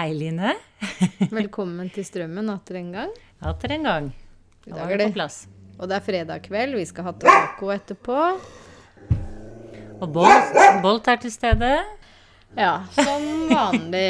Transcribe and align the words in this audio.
Hei, 0.00 0.14
Line. 0.16 0.54
Velkommen 1.36 1.90
til 1.92 2.06
Strømmen 2.08 2.46
atter 2.48 2.78
en 2.78 2.86
gang. 2.94 3.10
Atter 3.44 3.74
en 3.74 3.82
gang. 3.84 4.06
I 4.64 4.70
dag 4.72 4.92
er 4.94 4.96
det 5.02 5.08
på 5.10 5.16
plass. 5.18 5.42
og 5.76 5.90
det 5.90 5.98
er 5.98 6.04
fredag 6.06 6.40
kveld. 6.46 6.72
Vi 6.78 6.86
skal 6.88 7.04
ha 7.04 7.12
taco 7.20 7.68
etterpå. 7.74 8.16
Og 10.00 10.06
Bolt, 10.14 10.56
Bolt 10.80 11.10
er 11.12 11.20
til 11.20 11.34
stede. 11.34 11.68
Ja, 12.56 12.78
som 12.96 13.28
vanlig. 13.52 14.06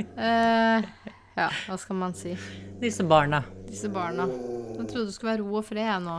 Eh, 0.00 0.88
ja, 1.36 1.50
hva 1.68 1.76
skal 1.82 2.00
man 2.00 2.16
si? 2.16 2.32
Disse 2.80 3.04
barna. 3.04 3.42
Disse 3.68 3.92
barna. 3.92 4.24
Jeg 4.78 4.88
trodde 4.94 5.10
det 5.10 5.18
skulle 5.18 5.34
være 5.34 5.44
ro 5.44 5.60
og 5.60 5.68
fred 5.68 5.84
jeg 5.84 6.00
nå. 6.08 6.16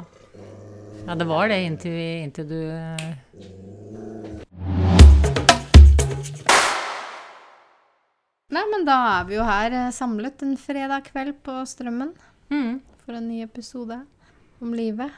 Ja, 1.10 1.18
det 1.18 1.26
var 1.34 1.50
det 1.50 1.64
inntil, 1.66 1.98
vi- 1.98 2.22
inntil 2.28 2.46
du 2.54 2.60
eh, 2.62 3.10
Nei, 8.54 8.62
men 8.70 8.84
da 8.86 8.96
er 9.16 9.24
vi 9.26 9.40
jo 9.40 9.46
her 9.46 9.74
eh, 9.74 9.94
samlet 9.94 10.44
en 10.46 10.54
fredag 10.60 11.08
kveld 11.08 11.34
på 11.46 11.54
Strømmen 11.66 12.12
mm. 12.54 12.76
for 13.02 13.18
en 13.18 13.26
ny 13.26 13.40
episode 13.42 13.98
om 14.62 14.76
livet. 14.78 15.10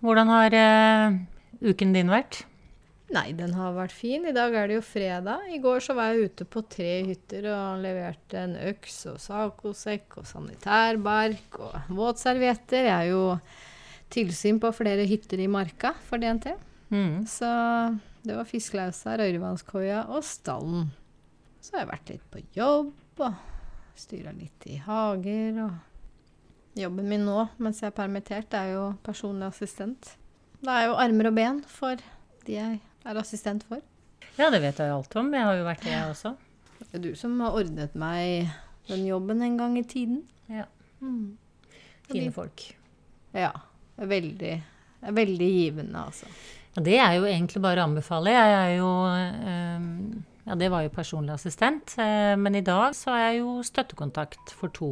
Hvordan 0.00 0.32
har 0.32 0.56
uh, 0.56 1.18
uken 1.60 1.92
din 1.92 2.08
vært? 2.08 2.40
Nei, 3.12 3.34
den 3.36 3.52
har 3.52 3.74
vært 3.76 3.92
fin. 3.92 4.24
I 4.24 4.32
dag 4.32 4.56
er 4.56 4.70
det 4.70 4.78
jo 4.78 4.84
fredag. 4.86 5.44
I 5.52 5.60
går 5.60 5.84
så 5.84 5.92
var 5.98 6.08
jeg 6.08 6.30
ute 6.30 6.46
på 6.48 6.62
tre 6.72 6.94
hytter 7.10 7.50
og 7.52 7.82
leverte 7.84 8.40
en 8.40 8.56
øks 8.70 8.96
og 9.12 9.20
sacosekk 9.20 10.16
og 10.22 10.30
sanitærbark 10.30 11.60
og 11.60 11.92
våtservietter. 11.92 12.88
Jeg 12.88 12.94
er 12.96 13.12
jo 13.12 13.26
tilsyn 14.12 14.62
på 14.62 14.72
flere 14.72 15.04
hytter 15.08 15.44
i 15.44 15.50
marka 15.52 15.92
for 16.08 16.16
DNT. 16.16 16.56
Mm. 16.88 17.28
Så 17.28 17.52
det 18.24 18.40
var 18.40 18.48
Fiskelausa, 18.48 19.20
Røyrvannskoia 19.20 20.06
og 20.08 20.24
Stallen. 20.24 20.88
Så 21.62 21.76
har 21.76 21.84
jeg 21.84 21.92
vært 21.92 22.12
litt 22.12 22.28
på 22.32 22.42
jobb 22.56 23.22
og 23.22 23.96
styra 23.98 24.32
litt 24.34 24.66
i 24.70 24.80
hager 24.82 25.62
og 25.62 25.80
Jobben 26.72 27.04
min 27.04 27.26
nå 27.28 27.36
mens 27.60 27.82
jeg 27.82 27.90
er 27.90 27.96
permittert, 27.98 28.54
er 28.56 28.70
jo 28.72 28.84
personlig 29.04 29.50
assistent. 29.50 30.14
Det 30.62 30.72
er 30.72 30.86
jo 30.88 30.94
armer 30.96 31.28
og 31.28 31.34
ben 31.36 31.58
for 31.68 32.00
de 32.46 32.54
jeg 32.56 32.78
er 32.80 33.20
assistent 33.20 33.66
for. 33.68 33.82
Ja, 34.38 34.48
det 34.48 34.62
vet 34.62 34.80
jeg 34.80 34.88
jo 34.88 34.96
alt 35.02 35.16
om. 35.20 35.28
Jeg 35.36 35.44
har 35.44 35.58
jo 35.58 35.66
vært 35.66 35.84
det, 35.84 35.92
jeg 35.92 36.14
også. 36.14 36.32
Det 36.80 36.88
er 36.96 37.04
du 37.04 37.10
som 37.18 37.36
har 37.44 37.58
ordnet 37.60 37.92
meg 37.98 38.48
den 38.88 39.04
jobben 39.04 39.44
en 39.44 39.58
gang 39.60 39.76
i 39.76 39.84
tiden. 39.84 40.22
Ja. 40.48 40.64
Mm. 41.04 41.36
Fine 42.08 42.32
folk. 42.32 42.64
Ja. 43.36 43.52
Veldig, 44.00 44.54
veldig 45.12 45.50
givende, 45.52 46.06
altså. 46.08 46.32
Ja, 46.72 46.82
det 46.88 46.96
er 47.04 47.12
jo 47.18 47.28
egentlig 47.28 47.60
bare 47.62 47.84
å 47.84 47.90
anbefale. 47.90 48.32
Jeg 48.32 48.56
er 48.56 48.74
jo 48.78 48.90
eh, 49.12 49.90
Ja, 50.42 50.56
det 50.58 50.72
var 50.72 50.82
jo 50.82 50.90
personlig 50.94 51.36
assistent. 51.36 51.94
eh, 51.98 52.34
men 52.36 52.54
i 52.58 52.64
dag 52.66 52.96
så 52.98 53.14
er 53.14 53.20
jeg 53.28 53.42
jo 53.42 53.62
støttekontakt 53.62 54.54
for 54.58 54.68
to. 54.74 54.90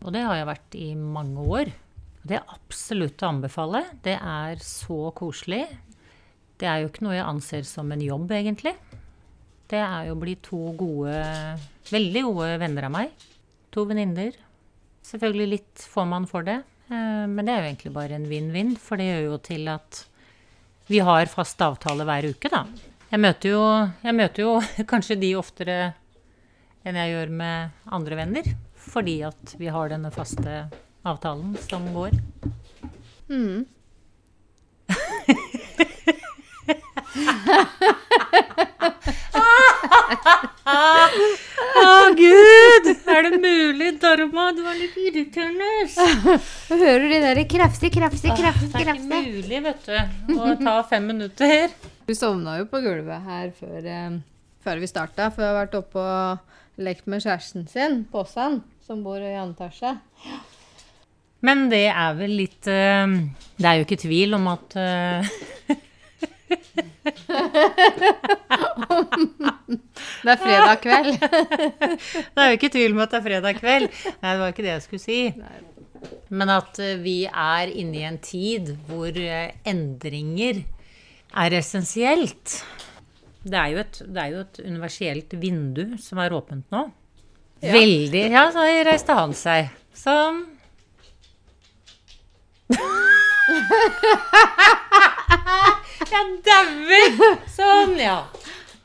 Og 0.00 0.12
det 0.14 0.22
har 0.24 0.38
jeg 0.38 0.48
vært 0.48 0.76
i 0.80 0.94
mange 0.94 1.44
år. 1.44 1.72
Det 2.24 2.36
er 2.38 2.54
absolutt 2.54 3.20
å 3.20 3.30
anbefale. 3.34 3.84
Det 4.02 4.16
er 4.16 4.56
så 4.64 5.10
koselig. 5.16 5.66
Det 6.60 6.68
er 6.68 6.82
jo 6.82 6.88
ikke 6.88 7.04
noe 7.04 7.16
jeg 7.16 7.28
anser 7.28 7.68
som 7.68 7.92
en 7.92 8.00
jobb, 8.04 8.32
egentlig. 8.36 8.74
Det 9.70 9.78
er 9.80 10.08
jo 10.08 10.16
å 10.16 10.20
bli 10.20 10.34
to 10.42 10.72
gode, 10.76 11.14
veldig 11.92 12.22
gode 12.26 12.58
venner 12.60 12.88
av 12.88 12.94
meg. 12.96 13.26
To 13.72 13.84
venninner. 13.88 14.36
Selvfølgelig 15.06 15.48
litt 15.54 15.84
får 15.88 16.08
man 16.10 16.26
for 16.28 16.44
det, 16.44 16.58
eh, 16.90 17.26
men 17.30 17.44
det 17.44 17.54
er 17.54 17.62
jo 17.62 17.70
egentlig 17.70 17.92
bare 17.94 18.16
en 18.18 18.28
vinn-vinn, 18.28 18.74
for 18.76 19.00
det 19.00 19.06
gjør 19.08 19.22
jo 19.30 19.38
til 19.46 19.68
at 19.72 20.04
vi 20.90 21.00
har 21.06 21.30
fast 21.30 21.60
avtale 21.62 22.04
hver 22.04 22.28
uke, 22.34 22.50
da. 22.52 22.64
Jeg 23.10 23.18
møter 23.18 23.50
jo, 23.50 23.62
jeg 24.04 24.14
møter 24.14 24.44
jo 24.44 24.50
kanskje 24.90 25.16
de 25.18 25.32
oftere 25.38 25.78
enn 26.86 26.96
jeg 26.96 27.10
gjør 27.10 27.32
med 27.40 27.88
andre 27.90 28.16
venner, 28.22 28.46
fordi 28.78 29.16
at 29.26 29.56
vi 29.58 29.66
har 29.74 29.90
denne 29.90 30.12
faste 30.14 30.70
avtalen 31.02 31.56
som 31.66 31.90
går. 31.94 32.14
Mm. 33.30 33.66
Å, 41.80 42.14
gud! 42.14 42.88
Er 43.10 43.26
det 43.26 43.38
mulig, 43.42 43.90
Dharma? 44.00 44.50
Du 44.54 44.62
var 44.64 44.76
litt 44.78 44.96
irriterende. 45.02 45.66
Du 46.70 46.74
hører 46.78 47.06
de 47.10 47.20
der 47.26 47.40
kraftig, 47.50 47.90
kraftig, 47.94 48.30
kraftig, 48.38 48.70
Det 48.72 48.86
er 48.86 48.94
ikke 48.94 49.22
mulig, 49.26 49.62
vet 49.66 49.88
du, 49.90 49.96
å 50.38 50.54
ta 50.62 50.82
fem 50.90 51.10
minutter. 51.10 51.74
Du 52.10 52.14
sovna 52.18 52.56
jo 52.58 52.64
på 52.66 52.80
gulvet 52.82 53.22
her 53.22 53.52
før, 53.54 53.84
eh, 53.86 54.14
før 54.64 54.80
vi 54.82 54.86
starta, 54.90 55.28
for 55.30 55.44
jeg 55.44 55.52
har 55.52 55.60
vært 55.60 55.76
oppe 55.78 56.02
og 56.02 56.82
lekt 56.82 57.06
med 57.06 57.22
kjæresten 57.22 57.68
sin, 57.70 58.00
Påsan, 58.10 58.64
som 58.82 59.04
bor 59.04 59.22
i 59.22 59.28
andre 59.38 59.68
etasje. 59.68 59.92
Men 61.46 61.68
det 61.70 61.86
er 61.86 62.16
vel 62.18 62.34
litt 62.34 62.66
eh, 62.66 63.06
Det 63.54 63.68
er 63.68 63.76
jo 63.78 63.84
ikke 63.86 64.00
tvil 64.02 64.34
om 64.40 64.48
at 64.50 64.74
eh, 64.74 65.22
Det 70.24 70.34
er 70.34 70.42
fredag 70.42 70.82
kveld. 70.82 71.14
Det 72.34 72.42
er 72.42 72.50
jo 72.50 72.58
ikke 72.58 72.72
tvil 72.74 72.98
om 72.98 73.04
at 73.06 73.14
det 73.14 73.20
er 73.20 73.26
fredag 73.28 73.62
kveld. 73.62 73.86
Nei, 73.86 74.34
det 74.34 74.42
var 74.42 74.50
ikke 74.50 74.66
det 74.66 74.74
jeg 74.74 74.86
skulle 74.88 75.06
si. 75.06 75.20
Men 76.34 76.56
at 76.58 76.82
vi 77.06 77.16
er 77.30 77.70
inne 77.70 78.02
i 78.02 78.06
en 78.10 78.18
tid 78.18 78.74
hvor 78.90 79.14
endringer 79.14 80.64
er 81.36 81.56
essensielt. 81.58 82.64
Det 83.40 83.56
er 83.56 83.68
jo 83.72 83.78
et, 83.80 84.00
det 84.04 84.20
er 84.22 84.32
jo 84.34 84.40
et 84.44 84.60
universelt 84.66 85.34
vindu 85.40 85.96
som 86.02 86.18
er 86.20 86.34
åpent 86.36 86.66
nå. 86.74 86.82
Ja. 87.60 87.72
Veldig 87.74 88.24
Ja, 88.32 88.46
så 88.52 88.64
reiste 88.86 89.16
han 89.16 89.34
seg. 89.36 89.68
Sånn. 89.96 90.46
Jeg 96.10 96.26
dauer! 96.46 97.16
Sånn, 97.50 97.96
ja. 98.00 98.20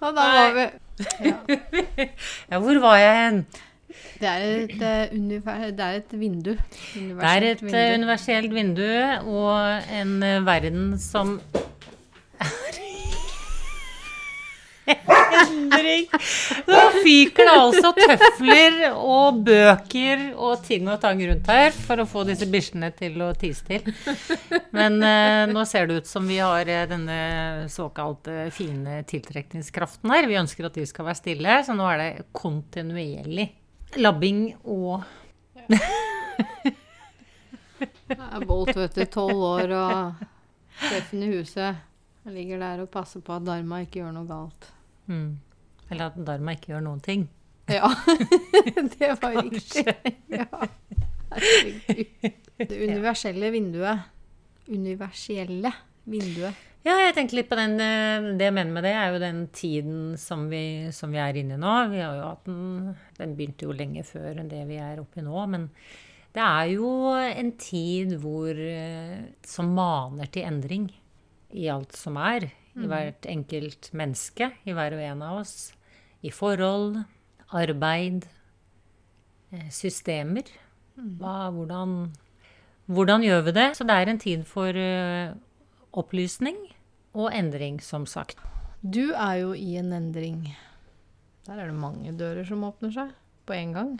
Og 0.03 0.15
da 0.15 0.25
var 0.35 0.51
vi 0.55 0.65
Ja, 2.51 2.59
hvor 2.63 2.77
var 2.83 2.97
jeg 3.01 3.15
hen? 3.19 3.39
Det 4.15 4.29
er 4.31 4.43
et, 4.63 4.75
eh, 4.79 5.11
det 5.75 5.83
er 5.83 5.97
et 5.97 6.13
vindu. 6.15 6.53
Det 6.55 7.29
er 7.29 7.47
et 7.49 7.61
vindu. 7.63 7.77
universelt 7.99 8.53
vindu 8.55 8.87
og 9.27 9.89
en 9.91 10.13
eh, 10.23 10.39
verden 10.47 10.93
som 10.99 11.39
Endring! 14.85 16.05
Nå 16.67 16.81
fyker 17.03 17.47
det 17.47 17.55
altså 17.55 17.91
tøfler 17.97 18.77
og 18.91 19.41
bøker 19.47 20.23
og 20.33 20.63
ting 20.65 20.87
og 20.91 20.99
tang 21.03 21.21
rundt 21.25 21.49
her 21.51 21.73
for 21.75 22.01
å 22.01 22.07
få 22.09 22.23
disse 22.27 22.47
bikkjene 22.51 22.91
til 22.97 23.19
å 23.25 23.31
tise 23.39 23.65
til. 23.67 23.89
Men 24.75 24.97
eh, 25.05 25.43
nå 25.51 25.65
ser 25.69 25.89
det 25.89 26.01
ut 26.01 26.09
som 26.09 26.27
vi 26.29 26.39
har 26.41 26.69
eh, 26.69 26.85
denne 26.89 27.19
såkalte 27.71 28.49
fine 28.55 29.01
tiltrekningskraften 29.09 30.13
her. 30.13 30.29
Vi 30.29 30.39
ønsker 30.39 30.69
at 30.69 30.77
de 30.77 30.85
skal 30.89 31.09
være 31.09 31.21
stille, 31.21 31.59
så 31.65 31.75
nå 31.77 31.89
er 31.91 32.01
det 32.01 32.11
kontinuerlig 32.35 33.49
labbing 34.01 34.49
og 34.63 35.03
Bolt, 38.45 38.75
vet 38.75 38.95
du, 38.95 39.05
tolv 39.09 39.41
år, 39.41 39.71
og 39.73 40.25
sjefen 40.85 41.23
i 41.25 41.31
huset 41.31 42.29
ligger 42.29 42.61
der 42.61 42.83
og 42.83 42.91
passer 42.93 43.21
på 43.25 43.35
at 43.35 43.45
Dharma 43.45 43.81
ikke 43.85 44.01
gjør 44.01 44.13
noe 44.15 44.29
galt. 44.29 44.74
Mm, 45.07 45.29
Eller 45.91 46.11
at 46.11 46.19
Dharma 46.27 46.55
ikke 46.55 46.73
gjør 46.73 46.85
noen 46.85 47.01
ting. 47.05 47.27
Ja, 47.71 47.89
det 48.97 49.11
var 49.21 49.39
riktig. 49.41 49.85
Ja. 50.29 50.47
Det 52.55 52.77
universelle 52.77 53.49
vinduet. 53.51 54.05
Universielle 54.69 55.71
vinduet. 56.05 56.63
Ja, 56.85 56.99
jeg 57.01 57.15
tenkte 57.17 57.39
litt 57.39 57.49
på 57.49 57.57
den 57.57 57.79
eh, 57.81 58.27
Det 58.37 58.45
jeg 58.45 58.53
mener 58.53 58.73
med 58.75 58.85
det, 58.85 58.91
er 58.93 59.13
jo 59.13 59.21
den 59.21 59.39
tiden 59.49 60.01
som 60.21 60.45
vi, 60.51 60.91
som 60.93 61.13
vi 61.13 61.17
er 61.21 61.37
inne 61.41 61.57
i 61.57 61.61
nå. 61.61 61.73
Vi 61.89 62.01
har 62.03 62.19
jo 62.19 62.27
hatt 62.27 62.43
den 62.45 62.91
Den 63.17 63.33
begynte 63.37 63.65
jo 63.65 63.73
lenge 63.73 64.05
før 64.05 64.41
enn 64.41 64.51
det 64.51 64.61
vi 64.69 64.77
er 64.77 65.01
oppe 65.01 65.23
i 65.23 65.25
nå. 65.25 65.39
Men 65.49 65.65
det 66.35 66.43
er 66.43 66.69
jo 66.75 66.91
en 67.15 67.51
tid 67.57 68.13
hvor 68.21 68.53
eh, 68.53 69.17
som 69.47 69.73
maner 69.73 70.29
til 70.29 70.45
endring 70.45 70.85
i 71.55 71.65
alt 71.71 71.95
som 71.97 72.19
er. 72.21 72.49
I 72.75 72.89
hvert 72.91 73.27
enkelt 73.31 73.89
menneske, 73.95 74.49
i 74.67 74.73
hver 74.75 74.97
og 74.97 75.03
en 75.05 75.21
av 75.23 75.39
oss. 75.43 75.73
I 76.25 76.31
forhold, 76.33 76.97
arbeid, 77.55 78.25
eh, 79.53 79.69
systemer. 79.71 80.49
Hva, 80.95 81.51
hvordan, 81.55 82.11
hvordan 82.91 83.23
gjør 83.23 83.45
vi 83.47 83.55
det? 83.55 83.67
Så 83.77 83.87
det 83.87 83.95
er 83.95 84.11
en 84.11 84.19
tid 84.19 84.43
for 84.47 84.75
eh, 84.75 85.35
opplysning 85.95 86.57
og 87.15 87.31
endring, 87.31 87.79
som 87.83 88.05
sagt. 88.05 88.39
Du 88.83 89.13
er 89.15 89.39
jo 89.41 89.53
i 89.55 89.77
en 89.79 89.93
endring. 89.95 90.55
Der 91.47 91.59
er 91.61 91.71
det 91.71 91.79
mange 91.79 92.11
dører 92.17 92.45
som 92.47 92.63
åpner 92.67 92.91
seg 92.91 93.15
på 93.47 93.55
en 93.55 93.73
gang. 93.73 93.95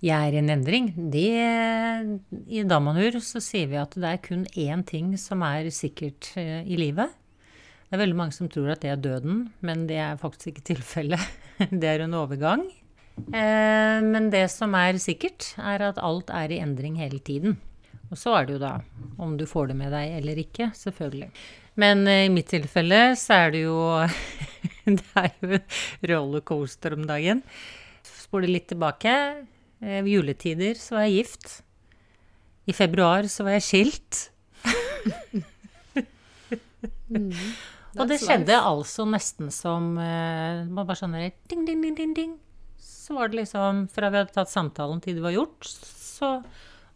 Jeg 0.00 0.16
er 0.16 0.32
i 0.32 0.40
en 0.40 0.48
endring. 0.48 0.86
Det, 1.12 1.28
I 2.48 2.62
Damanhur 2.64 3.18
så 3.20 3.40
sier 3.44 3.68
vi 3.68 3.76
at 3.76 3.92
det 4.00 4.08
er 4.08 4.22
kun 4.24 4.46
én 4.56 4.80
ting 4.88 5.12
som 5.20 5.44
er 5.44 5.68
sikkert 5.76 6.30
eh, 6.40 6.62
i 6.64 6.78
livet. 6.80 7.12
Det 7.90 7.98
er 7.98 8.04
veldig 8.04 8.16
mange 8.16 8.32
som 8.32 8.48
tror 8.48 8.70
at 8.72 8.80
det 8.80 8.94
er 8.94 9.02
døden, 9.02 9.48
men 9.66 9.84
det 9.90 9.98
er 10.00 10.20
faktisk 10.20 10.54
ikke 10.54 10.68
tilfellet. 10.72 11.20
Det 11.82 11.84
er 11.84 12.06
en 12.06 12.14
overgang. 12.16 12.62
Eh, 13.28 13.98
men 14.00 14.30
det 14.32 14.46
som 14.48 14.72
er 14.78 14.96
sikkert, 15.02 15.50
er 15.60 15.82
at 15.90 16.00
alt 16.00 16.30
er 16.32 16.54
i 16.54 16.62
endring 16.64 16.96
hele 16.96 17.18
tiden. 17.20 17.58
Og 18.08 18.16
så 18.16 18.32
er 18.38 18.46
det 18.46 18.56
jo 18.56 18.62
da 18.62 18.72
om 19.20 19.36
du 19.36 19.44
får 19.46 19.68
det 19.70 19.76
med 19.82 19.92
deg 19.92 20.16
eller 20.16 20.40
ikke, 20.40 20.70
selvfølgelig. 20.78 21.28
Men 21.82 22.06
eh, 22.08 22.24
i 22.24 22.32
mitt 22.32 22.48
tilfelle 22.48 23.02
så 23.20 23.42
er 23.44 23.52
det 23.52 23.66
jo 23.66 23.76
Det 24.88 25.04
er 25.20 25.30
jo 25.44 25.60
rollercoaster 26.14 26.96
om 26.96 27.04
dagen. 27.10 27.44
Spoler 28.06 28.48
litt 28.48 28.70
tilbake. 28.72 29.12
Eh, 29.80 30.04
juletider 30.04 30.76
så 30.76 30.98
var 30.98 31.08
jeg 31.08 31.22
gift. 31.22 31.60
I 32.68 32.76
februar 32.76 33.28
så 33.32 33.46
var 33.46 33.56
jeg 33.58 33.66
skilt. 33.66 34.20
Mm. 37.10 37.32
Og 37.98 38.06
det 38.06 38.20
skjedde 38.22 38.54
life. 38.54 38.68
altså 38.70 39.04
nesten 39.08 39.48
som 39.50 39.96
eh, 39.98 40.62
Man 40.70 40.86
bare 40.86 40.98
sånn 41.00 41.16
der, 41.16 41.32
ding, 41.50 41.64
ding, 41.66 41.80
ding, 41.82 41.96
ding, 41.98 42.12
ding. 42.14 42.36
Så 42.78 43.16
var 43.16 43.30
det 43.30 43.40
liksom 43.40 43.86
Fra 43.90 44.12
vi 44.12 44.20
hadde 44.20 44.36
tatt 44.36 44.52
samtalen 44.52 45.02
til 45.02 45.18
det 45.18 45.24
var 45.24 45.34
gjort, 45.34 45.66
så 45.66 46.36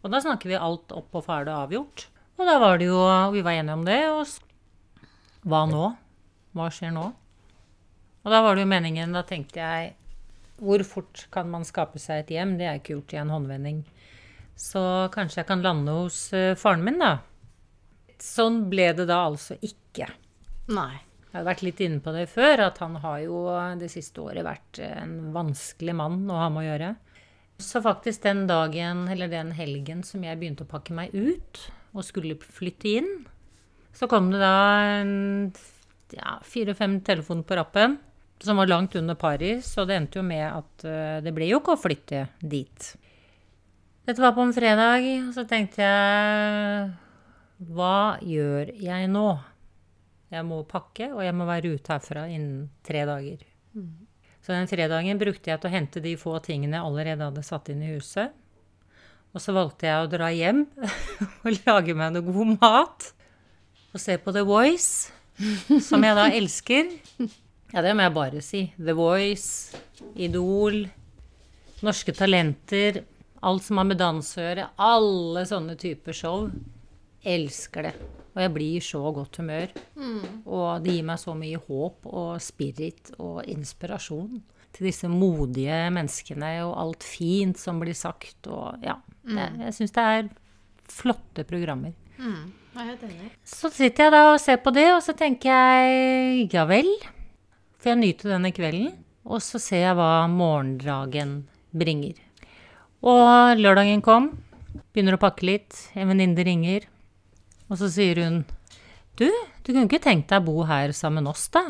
Og 0.01 0.13
da 0.13 0.21
snakker 0.23 0.53
vi 0.53 0.55
alt 0.55 0.93
opp 0.95 1.17
og 1.19 1.25
ferdig 1.27 1.51
avgjort. 1.51 2.07
Og 2.39 2.47
da 2.47 2.55
var 2.63 2.79
det 2.79 2.87
jo 2.87 3.01
Vi 3.35 3.43
var 3.43 3.59
enige 3.59 3.75
om 3.75 3.85
det, 3.87 4.01
og 4.13 4.23
hva 5.45 5.65
nå? 5.69 5.91
Hva 6.55 6.71
skjer 6.73 6.95
nå? 6.95 7.05
Og 8.25 8.33
da 8.33 8.39
var 8.41 8.55
det 8.55 8.63
jo 8.63 8.71
meningen 8.71 9.13
Da 9.13 9.21
tenkte 9.27 9.61
jeg 9.61 9.93
Hvor 10.61 10.83
fort 10.87 11.25
kan 11.33 11.49
man 11.51 11.65
skape 11.67 11.99
seg 11.99 12.23
et 12.23 12.35
hjem? 12.37 12.55
Det 12.59 12.67
er 12.67 12.79
ikke 12.79 12.95
gjort 12.95 13.15
i 13.15 13.21
en 13.21 13.33
håndvending. 13.33 13.81
Så 14.55 14.81
kanskje 15.11 15.41
jeg 15.41 15.49
kan 15.49 15.63
lande 15.65 15.95
hos 15.97 16.19
eh, 16.33 16.53
faren 16.59 16.85
min, 16.85 17.01
da. 17.01 17.17
Sånn 18.21 18.63
ble 18.71 18.93
det 18.95 19.09
da 19.09 19.25
altså 19.27 19.57
ikke. 19.59 20.07
Nei. 20.71 20.93
Jeg 21.35 21.41
har 21.41 21.49
vært 21.49 21.65
litt 21.65 21.81
inne 21.83 21.99
på 21.99 22.13
det 22.15 22.29
før, 22.31 22.61
at 22.69 22.77
han 22.79 22.93
har 23.03 23.17
jo 23.25 23.39
det 23.75 23.89
siste 23.91 24.23
året 24.23 24.45
vært 24.47 24.79
en 24.85 25.33
vanskelig 25.35 25.95
mann 25.99 26.21
å 26.31 26.37
ha 26.39 26.45
med 26.47 26.61
å 26.61 26.69
gjøre. 26.69 26.91
Så 27.59 27.81
faktisk 27.83 28.23
den 28.23 28.45
dagen, 28.47 29.01
eller 29.11 29.27
den 29.27 29.51
helgen 29.55 30.03
som 30.07 30.23
jeg 30.23 30.39
begynte 30.39 30.63
å 30.63 30.71
pakke 30.71 30.95
meg 30.95 31.11
ut 31.11 31.59
og 31.91 32.07
skulle 32.07 32.39
flytte 32.39 32.93
inn, 33.01 33.11
så 33.95 34.07
kom 34.11 34.31
det 34.31 34.39
da 34.39 34.55
ja, 36.15 36.37
fire-fem 36.43 37.01
telefoner 37.03 37.43
på 37.47 37.59
rappen, 37.59 37.97
som 38.43 38.59
var 38.59 38.67
langt 38.67 38.95
under 38.95 39.15
pari, 39.15 39.57
så 39.63 39.85
det 39.87 39.95
endte 39.95 40.19
jo 40.19 40.25
med 40.27 40.45
at 40.47 40.85
eh, 40.87 41.17
det 41.23 41.33
ble 41.35 41.47
jo 41.49 41.61
ikke 41.61 41.75
å 41.75 41.81
flytte 41.81 42.25
dit. 42.41 42.91
Dette 44.05 44.21
var 44.21 44.35
på 44.35 44.43
en 44.45 44.53
fredag, 44.53 45.07
og 45.25 45.33
så 45.33 45.45
tenkte 45.49 45.81
jeg 45.81 46.89
Hva 47.73 48.17
gjør 48.21 48.69
jeg 48.77 49.09
nå? 49.09 49.27
Jeg 50.33 50.45
må 50.45 50.59
pakke, 50.67 51.09
og 51.13 51.23
jeg 51.23 51.33
må 51.37 51.47
være 51.47 51.75
ute 51.77 51.93
herfra 51.95 52.25
innen 52.29 52.67
tre 52.85 53.05
dager. 53.07 53.45
Så 54.45 54.53
den 54.53 54.69
fredagen 54.69 55.21
brukte 55.21 55.49
jeg 55.49 55.61
til 55.61 55.69
å 55.69 55.73
hente 55.73 56.01
de 56.03 56.13
få 56.21 56.35
tingene 56.45 56.77
jeg 56.77 56.85
allerede 56.85 57.29
hadde 57.29 57.45
satt 57.45 57.71
inn 57.73 57.81
i 57.81 57.93
huset. 57.95 58.33
Og 59.35 59.41
så 59.41 59.55
valgte 59.55 59.87
jeg 59.87 60.03
å 60.03 60.11
dra 60.11 60.29
hjem 60.31 60.63
og 61.43 61.63
lage 61.65 61.95
meg 61.97 62.13
noe 62.13 62.25
god 62.27 62.53
mat. 62.61 63.09
Og 63.95 64.01
se 64.01 64.19
på 64.21 64.33
The 64.35 64.43
Voice, 64.45 65.09
som 65.87 66.03
jeg 66.05 66.19
da 66.19 66.27
elsker. 66.35 66.93
Ja, 67.73 67.81
det 67.81 67.95
må 67.97 68.05
jeg 68.05 68.15
bare 68.15 68.43
si. 68.45 68.61
The 68.77 68.93
Voice, 68.95 69.75
Idol, 70.15 70.85
Norske 71.85 72.13
Talenter, 72.15 73.01
alt 73.45 73.65
som 73.65 73.81
har 73.81 73.87
med 73.89 73.99
dans 73.99 74.29
å 74.37 74.43
gjøre. 74.43 74.69
Alle 74.81 75.45
sånne 75.49 75.75
typer 75.79 76.15
show. 76.15 76.47
Elsker 77.25 77.89
det. 77.89 77.93
Og 78.35 78.41
jeg 78.43 78.53
blir 78.55 78.77
i 78.77 78.83
så 78.83 79.01
godt 79.15 79.39
humør. 79.41 79.73
Og 80.45 80.83
det 80.83 80.97
gir 80.97 81.07
meg 81.07 81.21
så 81.21 81.35
mye 81.37 81.61
håp 81.67 82.07
og 82.11 82.35
spirit 82.43 83.13
og 83.17 83.45
inspirasjon 83.49 84.41
til 84.75 84.89
disse 84.89 85.07
modige 85.07 85.77
menneskene 85.95 86.51
og 86.65 86.73
alt 86.81 87.05
fint 87.07 87.57
som 87.59 87.79
blir 87.79 87.95
sagt 87.95 88.49
og 88.51 88.83
ja. 88.83 88.97
Jeg, 89.25 89.55
jeg 89.63 89.75
syns 89.77 89.95
det 89.95 90.03
er 90.17 90.27
flotte 90.91 91.45
programmer. 91.47 91.95
Mm. 92.19 92.51
Jeg 92.75 92.81
er 92.81 92.89
helt 92.91 93.03
enig. 93.07 93.29
Så 93.47 93.71
sitter 93.71 94.03
jeg 94.05 94.13
da 94.13 94.23
og 94.33 94.41
ser 94.43 94.59
på 94.61 94.73
det, 94.75 94.89
og 94.91 95.01
så 95.01 95.15
tenker 95.17 95.49
jeg 95.49 96.49
ja 96.53 96.65
vel. 96.67 96.89
Får 97.85 97.91
jeg 97.93 98.01
nyte 98.01 98.29
denne 98.31 98.49
kvelden? 98.49 98.93
Og 99.29 99.43
så 99.45 99.59
ser 99.61 99.83
jeg 99.83 99.95
hva 99.99 100.23
morgendragen 100.25 101.35
bringer. 101.69 102.17
Og 103.05 103.59
lørdagen 103.59 103.99
kom. 104.01 104.31
Begynner 104.89 105.19
å 105.19 105.21
pakke 105.21 105.45
litt. 105.45 105.75
En 105.93 106.09
venninne 106.09 106.45
ringer. 106.47 106.87
Og 107.69 107.77
så 107.77 107.91
sier 107.93 108.23
hun 108.23 108.39
Du, 109.13 109.27
du 109.29 109.69
kunne 109.69 109.83
ikke 109.85 109.99
tenkt 110.01 110.31
deg 110.33 110.41
å 110.41 110.47
bo 110.47 110.63
her 110.65 110.95
sammen 110.97 111.27
med 111.27 111.35
oss, 111.35 111.43
da? 111.53 111.61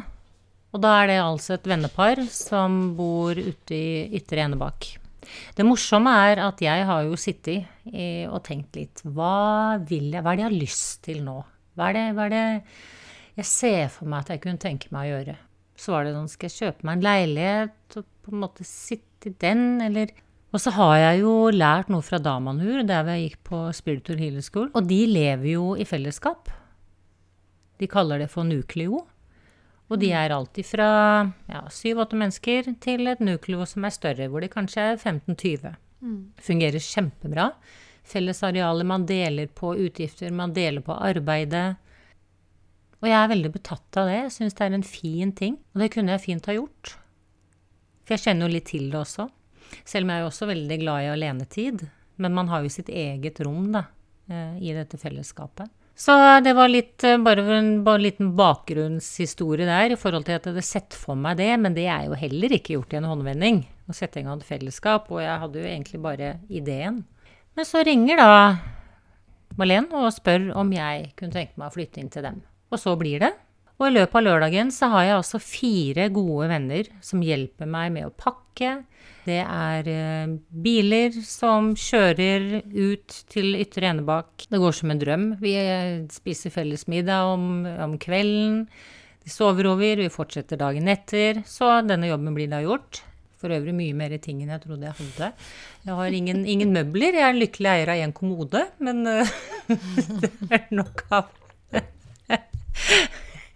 Og 0.71 0.79
da 0.85 0.93
er 1.01 1.09
det 1.11 1.17
altså 1.19 1.57
et 1.57 1.67
vennepar 1.67 2.21
som 2.31 2.77
bor 2.95 3.35
ute 3.35 3.75
i 3.75 4.05
Ytre 4.15 4.45
Enebakk. 4.45 4.87
Det 5.59 5.65
morsomme 5.67 6.13
er 6.29 6.39
at 6.45 6.63
jeg 6.63 6.85
har 6.87 7.09
jo 7.09 7.17
sittet 7.19 7.91
og 8.29 8.39
tenkt 8.47 8.79
litt 8.79 9.03
Hva 9.03 9.81
vil 9.83 10.13
jeg, 10.13 10.23
hva 10.23 10.31
er 10.31 10.39
det 10.39 10.45
jeg 10.45 10.47
har 10.47 10.55
lyst 10.63 11.03
til 11.09 11.19
nå? 11.27 11.41
Hva 11.75 11.91
er 11.91 11.99
det, 11.99 12.05
hva 12.15 12.29
er 12.29 12.33
det 12.37 12.45
jeg 13.41 13.49
ser 13.51 13.91
for 13.91 14.07
meg 14.07 14.23
at 14.23 14.31
jeg 14.37 14.43
kunne 14.47 14.63
tenke 14.63 14.95
meg 14.95 15.09
å 15.09 15.11
gjøre? 15.17 15.35
Så 15.79 15.91
var 15.91 16.05
det 16.05 16.13
sånn, 16.15 16.29
skal 16.31 16.49
jeg 16.49 16.59
kjøpe 16.61 16.87
meg 16.87 16.97
en 16.97 17.05
leilighet 17.05 17.97
og 17.99 18.05
på 18.25 18.33
en 18.33 18.43
måte 18.45 18.65
sitte 18.67 19.31
i 19.31 19.35
den, 19.41 19.81
eller 19.83 20.13
Og 20.55 20.61
så 20.63 20.71
har 20.71 20.93
jeg 20.97 21.23
jo 21.25 21.49
lært 21.51 21.89
noe 21.91 22.05
fra 22.05 22.15
Damanhur, 22.23 22.85
der 22.87 23.09
jeg 23.11 23.25
gikk 23.25 23.39
på 23.49 23.57
Spiritual 23.75 24.21
Healer 24.21 24.45
School, 24.45 24.69
og 24.71 24.87
de 24.87 25.01
lever 25.09 25.49
jo 25.51 25.73
i 25.75 25.83
fellesskap. 25.83 26.47
De 27.75 27.89
kaller 27.91 28.23
det 28.23 28.29
for 28.31 28.47
nukleo. 28.47 29.01
Og 29.91 29.99
de 30.01 30.13
er 30.15 30.33
alltid 30.33 30.65
fra 30.65 30.87
ja, 31.51 31.65
syv-åtte 31.69 32.17
mennesker 32.17 32.71
til 32.81 33.11
et 33.11 33.19
nukleo 33.19 33.67
som 33.69 33.83
er 33.85 33.93
større, 33.93 34.29
hvor 34.31 34.41
de 34.41 34.49
kanskje 34.49 34.93
er 34.93 34.95
15-20. 34.97 35.75
Fungerer 36.41 36.81
kjempebra. 36.81 37.49
Felles 38.05 38.41
arealer, 38.45 38.85
man 38.85 39.05
deler 39.09 39.47
på 39.47 39.75
utgifter, 39.75 40.31
man 40.31 40.53
deler 40.53 40.81
på 40.85 40.95
arbeidet. 40.95 41.75
Og 43.03 43.09
jeg 43.09 43.17
er 43.19 43.31
veldig 43.31 43.51
betatt 43.53 43.99
av 44.01 44.09
det. 44.09 44.19
Jeg 44.23 44.35
syns 44.37 44.57
det 44.57 44.65
er 44.65 44.77
en 44.77 44.87
fin 44.87 45.33
ting. 45.35 45.57
Og 45.75 45.83
det 45.83 45.91
kunne 45.93 46.15
jeg 46.15 46.25
fint 46.25 46.49
ha 46.49 46.55
gjort. 46.55 46.95
For 48.05 48.15
jeg 48.15 48.25
kjenner 48.27 48.47
jo 48.47 48.55
litt 48.55 48.69
til 48.71 48.87
det 48.91 49.01
også. 49.01 49.27
Selv 49.85 50.05
om 50.05 50.13
jeg 50.13 50.21
er 50.21 50.23
jo 50.23 50.31
også 50.31 50.49
veldig 50.49 50.77
glad 50.81 51.03
i 51.03 51.11
alenetid. 51.13 51.87
Men 52.21 52.37
man 52.37 52.51
har 52.51 52.63
jo 52.63 52.71
sitt 52.71 52.89
eget 52.93 53.41
rom 53.43 53.71
da, 53.73 53.87
eh, 54.29 54.55
i 54.61 54.75
dette 54.77 54.97
fellesskapet. 55.01 55.71
Så 55.95 56.11
det 56.43 56.51
var 56.55 56.67
litt, 56.67 57.03
eh, 57.03 57.17
bare 57.17 57.43
en, 57.57 57.83
bare 57.83 58.03
liten 58.03 58.33
bakgrunnshistorie 58.35 59.65
der 59.65 59.93
i 59.95 59.99
forhold 59.99 60.25
til 60.25 60.35
at 60.35 60.43
jeg 60.43 60.53
hadde 60.53 60.63
sett 60.63 60.93
for 60.93 61.15
meg 61.15 61.37
det, 61.37 61.53
men 61.59 61.73
det 61.73 61.87
er 61.87 62.05
jo 62.07 62.17
heller 62.19 62.51
ikke 62.51 62.75
gjort 62.75 62.93
i 62.93 62.97
en 62.99 63.07
håndvending. 63.07 63.61
Å 63.87 63.95
sette 63.95 64.19
i 64.19 64.23
gang 64.23 64.39
et 64.39 64.47
fellesskap, 64.47 65.07
og 65.11 65.21
jeg 65.23 65.39
hadde 65.39 65.61
jo 65.61 65.69
egentlig 65.69 66.01
bare 66.03 66.39
ideen. 66.49 67.05
Men 67.55 67.65
så 67.65 67.83
ringer 67.85 68.19
da 68.19 68.57
Malene 69.55 69.87
og 69.95 70.11
spør 70.11 70.49
om 70.59 70.71
jeg 70.75 71.13
kunne 71.15 71.31
tenke 71.31 71.55
meg 71.55 71.69
å 71.69 71.75
flytte 71.77 72.01
inn 72.01 72.09
til 72.11 72.25
dem. 72.27 72.41
Og 72.71 72.81
så 72.81 72.95
blir 72.99 73.21
det. 73.23 73.33
Og 73.75 73.89
i 73.89 73.95
løpet 73.97 74.15
av 74.15 74.23
lørdagen 74.23 74.69
så 74.71 74.87
har 74.93 75.03
jeg 75.03 75.17
altså 75.17 75.39
fire 75.43 76.07
gode 76.15 76.47
venner 76.47 76.87
som 77.03 77.23
hjelper 77.23 77.67
meg 77.67 77.91
med 77.97 78.07
å 78.07 78.13
pakke. 78.15 78.77
Det 79.25 79.41
er 79.41 79.89
eh, 79.89 80.35
biler 80.63 81.17
som 81.25 81.73
kjører 81.75 82.61
ut 82.71 83.17
til 83.31 83.57
Ytre 83.59 83.89
Enebakk. 83.89 84.45
Det 84.47 84.61
går 84.61 84.77
som 84.77 84.93
en 84.93 85.01
drøm. 85.01 85.25
Vi 85.41 85.55
eh, 85.59 86.05
spiser 86.13 86.53
felles 86.53 86.85
middag 86.91 87.33
om, 87.33 87.65
om 87.65 87.97
kvelden. 87.99 88.63
De 89.25 89.33
sover 89.33 89.67
over, 89.67 90.05
vi 90.05 90.13
fortsetter 90.13 90.61
dagen 90.61 90.87
etter. 90.87 91.41
Så 91.49 91.67
denne 91.89 92.13
jobben 92.13 92.37
blir 92.37 92.51
da 92.51 92.61
gjort. 92.63 93.01
For 93.41 93.51
øvrig 93.51 93.75
mye 93.75 93.97
mer 93.97 94.13
ting 94.23 94.39
enn 94.39 94.53
jeg 94.53 94.63
trodde 94.63 94.87
jeg 94.87 94.97
hadde. 95.01 95.33
Jeg 95.83 95.97
har 95.99 96.19
ingen, 96.21 96.45
ingen 96.47 96.71
møbler. 96.73 97.17
Jeg 97.17 97.27
er 97.27 97.33
en 97.33 97.41
lykkelig 97.43 97.73
eier 97.73 97.91
av 97.91 98.05
én 98.05 98.15
kommode, 98.15 98.61
men 98.79 99.03
eh, 99.09 99.35
det 100.21 100.31
er 100.47 100.69
nok 100.71 101.09
av 101.11 101.33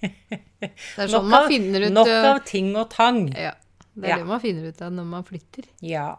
Det 0.02 0.70
er 0.98 1.10
sånn 1.12 1.26
Nok 1.26 1.30
man 1.32 1.48
finner 1.52 1.86
ut 1.88 1.94
Nok 1.96 2.10
av 2.14 2.40
ting 2.48 2.72
og 2.80 2.90
tang. 2.94 3.26
Ja. 3.36 3.54
Det 3.94 4.06
er 4.06 4.10
Ja. 4.14 4.18
det 4.22 4.28
man 4.30 4.40
finner 4.44 4.68
ut 4.70 4.82
av 4.86 4.92
når 4.96 5.06
man 5.06 5.24
flytter. 5.28 5.66
Ja. 5.84 6.14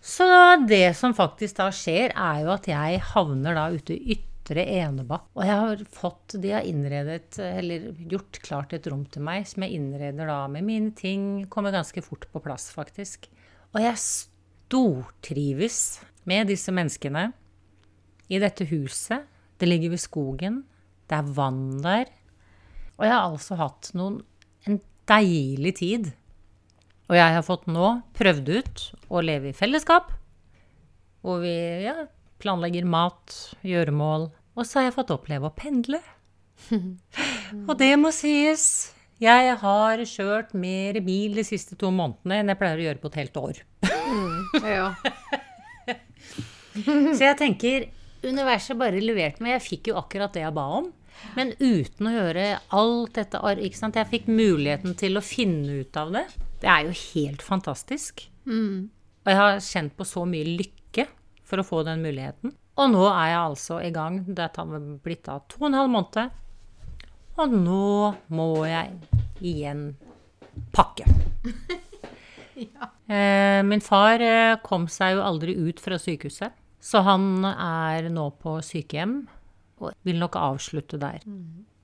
Så 0.00 0.24
det 0.68 0.94
som 0.96 1.12
faktisk 1.14 1.56
da 1.58 1.68
skjer, 1.74 2.12
er 2.14 2.42
jo 2.44 2.52
at 2.54 2.66
jeg 2.70 3.00
havner 3.12 3.54
da 3.58 3.66
ute 3.74 3.92
i 3.96 4.14
Ytre 4.16 4.62
Enebakk. 4.64 5.26
Og 5.36 5.42
jeg 5.44 5.58
har 5.60 5.82
fått 5.92 6.38
De 6.40 6.52
har 6.54 6.62
innredet, 6.64 7.36
eller 7.42 7.90
gjort 8.08 8.38
klart 8.44 8.72
et 8.72 8.86
rom 8.88 9.02
til 9.12 9.22
meg, 9.26 9.44
som 9.50 9.62
jeg 9.66 9.74
innreder 9.76 10.26
da 10.30 10.38
med 10.48 10.64
mine 10.64 10.94
ting. 10.96 11.44
Kommer 11.50 11.74
ganske 11.74 12.00
fort 12.04 12.24
på 12.32 12.40
plass, 12.44 12.70
faktisk. 12.72 13.26
Og 13.74 13.82
jeg 13.82 13.98
stortrives 14.68 16.00
med 16.28 16.48
disse 16.52 16.72
menneskene. 16.72 17.30
I 18.28 18.38
dette 18.42 18.66
huset. 18.68 19.24
Det 19.58 19.68
ligger 19.68 19.94
ved 19.94 20.02
skogen. 20.02 20.62
Det 21.08 21.16
er 21.18 21.30
vann 21.34 21.80
der. 21.82 22.10
Og 22.98 23.06
jeg 23.06 23.14
har 23.14 23.30
altså 23.30 23.58
hatt 23.58 23.92
noen, 23.94 24.20
en 24.66 24.80
deilig 25.08 25.74
tid. 25.78 26.10
Og 27.08 27.16
jeg 27.16 27.36
har 27.38 27.46
fått 27.46 27.68
nå 27.70 27.92
prøvd 28.18 28.50
ut 28.58 28.84
å 29.08 29.22
leve 29.24 29.52
i 29.52 29.56
fellesskap. 29.56 30.10
Hvor 31.24 31.40
vi 31.42 31.54
ja, 31.86 31.94
planlegger 32.42 32.86
mat, 32.88 33.34
gjøremål. 33.66 34.28
Og 34.58 34.66
så 34.66 34.80
har 34.80 34.88
jeg 34.88 34.96
fått 34.98 35.14
oppleve 35.14 35.48
å 35.48 35.54
pendle. 35.54 36.02
Og 37.68 37.74
det 37.78 37.92
må 38.02 38.10
sies. 38.14 38.66
Jeg 39.22 39.54
har 39.62 40.02
kjørt 40.06 40.52
mer 40.54 40.98
bil 41.02 41.38
de 41.38 41.44
siste 41.46 41.78
to 41.78 41.90
månedene 41.94 42.42
enn 42.42 42.52
jeg 42.52 42.60
pleier 42.60 42.82
å 42.82 42.86
gjøre 42.86 43.02
på 43.02 43.10
et 43.10 43.20
helt 43.22 43.40
år. 43.40 43.62
Ja. 44.62 44.92
Så 46.78 47.24
jeg 47.24 47.38
tenker 47.40 47.88
universet 48.22 48.78
bare 48.78 49.00
leverte 49.02 49.42
meg. 49.42 49.56
Jeg 49.56 49.64
fikk 49.64 49.90
jo 49.90 49.96
akkurat 49.98 50.34
det 50.34 50.44
jeg 50.44 50.54
ba 50.54 50.66
om. 50.78 50.92
Men 51.36 51.52
uten 51.58 52.08
å 52.08 52.14
gjøre 52.14 52.46
alt 52.74 53.18
dette 53.18 53.40
ikke 53.64 53.78
sant? 53.78 53.98
Jeg 53.98 54.10
fikk 54.10 54.30
muligheten 54.30 54.96
til 54.98 55.18
å 55.18 55.24
finne 55.24 55.82
ut 55.82 55.98
av 56.00 56.12
det. 56.14 56.24
Det 56.62 56.70
er 56.70 56.88
jo 56.88 56.96
helt 57.14 57.44
fantastisk. 57.44 58.24
Og 59.24 59.30
jeg 59.32 59.38
har 59.38 59.60
kjent 59.62 59.94
på 59.98 60.06
så 60.08 60.24
mye 60.28 60.56
lykke 60.58 61.06
for 61.48 61.60
å 61.60 61.66
få 61.66 61.82
den 61.86 62.02
muligheten. 62.04 62.54
Og 62.78 62.92
nå 62.92 63.04
er 63.10 63.32
jeg 63.32 63.40
altså 63.40 63.80
i 63.82 63.92
gang. 63.94 64.20
Dette 64.26 64.62
har 64.62 64.84
blitt 65.02 65.24
da 65.26 65.40
to 65.50 65.62
og 65.62 65.70
en 65.70 65.78
halv 65.78 65.92
måned. 65.92 66.36
Og 67.38 67.54
nå 67.54 68.14
må 68.34 68.48
jeg 68.66 68.94
igjen 69.44 69.82
pakke. 70.74 71.06
ja. 72.66 72.90
Min 73.66 73.82
far 73.84 74.22
eh, 74.22 74.58
kom 74.64 74.88
seg 74.90 75.16
jo 75.16 75.24
aldri 75.24 75.54
ut 75.56 75.80
fra 75.80 75.98
sykehuset, 76.02 76.54
så 76.82 77.02
han 77.06 77.46
er 77.46 78.10
nå 78.12 78.26
på 78.42 78.58
sykehjem 78.64 79.20
og 79.78 79.92
vil 80.06 80.20
nok 80.20 80.38
avslutte 80.40 81.00
der. 81.00 81.24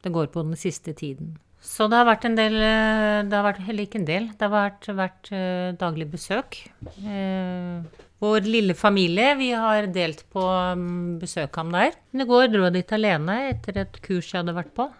Det 0.05 0.13
går 0.13 0.31
på 0.35 0.45
den 0.45 0.59
siste 0.61 0.93
tiden. 0.97 1.35
Så 1.65 1.87
det 1.89 1.97
har 1.97 2.05
vært 2.05 2.27
en 2.29 2.35
del 2.37 2.59
eh, 2.61 3.23
Det 3.25 3.37
har 3.39 3.47
vært 3.47 3.63
heller 3.65 3.87
ikke 3.87 4.01
en 4.03 4.09
del. 4.09 4.27
Det 4.37 4.45
har 4.45 4.53
vært, 4.53 4.89
vært 4.99 5.31
eh, 5.33 5.71
daglig 5.81 6.11
besøk. 6.13 6.59
Eh, 7.01 8.03
vår 8.21 8.49
lille 8.49 8.77
familie, 8.77 9.33
vi 9.41 9.51
har 9.57 9.89
delt 9.93 10.27
på 10.33 10.45
mm, 10.45 11.17
besøk 11.23 11.57
ham 11.61 11.73
der. 11.73 11.97
Men 12.13 12.25
i 12.25 12.29
går 12.29 12.51
dro 12.53 12.67
jeg 12.67 12.77
dit 12.77 12.95
alene 12.97 13.39
etter 13.49 13.81
et 13.81 13.99
kurs 14.05 14.29
jeg 14.29 14.43
hadde 14.43 14.57
vært 14.57 14.75
på. 14.77 14.91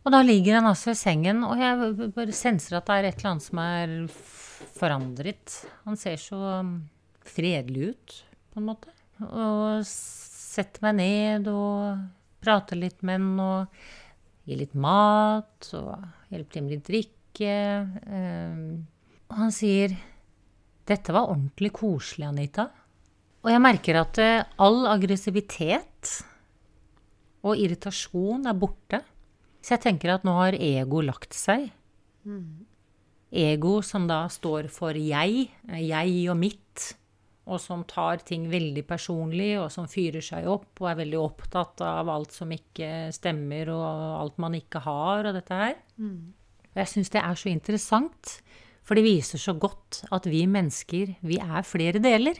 Og 0.00 0.14
da 0.14 0.20
ligger 0.24 0.58
han 0.58 0.68
altså 0.70 0.94
i 0.94 0.98
sengen, 0.98 1.42
og 1.44 1.60
jeg 1.60 2.10
bare 2.16 2.34
senser 2.34 2.78
at 2.78 2.86
det 2.88 2.94
er 2.96 3.08
et 3.10 3.18
eller 3.20 3.30
annet 3.34 3.46
som 3.46 3.60
er 3.62 3.96
forandret. 4.80 5.56
Han 5.84 5.98
ser 6.00 6.16
så 6.20 6.38
um, 6.64 6.70
fredelig 7.28 7.90
ut, 7.92 8.14
på 8.50 8.62
en 8.62 8.70
måte. 8.70 8.94
Og 9.28 9.84
setter 9.84 10.86
meg 10.86 10.96
ned 11.02 11.50
og 11.52 12.00
prater 12.42 12.80
litt 12.80 13.02
med 13.06 13.20
den 13.20 13.42
og 13.44 13.82
gi 14.48 14.56
litt 14.58 14.74
mat 14.74 15.70
og 15.78 15.92
hjelpe 16.32 16.54
til 16.54 16.64
med 16.66 16.74
litt 16.74 16.86
drikke. 16.88 17.56
Um, 18.06 18.86
og 19.30 19.36
han 19.44 19.54
sier 19.54 19.94
'Dette 20.90 21.14
var 21.14 21.30
ordentlig 21.30 21.70
koselig, 21.76 22.26
Anita'. 22.26 22.70
Og 23.40 23.52
jeg 23.52 23.62
merker 23.62 24.00
at 24.00 24.18
eh, 24.20 24.44
all 24.60 24.84
aggressivitet 24.90 26.10
og 27.46 27.56
irritasjon 27.56 28.48
er 28.50 28.58
borte. 28.58 29.00
Så 29.64 29.76
jeg 29.76 29.84
tenker 29.86 30.14
at 30.14 30.26
nå 30.26 30.34
har 30.36 30.56
ego 30.56 31.00
lagt 31.04 31.36
seg. 31.36 31.70
Ego 33.30 33.78
som 33.86 34.08
da 34.10 34.24
står 34.32 34.68
for 34.72 34.96
jeg, 34.98 35.46
eh, 35.70 35.84
jeg 35.88 36.26
og 36.32 36.36
mitt, 36.40 36.69
og 37.50 37.58
som 37.58 37.82
tar 37.90 38.22
ting 38.26 38.44
veldig 38.50 38.84
personlig, 38.86 39.52
og 39.58 39.68
som 39.74 39.88
fyrer 39.90 40.22
seg 40.22 40.46
opp 40.50 40.78
og 40.80 40.90
er 40.92 41.00
veldig 41.02 41.18
opptatt 41.18 41.82
av 41.82 42.08
alt 42.12 42.32
som 42.36 42.52
ikke 42.54 43.10
stemmer, 43.14 43.72
og 43.74 44.20
alt 44.20 44.38
man 44.42 44.54
ikke 44.58 44.84
har, 44.86 45.26
og 45.26 45.34
dette 45.34 45.58
her. 45.58 45.74
Og 46.70 46.78
jeg 46.78 46.92
syns 46.92 47.10
det 47.10 47.22
er 47.24 47.34
så 47.34 47.50
interessant, 47.50 48.36
for 48.86 48.94
det 48.94 49.04
viser 49.04 49.42
så 49.42 49.52
godt 49.58 50.04
at 50.14 50.26
vi 50.30 50.46
mennesker, 50.46 51.16
vi 51.26 51.40
er 51.42 51.66
flere 51.66 51.98
deler. 52.02 52.38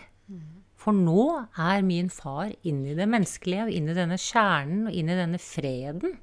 For 0.81 0.97
nå 0.97 1.25
er 1.61 1.83
min 1.85 2.09
far 2.09 2.55
inn 2.65 2.85
i 2.89 2.95
det 2.97 3.05
menneskelige, 3.11 3.67
og 3.67 3.75
inn 3.77 3.91
i 3.91 3.97
denne 3.99 4.17
kjernen, 4.17 4.87
og 4.89 4.95
inn 4.97 5.11
i 5.13 5.19
denne 5.19 5.41
freden. 5.43 6.15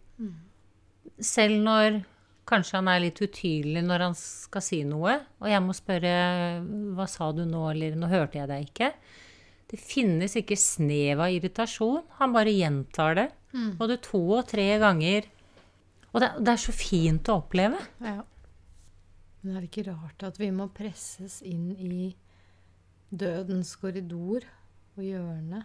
Selv 1.22 1.60
når 1.66 2.00
kanskje 2.48 2.80
han 2.80 2.90
er 2.92 3.04
litt 3.04 3.20
utydelig 3.22 3.84
når 3.86 4.06
han 4.08 4.18
skal 4.18 4.64
si 4.64 4.82
noe, 4.88 5.18
og 5.42 5.50
jeg 5.52 5.64
må 5.64 5.76
spørre 5.76 6.14
'hva 6.96 7.08
sa 7.12 7.32
du 7.32 7.44
nå', 7.46 7.72
eller 7.72 7.96
'nå 7.96 8.08
hørte 8.08 8.40
jeg 8.40 8.48
deg 8.48 8.70
ikke'. 8.70 8.94
Det 9.68 9.80
finnes 9.80 10.36
ikke 10.40 10.56
snev 10.56 11.20
av 11.20 11.34
irritasjon. 11.36 12.06
Han 12.20 12.32
bare 12.32 12.56
gjentar 12.56 13.16
det. 13.16 13.28
Både 13.76 13.98
to 14.00 14.22
og 14.40 14.48
tre 14.48 14.80
ganger. 14.80 15.28
Og 16.14 16.22
det, 16.24 16.30
det 16.40 16.54
er 16.54 16.62
så 16.64 16.72
fint 16.72 17.28
å 17.28 17.42
oppleve. 17.42 17.80
ja. 18.00 18.24
Men 19.42 19.56
er 19.56 19.62
det 19.62 19.70
ikke 19.70 19.92
rart 19.94 20.24
at 20.24 20.40
vi 20.42 20.50
må 20.52 20.66
presses 20.74 21.42
inn 21.46 21.70
i 21.78 22.16
dødens 23.14 23.76
korridor 23.80 24.44
og 24.98 25.04
hjørne, 25.06 25.62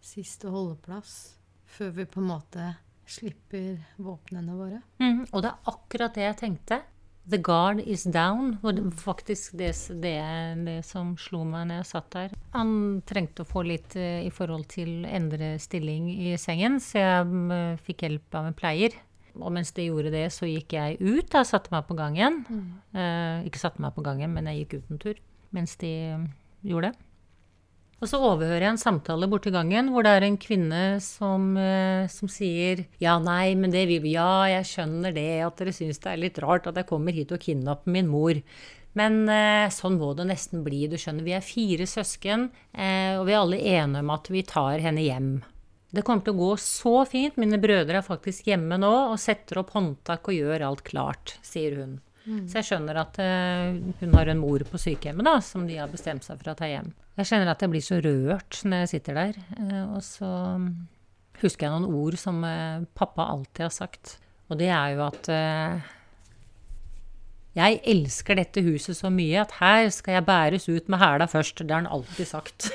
siste 0.00 0.48
holdeplass, 0.48 1.34
før 1.66 1.90
vi 1.98 2.06
på 2.08 2.22
en 2.22 2.30
måte 2.30 2.68
slipper 3.10 3.78
våpnene 4.00 4.56
våre? 4.56 4.80
Mm, 5.02 5.26
Og 5.30 5.42
det 5.44 5.50
er 5.52 5.70
akkurat 5.72 6.14
det 6.16 6.24
jeg 6.26 6.36
tenkte. 6.40 6.80
The 7.26 7.38
guard 7.40 7.80
is 7.80 8.04
down. 8.04 8.58
Og 8.62 8.76
det, 8.76 8.84
faktisk 9.00 9.56
det, 9.56 9.70
det, 10.02 10.18
det 10.66 10.76
som 10.84 11.14
slo 11.20 11.40
meg 11.48 11.70
når 11.70 11.80
jeg 11.80 11.88
satt 11.88 12.10
der. 12.12 12.34
Han 12.52 12.74
trengte 13.08 13.44
å 13.44 13.48
få 13.48 13.62
litt 13.64 13.96
eh, 13.96 14.26
i 14.26 14.32
forhold 14.34 14.66
til 14.74 15.06
endre 15.08 15.54
stilling 15.62 16.10
i 16.12 16.34
sengen, 16.40 16.76
så 16.84 17.00
jeg 17.00 17.30
mm, 17.30 17.80
fikk 17.86 18.04
hjelp 18.04 18.40
av 18.40 18.50
en 18.50 18.56
pleier. 18.58 18.96
Og 19.40 19.50
mens 19.50 19.72
de 19.74 19.88
gjorde 19.88 20.12
det, 20.14 20.28
så 20.30 20.46
gikk 20.46 20.76
jeg 20.76 21.00
ut. 21.00 21.26
Da 21.32 21.42
satte 21.48 21.72
meg 21.74 21.88
på 21.88 21.96
gangen. 21.98 22.44
Eh, 22.94 23.48
ikke 23.48 23.62
satte 23.62 23.82
meg 23.82 23.96
på 23.96 24.04
gangen, 24.06 24.30
men 24.36 24.46
jeg 24.52 24.64
gikk 24.64 24.76
ut 24.78 24.92
en 24.94 25.00
tur 25.08 25.22
mens 25.54 25.76
de 25.78 25.90
mm, 26.18 26.22
gjorde 26.66 26.90
det. 26.92 27.03
Og 28.02 28.10
så 28.10 28.18
overhører 28.18 28.66
jeg 28.66 28.74
en 28.74 28.80
samtale 28.80 29.28
borti 29.30 29.52
gangen 29.54 29.90
hvor 29.94 30.04
det 30.04 30.12
er 30.16 30.26
en 30.26 30.38
kvinne 30.40 30.82
som, 31.04 31.52
eh, 31.56 32.06
som 32.12 32.30
sier 32.30 32.84
Ja, 33.02 33.18
nei, 33.22 33.54
men 33.58 33.72
det 33.74 33.86
vil 33.90 34.02
vi 34.04 34.16
Ja, 34.16 34.44
jeg 34.50 34.68
skjønner 34.68 35.14
det, 35.14 35.28
at 35.46 35.60
dere 35.60 35.74
syns 35.74 36.02
det 36.02 36.12
er 36.12 36.22
litt 36.22 36.40
rart 36.42 36.68
at 36.70 36.78
jeg 36.80 36.90
kommer 36.90 37.14
hit 37.14 37.32
og 37.32 37.42
kidnapper 37.42 37.94
min 37.94 38.10
mor. 38.10 38.40
Men 38.94 39.24
eh, 39.30 39.70
sånn 39.74 39.98
må 39.98 40.12
det 40.14 40.28
nesten 40.28 40.62
bli. 40.66 40.84
Du 40.90 40.94
skjønner, 41.00 41.26
vi 41.26 41.34
er 41.34 41.42
fire 41.42 41.86
søsken, 41.90 42.48
eh, 42.72 43.18
og 43.18 43.26
vi 43.26 43.34
er 43.34 43.40
alle 43.40 43.58
enige 43.58 44.04
om 44.04 44.14
at 44.14 44.30
vi 44.30 44.44
tar 44.46 44.84
henne 44.84 45.02
hjem. 45.02 45.32
Det 45.94 46.02
kommer 46.06 46.26
til 46.26 46.34
å 46.34 46.40
gå 46.40 46.52
så 46.62 46.94
fint. 47.06 47.36
Mine 47.38 47.58
brødre 47.62 48.00
er 48.00 48.06
faktisk 48.06 48.48
hjemme 48.50 48.78
nå 48.82 48.92
og 49.12 49.20
setter 49.22 49.62
opp 49.62 49.74
håndtak 49.74 50.30
og 50.30 50.34
gjør 50.34 50.66
alt 50.66 50.82
klart, 50.86 51.36
sier 51.46 51.78
hun. 51.78 51.98
Så 52.24 52.60
jeg 52.60 52.68
skjønner 52.70 53.00
at 53.02 53.18
uh, 53.20 53.76
hun 54.00 54.14
har 54.16 54.30
en 54.32 54.40
mor 54.40 54.64
på 54.68 54.80
sykehjemmet 54.80 55.26
da, 55.28 55.36
som 55.44 55.66
de 55.68 55.76
har 55.76 55.90
bestemt 55.92 56.24
seg 56.24 56.40
for 56.40 56.54
å 56.54 56.56
ta 56.56 56.68
hjem. 56.70 56.88
Jeg 57.20 57.28
kjenner 57.30 57.52
at 57.52 57.62
jeg 57.62 57.72
blir 57.72 57.84
så 57.84 58.00
rørt 58.04 58.62
når 58.64 58.84
jeg 58.84 58.92
sitter 58.94 59.20
der. 59.20 59.40
Uh, 59.58 59.82
og 59.98 60.00
så 60.06 60.30
husker 61.42 61.66
jeg 61.66 61.74
noen 61.74 61.98
ord 62.00 62.16
som 62.20 62.40
uh, 62.46 62.86
pappa 62.96 63.28
alltid 63.34 63.66
har 63.66 63.74
sagt. 63.76 64.16
Og 64.48 64.56
det 64.60 64.70
er 64.72 64.96
jo 64.96 65.04
at 65.04 65.28
jeg 67.54 67.76
elsker 67.86 68.36
dette 68.40 68.64
huset 68.66 68.98
så 68.98 69.08
mye 69.14 69.38
at 69.44 69.52
her 69.60 69.86
skal 69.94 70.16
jeg 70.16 70.26
bæres 70.26 70.66
ut 70.66 70.88
med 70.90 70.98
hæla 71.00 71.28
først. 71.30 71.62
Det 71.62 71.70
har 71.70 71.84
han 71.84 71.92
alltid 71.96 72.28
sagt. 72.28 72.66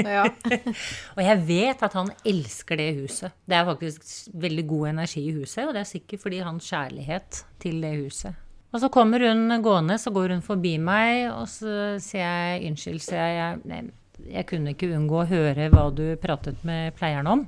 Ja. 0.00 0.24
Og 1.16 1.20
jeg 1.22 1.42
vet 1.50 1.84
at 1.84 1.98
han 1.98 2.10
elsker 2.24 2.80
det 2.80 2.88
huset. 3.02 3.36
Det 3.44 3.58
er 3.58 3.68
faktisk 3.68 4.32
veldig 4.32 4.66
god 4.72 4.88
energi 4.94 5.26
i 5.28 5.36
huset, 5.36 5.66
og 5.66 5.76
det 5.76 5.84
er 5.84 5.92
sikkert 5.92 6.24
fordi 6.24 6.40
hans 6.46 6.72
kjærlighet 6.72 7.44
til 7.62 7.84
det 7.84 7.92
huset. 8.00 8.45
Og 8.76 8.80
så 8.82 8.90
kommer 8.92 9.22
hun 9.24 9.48
gående, 9.64 9.96
så 9.96 10.10
går 10.12 10.34
hun 10.34 10.42
forbi 10.44 10.74
meg, 10.76 11.30
og 11.32 11.46
så 11.48 11.96
sier 12.02 12.26
jeg 12.26 12.66
unnskyld, 12.68 12.98
sier 13.00 13.22
jeg. 13.22 13.36
Jeg, 13.38 13.60
nei, 13.70 14.26
jeg 14.34 14.44
kunne 14.50 14.74
ikke 14.74 14.90
unngå 14.92 15.22
å 15.22 15.28
høre 15.30 15.70
hva 15.72 15.86
du 15.96 16.04
pratet 16.20 16.60
med 16.68 16.92
pleieren 16.98 17.30
om. 17.30 17.46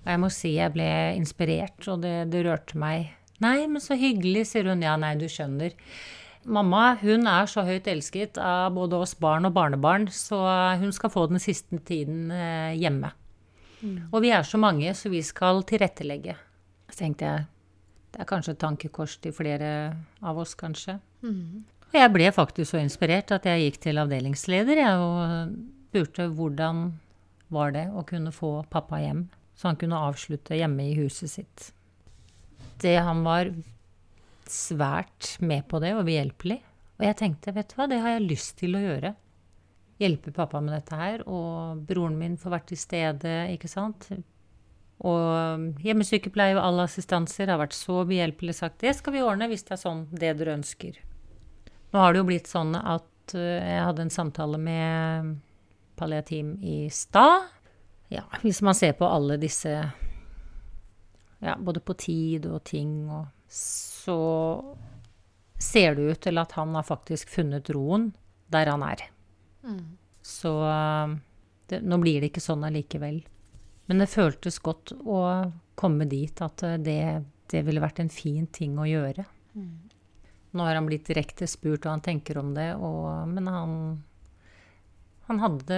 Og 0.00 0.08
jeg 0.08 0.22
må 0.22 0.30
si 0.32 0.54
jeg 0.56 0.72
ble 0.72 0.88
inspirert, 1.18 1.76
og 1.92 2.00
det, 2.06 2.14
det 2.32 2.40
rørte 2.46 2.80
meg. 2.80 3.10
Nei, 3.44 3.66
men 3.68 3.84
så 3.84 3.98
hyggelig, 4.00 4.46
sier 4.48 4.72
hun. 4.72 4.86
Ja, 4.86 4.96
nei, 4.96 5.12
du 5.20 5.26
skjønner. 5.28 5.76
Mamma 6.48 6.94
hun 7.02 7.28
er 7.28 7.52
så 7.52 7.66
høyt 7.68 7.92
elsket 7.92 8.40
av 8.40 8.72
både 8.80 9.04
oss 9.04 9.12
barn 9.20 9.44
og 9.44 9.52
barnebarn, 9.56 10.08
så 10.08 10.40
hun 10.80 10.92
skal 10.96 11.12
få 11.12 11.28
den 11.28 11.42
siste 11.42 11.84
tiden 11.84 12.32
hjemme. 12.32 12.80
hjemme. 12.80 14.08
Og 14.08 14.24
vi 14.24 14.32
er 14.32 14.48
så 14.48 14.56
mange, 14.56 14.96
så 14.96 15.12
vi 15.12 15.20
skal 15.20 15.60
tilrettelegge. 15.68 16.38
Så 16.88 17.04
tenkte 17.04 17.28
jeg 17.28 17.50
det 18.14 18.22
er 18.22 18.30
kanskje 18.30 18.54
et 18.54 18.62
tankekors 18.62 19.16
til 19.18 19.34
flere 19.34 19.68
av 20.22 20.38
oss, 20.38 20.54
kanskje. 20.54 21.00
Og 21.90 21.98
jeg 21.98 22.10
ble 22.14 22.30
faktisk 22.34 22.70
så 22.72 22.80
inspirert 22.82 23.32
at 23.34 23.46
jeg 23.46 23.64
gikk 23.66 23.80
til 23.82 23.98
avdelingsleder 24.02 24.80
jeg, 24.80 24.98
og 25.02 25.56
spurte 25.90 26.28
hvordan 26.30 26.84
var 27.54 27.74
det 27.74 27.88
å 27.90 28.02
kunne 28.06 28.32
få 28.34 28.64
pappa 28.70 28.98
hjem, 29.02 29.26
så 29.54 29.70
han 29.70 29.78
kunne 29.78 30.00
avslutte 30.08 30.56
hjemme 30.58 30.88
i 30.90 30.96
huset 30.98 31.30
sitt. 31.30 31.72
Det, 32.82 32.96
han 32.98 33.22
var 33.26 33.50
svært 34.50 35.36
med 35.40 35.66
på 35.70 35.78
det 35.82 35.94
og 35.94 36.06
behjelpelig. 36.06 36.60
Og 36.98 37.06
jeg 37.06 37.18
tenkte, 37.18 37.54
vet 37.54 37.70
du 37.70 37.78
hva, 37.78 37.86
det 37.90 38.00
har 38.02 38.16
jeg 38.16 38.28
lyst 38.28 38.56
til 38.58 38.74
å 38.78 38.82
gjøre. 38.82 39.14
Hjelpe 40.02 40.34
pappa 40.34 40.60
med 40.62 40.74
dette 40.74 40.98
her. 40.98 41.22
Og 41.30 41.82
broren 41.86 42.18
min 42.18 42.36
får 42.38 42.54
vært 42.56 42.68
til 42.70 42.80
stede, 42.80 43.34
ikke 43.54 43.70
sant. 43.70 44.10
Og 45.02 45.80
hjemmesykepleie 45.82 46.54
og 46.54 46.62
alle 46.62 46.84
assistanser 46.86 47.50
har 47.50 47.58
vært 47.60 47.74
så 47.76 48.04
behjelpelig 48.06 48.54
sagt 48.60 48.84
det 48.84 48.94
skal 48.96 49.16
vi 49.16 49.24
ordne 49.26 49.48
hvis 49.50 49.66
det 49.66 49.74
er 49.76 49.82
sånn 49.82 50.04
det 50.12 50.36
dere 50.38 50.54
ønsker. 50.60 51.00
Nå 51.94 52.02
har 52.02 52.14
det 52.14 52.22
jo 52.22 52.28
blitt 52.30 52.50
sånn 52.50 52.72
at 52.78 53.34
eh, 53.34 53.58
jeg 53.74 53.82
hadde 53.88 54.06
en 54.06 54.14
samtale 54.14 54.60
med 54.60 55.34
palliativ 55.98 56.54
i 56.62 56.78
stad. 56.90 57.50
Ja, 58.12 58.24
hvis 58.42 58.62
man 58.62 58.76
ser 58.78 58.94
på 58.98 59.08
alle 59.08 59.38
disse 59.42 59.74
ja, 61.44 61.56
både 61.58 61.82
på 61.84 61.94
tid 61.98 62.46
og 62.48 62.62
ting, 62.66 63.04
og 63.10 63.26
så 63.50 64.18
ser 65.60 65.94
det 65.96 66.08
ut 66.08 66.22
til 66.26 66.40
at 66.40 66.54
han 66.58 66.74
har 66.76 66.86
faktisk 66.86 67.30
funnet 67.32 67.70
roen 67.74 68.10
der 68.52 68.70
han 68.70 68.84
er. 68.86 69.04
Mm. 69.64 69.96
Så 70.24 70.52
eh, 70.68 71.14
det, 71.70 71.82
nå 71.84 72.00
blir 72.02 72.20
det 72.20 72.32
ikke 72.32 72.44
sånn 72.44 72.64
allikevel. 72.66 73.22
Men 73.90 74.00
det 74.00 74.12
føltes 74.12 74.60
godt 74.64 74.94
å 75.04 75.20
komme 75.78 76.06
dit 76.08 76.40
at 76.44 76.64
eh, 76.66 76.78
det, 76.80 77.02
det 77.52 77.64
ville 77.66 77.82
vært 77.82 78.00
en 78.04 78.12
fin 78.12 78.46
ting 78.46 78.78
å 78.80 78.88
gjøre. 78.88 79.26
Mm. 79.54 79.74
Nå 80.54 80.66
har 80.66 80.78
han 80.78 80.88
blitt 80.88 81.08
direkte 81.10 81.48
spurt 81.50 81.84
hva 81.84 81.96
han 81.96 82.04
tenker 82.04 82.38
om 82.40 82.52
det, 82.56 82.72
og, 82.78 83.28
men 83.30 83.50
han 83.50 83.78
han, 85.24 85.38
hadde, 85.40 85.76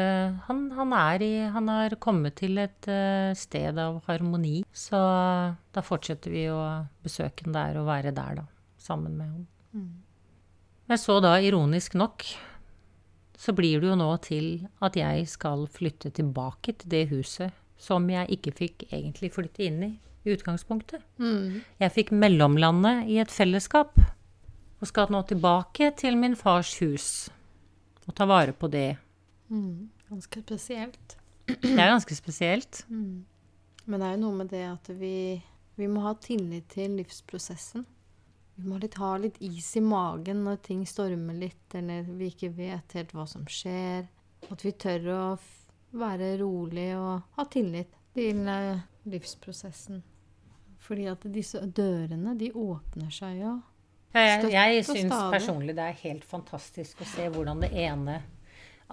han, 0.49 0.63
han, 0.75 0.93
er 0.97 1.23
i, 1.23 1.35
han 1.55 1.69
har 1.71 1.95
kommet 2.03 2.35
til 2.41 2.59
et 2.59 2.89
uh, 2.91 3.31
sted 3.39 3.79
av 3.79 4.01
harmoni, 4.09 4.65
så 4.75 4.99
da 5.71 5.85
fortsetter 5.87 6.35
vi 6.35 6.49
å 6.51 6.59
besøke 7.05 7.47
ham 7.47 7.55
der 7.55 7.79
og 7.79 7.87
være 7.87 8.11
der, 8.17 8.41
da, 8.41 8.47
sammen 8.83 9.15
med 9.15 9.31
ham. 9.31 9.45
Mm. 9.77 9.93
Men 10.91 10.99
så 10.99 11.21
da, 11.23 11.37
ironisk 11.39 11.95
nok, 11.95 12.27
så 13.39 13.55
blir 13.55 13.83
det 13.83 13.93
jo 13.93 14.01
nå 14.01 14.11
til 14.25 14.49
at 14.83 14.99
jeg 14.99 15.29
skal 15.31 15.67
flytte 15.71 16.11
tilbake 16.17 16.75
til 16.81 16.91
det 16.91 17.05
huset 17.13 17.55
som 17.79 18.09
jeg 18.11 18.39
ikke 18.39 18.53
fikk 18.57 18.87
egentlig 18.91 19.33
flytte 19.35 19.65
inn 19.67 19.81
i 19.85 19.93
i 20.27 20.35
utgangspunktet. 20.35 21.03
Mm. 21.23 21.63
Jeg 21.79 21.95
fikk 21.95 22.11
mellomlandet 22.11 23.07
i 23.13 23.21
et 23.23 23.31
fellesskap, 23.31 23.95
og 24.77 24.89
skal 24.91 25.13
nå 25.15 25.23
tilbake 25.29 25.93
til 25.97 26.19
min 26.19 26.35
fars 26.37 26.75
hus 26.83 27.07
og 28.07 28.15
ta 28.15 28.27
vare 28.29 28.55
på 28.55 28.71
det 28.71 28.97
Mm. 29.47 29.91
Ganske 30.09 30.41
spesielt. 30.43 31.17
Det 31.47 31.79
er 31.79 31.93
ganske 31.93 32.15
spesielt. 32.15 32.85
Mm. 32.89 33.25
Men 33.87 34.01
det 34.01 34.07
er 34.07 34.17
jo 34.17 34.23
noe 34.25 34.39
med 34.41 34.49
det 34.51 34.65
at 34.67 34.89
vi, 34.99 35.43
vi 35.79 35.87
må 35.87 36.03
ha 36.03 36.15
tillit 36.19 36.67
til 36.73 36.97
livsprosessen. 36.99 37.85
Vi 38.57 38.67
må 38.67 38.81
litt, 38.83 38.97
ha 38.99 39.13
litt 39.21 39.37
is 39.45 39.69
i 39.77 39.83
magen 39.85 40.43
når 40.47 40.63
ting 40.65 40.83
stormer 40.89 41.37
litt, 41.39 41.67
eller 41.77 42.09
vi 42.09 42.33
ikke 42.33 42.51
vet 42.57 42.97
helt 42.97 43.13
hva 43.15 43.27
som 43.31 43.45
skjer. 43.47 44.09
At 44.51 44.65
vi 44.65 44.73
tør 44.73 45.11
å 45.15 45.23
være 45.99 46.37
rolig 46.41 46.91
og 46.99 47.39
ha 47.39 47.47
tillit 47.51 47.95
til 48.17 48.45
eh, 48.49 48.85
livsprosessen. 49.11 50.03
Fordi 50.87 51.09
at 51.11 51.25
disse 51.35 51.61
dørene, 51.67 52.37
de 52.39 52.53
åpner 52.55 53.11
seg 53.15 53.41
jo. 53.43 53.57
Jeg 54.17 54.49
jeg 54.49 54.85
syns 54.87 55.13
personlig 55.33 55.75
det 55.77 55.85
er 55.85 55.99
helt 56.07 56.25
fantastisk 56.25 57.03
å 57.03 57.09
se 57.11 57.27
hvordan 57.33 57.61
det 57.61 57.73
ene 57.77 58.21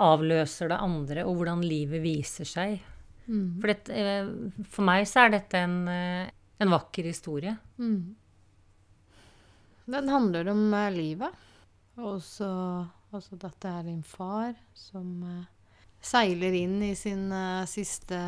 avløser 0.03 0.71
det 0.71 0.79
andre, 0.81 1.23
og 1.23 1.37
hvordan 1.37 1.61
livet 1.63 2.01
viser 2.03 2.49
seg. 2.49 2.81
Mm. 3.27 3.61
For, 3.61 3.69
det, 3.69 3.93
eh, 3.93 4.65
for 4.73 4.87
meg 4.89 5.05
så 5.07 5.23
er 5.23 5.35
dette 5.37 5.61
en, 5.63 5.77
eh, 5.87 6.33
en 6.59 6.73
vakker 6.73 7.07
historie. 7.07 7.53
Mm. 7.77 8.15
Den 9.93 10.09
handler 10.09 10.49
om 10.51 10.65
livet. 10.95 11.39
Og 12.01 12.17
så 12.25 12.49
altså 13.13 13.37
at 13.37 13.59
det 13.61 13.69
er 13.69 13.83
din 13.85 14.03
far 14.03 14.55
som 14.73 15.21
seiler 16.03 16.55
inn 16.57 16.81
i 16.83 16.93
sin 16.99 17.29
uh, 17.31 17.63
siste, 17.69 18.19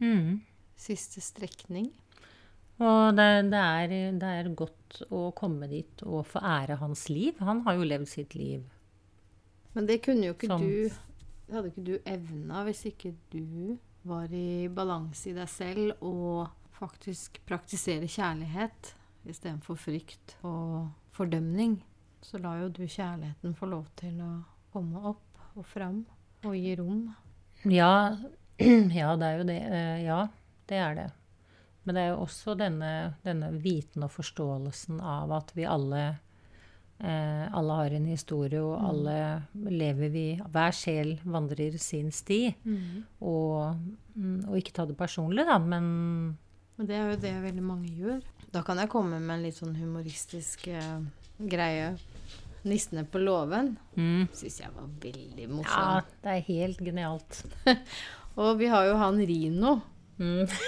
Mm. 0.00 0.38
siste 0.80 1.20
strekning. 1.20 1.90
Og 2.80 3.10
det, 3.18 3.26
det, 3.52 3.60
er, 3.60 3.90
det 4.16 4.28
er 4.40 4.46
godt 4.56 5.02
å 5.12 5.26
komme 5.36 5.66
dit 5.68 6.00
og 6.06 6.22
få 6.30 6.40
ære 6.40 6.78
hans 6.80 7.02
liv. 7.12 7.36
Han 7.44 7.60
har 7.66 7.76
jo 7.76 7.84
levd 7.84 8.08
sitt 8.08 8.32
liv. 8.38 8.62
Men 9.74 9.84
det 9.86 9.98
kunne 10.06 10.30
jo 10.30 10.32
ikke 10.34 10.48
Som- 10.48 10.62
du 10.64 10.88
Det 11.50 11.56
hadde 11.56 11.68
ikke 11.72 11.84
du 11.84 11.98
evna 12.06 12.62
hvis 12.64 12.84
ikke 12.86 13.10
du 13.34 13.76
var 14.06 14.32
i 14.32 14.68
balanse 14.72 15.26
i 15.28 15.34
deg 15.34 15.48
selv 15.50 16.00
og 16.00 16.48
faktisk 16.78 17.40
praktisere 17.44 18.06
kjærlighet 18.08 18.94
istedenfor 19.28 19.76
frykt 19.76 20.36
og 20.46 20.88
fordømning. 21.12 21.82
Så 22.22 22.38
la 22.40 22.54
jo 22.62 22.68
du 22.70 22.84
kjærligheten 22.86 23.54
få 23.58 23.66
lov 23.68 23.84
til 23.96 24.14
å 24.22 24.30
komme 24.72 25.02
opp 25.10 25.42
og 25.58 25.66
fram 25.66 26.06
og 26.44 26.54
gi 26.56 26.74
rom. 26.78 27.00
Ja, 27.68 28.16
ja, 29.00 29.14
det 29.16 29.26
er 29.30 29.38
jo 29.40 29.44
det. 29.48 29.58
Eh, 29.66 30.02
Ja, 30.06 30.20
det 30.70 30.76
er 30.78 30.94
det. 30.94 31.08
Men 31.84 31.96
det 31.96 32.02
er 32.02 32.10
jo 32.12 32.22
også 32.26 32.54
denne, 32.60 32.90
denne 33.24 33.48
viten 33.62 34.04
og 34.04 34.12
forståelsen 34.12 35.00
av 35.00 35.32
at 35.32 35.50
vi 35.56 35.64
alle 35.64 36.02
eh, 37.00 37.46
alle 37.56 37.76
har 37.78 37.94
en 37.96 38.04
historie, 38.06 38.60
og 38.60 38.76
alle 38.84 39.16
lever 39.54 40.12
vi 40.12 40.24
Hver 40.52 40.76
sjel 40.76 41.14
vandrer 41.24 41.78
sin 41.80 42.10
sti. 42.12 42.42
Og, 43.20 43.74
mm, 44.14 44.44
og 44.48 44.58
ikke 44.60 44.74
ta 44.76 44.84
det 44.86 44.98
personlig, 45.00 45.46
da, 45.48 45.58
men 45.58 46.36
Men 46.76 46.86
det 46.88 46.96
er 46.96 47.10
jo 47.10 47.16
det 47.20 47.34
veldig 47.42 47.62
mange 47.64 47.88
gjør. 47.96 48.20
Da 48.52 48.62
kan 48.62 48.78
jeg 48.78 48.88
komme 48.90 49.18
med 49.20 49.34
en 49.38 49.42
litt 49.44 49.56
sånn 49.58 49.74
humoristisk 49.76 50.68
eh, 50.68 51.00
greie. 51.38 51.94
'Nissene 52.64 53.06
på 53.08 53.18
låven' 53.22 53.76
mm, 53.96 54.28
syns 54.36 54.60
jeg 54.60 54.70
var 54.76 54.88
veldig 55.02 55.46
Ja, 55.64 56.00
det 56.22 56.34
er 56.36 56.42
helt 56.48 56.78
genialt. 56.84 57.44
Og 58.40 58.58
vi 58.60 58.68
har 58.70 58.86
jo 58.86 58.96
han 59.00 59.18
Rino. 59.26 59.80
Mm. 60.20 60.46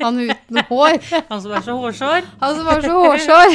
Han 0.00 0.18
uten 0.18 0.58
hår. 0.68 0.96
Han 1.30 1.42
som 1.42 1.52
er 1.54 1.62
så 1.64 1.76
hårsår. 1.78 2.26
Han 2.40 2.56
som 2.58 2.70
er 2.72 2.82
så 2.82 2.94
hårsår. 2.98 3.54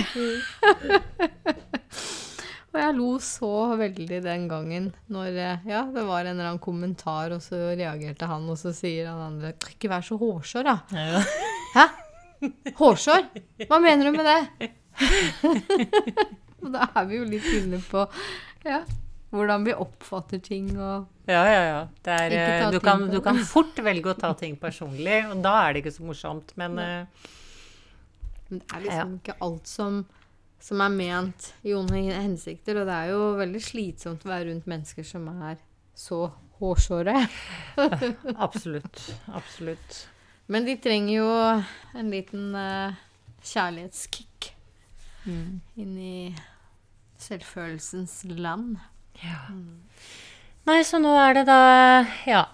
og 2.69 2.79
jeg 2.79 2.95
lo 2.95 3.09
så 3.23 3.51
veldig 3.79 4.21
den 4.23 4.47
gangen 4.47 4.91
når 5.11 5.29
eh, 5.35 5.67
ja, 5.67 5.83
det 5.91 6.05
var 6.07 6.23
en 6.23 6.37
eller 6.37 6.51
annen 6.51 6.61
kommentar, 6.63 7.33
og 7.35 7.43
så 7.43 7.73
reagerte 7.73 8.29
han, 8.29 8.47
og 8.49 8.57
så 8.61 8.73
sier 8.73 9.09
han 9.09 9.19
andre 9.33 9.53
'Ikke 9.53 9.91
vær 9.91 10.05
så 10.05 10.15
hårsår, 10.21 10.69
da'. 10.69 10.79
Ja. 10.95 11.23
Hæ? 11.75 11.85
Hårsår? 12.79 13.25
Hva 13.67 13.81
mener 13.83 14.07
du 14.07 14.11
med 14.15 14.25
det? 14.29 14.39
Og 16.61 16.71
da 16.75 16.89
er 17.01 17.07
vi 17.09 17.19
jo 17.19 17.27
litt 17.29 17.47
inne 17.59 17.79
på 17.83 18.03
ja, 18.65 18.81
hvordan 19.33 19.65
vi 19.67 19.75
oppfatter 19.77 20.41
ting 20.43 20.71
og 20.75 21.07
Ja, 21.29 21.43
ja, 21.45 21.63
ja. 21.67 21.81
Det 22.05 22.15
er, 22.15 22.35
eh, 22.35 22.67
du, 22.73 22.79
kan, 22.83 23.05
du 23.11 23.19
kan 23.21 23.37
fort 23.45 23.77
velge 23.85 24.13
å 24.13 24.17
ta 24.17 24.33
ting 24.37 24.57
personlig, 24.59 25.21
og 25.29 25.43
da 25.45 25.55
er 25.63 25.75
det 25.75 25.83
ikke 25.83 25.95
så 25.99 26.07
morsomt. 26.07 26.55
Men 26.57 26.79
eh, 26.81 27.27
Men 28.49 28.63
det 28.63 28.73
er 28.73 28.85
liksom 28.87 29.17
ikke 29.19 29.37
alt 29.45 29.69
som, 29.69 29.99
som 30.57 30.81
er 30.81 30.95
ment 30.95 31.51
i 31.61 31.75
onde 31.77 32.01
hensikter. 32.09 32.81
Og 32.81 32.89
det 32.89 32.95
er 32.95 33.11
jo 33.13 33.19
veldig 33.37 33.61
slitsomt 33.61 34.25
å 34.25 34.31
være 34.31 34.49
rundt 34.49 34.69
mennesker 34.71 35.05
som 35.05 35.29
er 35.45 35.61
så 35.93 36.23
hårsåre. 36.59 37.13
absolutt. 38.45 39.03
Absolutt. 39.29 39.99
Men 40.49 40.65
de 40.65 40.75
trenger 40.81 41.13
jo 41.13 41.29
en 42.01 42.09
liten 42.09 42.55
uh, 42.57 42.97
kjærlighetskick 43.45 44.28
Mm. 45.29 45.61
inn 45.77 45.97
i 45.97 46.35
selvfølelsens 47.19 48.23
land. 48.39 48.77
Ja. 49.21 49.45
Nei, 50.69 50.79
så 50.87 50.99
nå 51.01 51.13
er 51.19 51.39
det 51.39 51.45
da 51.49 51.61
Ja. 52.27 52.45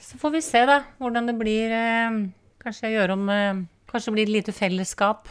Så 0.00 0.18
får 0.18 0.32
vi 0.34 0.40
se, 0.42 0.64
da, 0.66 0.80
hvordan 0.98 1.28
det 1.28 1.36
blir. 1.38 1.70
Eh, 1.70 2.16
kanskje 2.62 2.88
jeg 2.88 2.96
gjør 2.98 3.12
om 3.14 3.28
eh, 3.30 3.60
Kanskje 3.90 4.10
det 4.10 4.14
blir 4.14 4.28
et 4.28 4.32
lite 4.36 4.52
fellesskap 4.54 5.28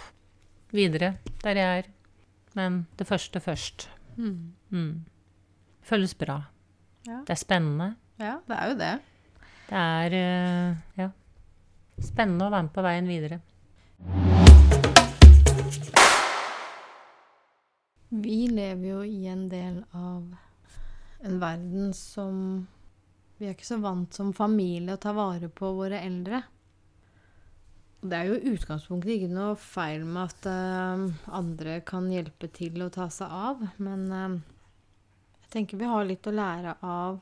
videre 0.75 1.13
der 1.43 1.55
jeg 1.55 1.83
er. 1.83 1.89
Men 2.55 2.87
det 2.99 3.07
første 3.07 3.39
først. 3.39 3.87
Mm. 4.17 4.53
Mm. 4.71 5.05
Føles 5.81 6.13
bra. 6.13 6.41
Ja. 7.07 7.21
Det 7.23 7.35
er 7.35 7.39
spennende. 7.39 7.95
ja, 8.19 8.35
det 8.47 8.57
er 8.57 8.67
jo 8.67 8.79
det. 8.79 8.93
Det 9.69 9.77
er 9.77 10.17
eh, 10.19 10.75
ja, 10.97 11.09
spennende 12.03 12.47
å 12.47 12.51
være 12.51 12.67
med 12.67 12.75
på 12.75 12.83
veien 12.83 13.07
videre. 13.07 13.39
Vi 18.09 18.47
lever 18.47 18.87
jo 18.89 19.01
i 19.05 19.27
en 19.29 19.49
del 19.49 19.83
av 19.91 20.35
en 21.19 21.39
verden 21.39 21.93
som 21.93 22.67
Vi 23.37 23.47
er 23.47 23.53
ikke 23.53 23.67
så 23.67 23.77
vant 23.79 24.13
som 24.13 24.33
familie 24.35 24.97
å 24.97 24.99
ta 24.99 25.13
vare 25.15 25.47
på 25.47 25.69
våre 25.77 26.01
eldre. 26.03 26.41
Det 28.01 28.17
er 28.17 28.27
jo 28.27 28.53
utgangspunktet 28.53 29.13
ikke 29.13 29.29
noe 29.31 29.53
feil 29.59 30.03
med 30.03 30.25
at 30.25 30.47
uh, 30.51 31.05
andre 31.39 31.77
kan 31.87 32.09
hjelpe 32.11 32.49
til 32.51 32.83
å 32.83 32.89
ta 32.91 33.07
seg 33.11 33.31
av, 33.31 33.63
men 33.79 34.03
uh, 34.11 34.35
jeg 35.45 35.53
tenker 35.55 35.79
vi 35.79 35.87
har 35.87 36.07
litt 36.07 36.27
å 36.27 36.35
lære 36.35 36.75
av 36.83 37.21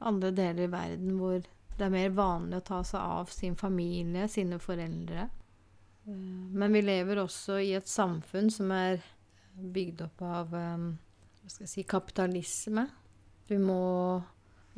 andre 0.00 0.32
deler 0.32 0.64
i 0.64 0.72
verden 0.72 1.20
hvor 1.20 1.44
det 1.44 1.86
er 1.86 1.92
mer 1.92 2.16
vanlig 2.16 2.62
å 2.62 2.66
ta 2.70 2.80
seg 2.84 3.00
av 3.20 3.32
sin 3.32 3.56
familie, 3.60 4.28
sine 4.32 4.56
foreldre. 4.60 5.28
Uh, 6.08 6.48
Men 6.56 6.72
vi 6.72 6.86
lever 6.88 7.20
også 7.20 7.60
i 7.60 7.74
et 7.76 7.88
samfunn 7.88 8.48
som 8.52 8.72
er 8.76 9.04
bygd 9.56 10.02
opp 10.06 10.22
av 10.22 10.50
hva 10.50 11.48
skal 11.50 11.64
jeg 11.66 11.68
si, 11.68 11.82
kapitalisme. 11.84 12.86
Vi 13.48 13.58
må 13.58 14.22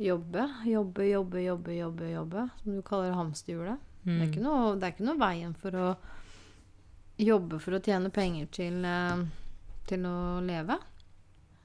jobbe, 0.01 0.47
jobbe, 0.65 1.05
jobbe, 1.09 1.41
jobbe, 1.43 1.75
jobbe, 1.77 2.09
jobbe, 2.11 2.45
som 2.63 2.75
du 2.75 2.81
kaller 2.81 3.13
hamsterhjulet. 3.13 3.77
Det, 4.03 4.11
er 4.11 4.17
Mm. 4.25 4.31
ikke 4.31 4.41
noe, 4.43 4.75
det 4.75 4.83
er 4.83 4.91
ikke 4.91 5.05
noe 5.05 5.17
veien 5.21 5.53
for 5.55 5.71
å 5.79 5.95
jobbe 7.17 7.59
for 7.61 7.71
å 7.77 7.79
tjene 7.83 8.09
penger 8.11 8.47
til, 8.51 8.81
til 9.87 10.05
å 10.09 10.41
leve. 10.43 10.77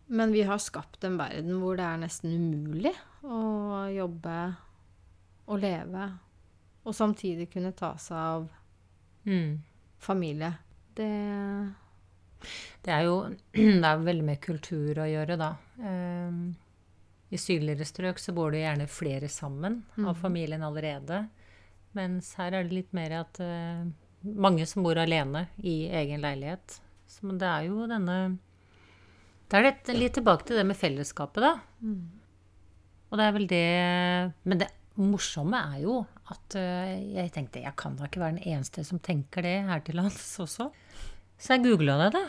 Men 0.08 0.32
vi 0.32 0.42
har 0.46 0.58
skapt 0.62 1.02
en 1.04 1.16
verden 1.18 1.58
hvor 1.60 1.76
det 1.76 1.84
er 1.84 1.98
nesten 1.98 2.30
umulig 2.32 2.94
å 3.24 3.88
jobbe 3.92 4.36
og 5.48 5.60
leve, 5.60 6.06
og 6.84 6.94
samtidig 6.94 7.50
kunne 7.52 7.72
ta 7.72 7.94
seg 7.96 8.16
av 8.16 8.48
Mm. 9.24 9.58
familie. 9.98 10.54
Det 10.94 11.74
Det 12.84 12.92
er 12.94 13.04
jo 13.08 13.16
det 13.52 13.84
er 13.84 14.02
veldig 14.06 14.24
med 14.24 14.40
kultur 14.44 15.00
å 15.02 15.06
gjøre, 15.08 15.36
da. 15.40 15.52
Ehm, 15.82 16.42
I 17.30 17.36
sydligere 17.40 17.84
strøk 17.88 18.18
så 18.22 18.32
bor 18.36 18.50
det 18.54 18.62
gjerne 18.64 18.86
flere 18.88 19.28
sammen 19.28 19.82
av 19.98 20.14
Mhm. 20.14 20.20
familien 20.22 20.62
allerede. 20.64 21.28
Mens 21.94 22.34
her 22.38 22.52
er 22.54 22.62
det 22.68 22.72
litt 22.76 22.92
mer 22.94 23.12
at 23.22 23.40
eh, 23.40 23.84
mange 24.24 24.66
som 24.66 24.82
bor 24.84 24.96
alene 25.00 25.46
i 25.62 25.88
egen 25.88 26.20
leilighet. 26.22 26.78
Så 27.08 27.24
men 27.24 27.38
det 27.40 27.48
er 27.48 27.66
jo 27.68 27.86
denne 27.88 28.38
Det 29.48 29.56
er 29.56 29.62
litt, 29.64 29.88
litt 29.96 30.12
tilbake 30.18 30.44
til 30.44 30.56
det 30.60 30.66
med 30.68 30.76
fellesskapet, 30.76 31.40
da. 31.40 31.54
Mm. 31.80 32.08
Og 33.10 33.16
det 33.16 33.24
er 33.24 33.32
vel 33.32 33.46
det 33.48 34.34
Men 34.44 34.58
det 34.60 34.68
morsomme 34.98 35.56
er 35.74 35.80
jo 35.86 36.06
at 36.28 36.54
eh, 36.58 36.98
jeg 37.14 37.32
tenkte 37.32 37.62
jeg 37.62 37.76
kan 37.76 37.96
da 37.96 38.04
ikke 38.08 38.20
være 38.20 38.36
den 38.36 38.52
eneste 38.52 38.84
som 38.84 38.98
tenker 38.98 39.42
det 39.46 39.54
her 39.64 39.80
til 39.80 39.96
lands 39.96 40.38
også. 40.42 40.70
Så 41.38 41.54
jeg 41.56 41.64
googla 41.68 41.96
det, 42.04 42.12
da. 42.16 42.22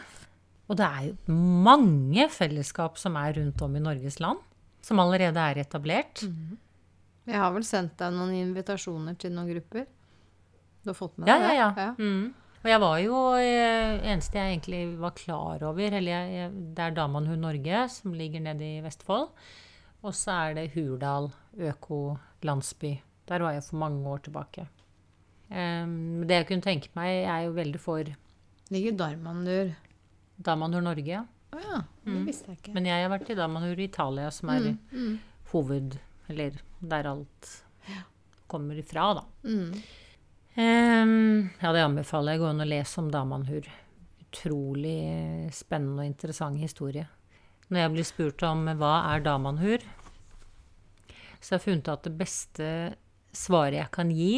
Og 0.69 0.77
det 0.77 0.85
er 0.85 1.05
jo 1.09 1.35
mange 1.65 2.27
fellesskap 2.29 2.99
som 3.01 3.15
er 3.17 3.33
rundt 3.39 3.61
om 3.65 3.75
i 3.75 3.81
Norges 3.81 4.19
land. 4.21 4.41
Som 4.85 5.01
allerede 5.01 5.41
er 5.41 5.57
etablert. 5.63 6.21
Jeg 7.29 7.37
har 7.41 7.51
vel 7.55 7.65
sendt 7.67 7.95
deg 7.99 8.13
noen 8.15 8.35
invitasjoner 8.37 9.17
til 9.19 9.33
noen 9.33 9.49
grupper. 9.49 9.87
Du 10.85 10.91
har 10.91 10.97
fått 10.97 11.17
med 11.19 11.27
Ja, 11.27 11.39
deg 11.41 11.57
ja, 11.57 11.71
det? 11.75 11.87
ja. 11.87 11.95
Mm. 11.97 12.29
Og 12.59 12.67
jeg 12.69 12.79
var 12.83 12.95
jo 12.99 13.17
eh, 13.39 13.97
Eneste 14.11 14.35
jeg 14.35 14.53
egentlig 14.57 14.79
var 14.99 15.13
klar 15.15 15.61
over 15.63 15.93
eller 15.95 16.11
jeg, 16.11 16.49
Det 16.75 16.83
er 16.83 16.95
Damanhund 16.97 17.39
Norge, 17.43 17.85
som 17.91 18.13
ligger 18.15 18.43
nede 18.43 18.65
i 18.67 18.81
Vestfold. 18.83 19.29
Og 20.03 20.15
så 20.15 20.31
er 20.49 20.57
det 20.57 20.71
Hurdal 20.75 21.29
økolandsby. 21.57 22.93
Der 23.29 23.43
var 23.43 23.51
jeg 23.57 23.63
for 23.67 23.77
mange 23.81 24.05
år 24.09 24.21
tilbake. 24.25 24.67
Um, 25.49 26.21
det 26.29 26.35
jeg 26.43 26.47
kunne 26.51 26.61
tenke 26.65 26.91
meg, 26.95 27.23
jeg 27.23 27.29
er 27.33 27.45
jo 27.47 27.55
veldig 27.57 27.79
for 27.81 28.11
Ligger 28.69 28.91
Darmandur 28.99 29.71
Darmandur 30.37 30.81
Norge. 30.85 31.07
ja. 31.07 31.25
Å 31.49 31.57
ja, 31.63 31.77
det 32.05 32.19
visste 32.27 32.51
jeg 32.51 32.59
ikke. 32.59 32.73
Men 32.75 32.85
jeg 32.85 33.01
har 33.01 33.09
vært 33.09 33.29
i 33.33 33.35
Darmandur 33.39 33.79
Italia, 33.81 34.27
som 34.31 34.51
er 34.53 34.67
Mm, 34.69 34.75
mm, 34.93 35.15
hoved... 35.53 35.95
Eller 36.29 36.59
der 36.79 37.07
alt 37.09 37.47
kommer 38.47 38.77
ifra, 38.77 39.07
da. 39.17 39.23
mm. 39.49 39.71
Um, 40.59 41.49
ja, 41.61 41.71
det 41.73 41.81
anbefaler 41.81 42.35
jeg. 42.35 42.41
Gå 42.43 42.49
inn 42.51 42.61
og 42.61 42.69
lese 42.69 42.99
om 43.01 43.09
Damanhur. 43.13 43.65
Utrolig 44.27 45.49
spennende 45.55 46.03
og 46.03 46.09
interessant 46.11 46.59
historie. 46.61 47.07
Når 47.69 47.79
jeg 47.81 47.93
blir 47.95 48.07
spurt 48.11 48.43
om 48.45 48.65
hva 48.77 48.93
er 49.15 49.23
Damanhur, 49.25 49.85
så 51.39 51.55
har 51.55 51.59
jeg 51.59 51.65
funnet 51.65 51.91
at 51.93 52.03
det 52.05 52.13
beste 52.19 52.69
svaret 53.33 53.79
jeg 53.79 53.91
kan 53.95 54.11
gi, 54.13 54.33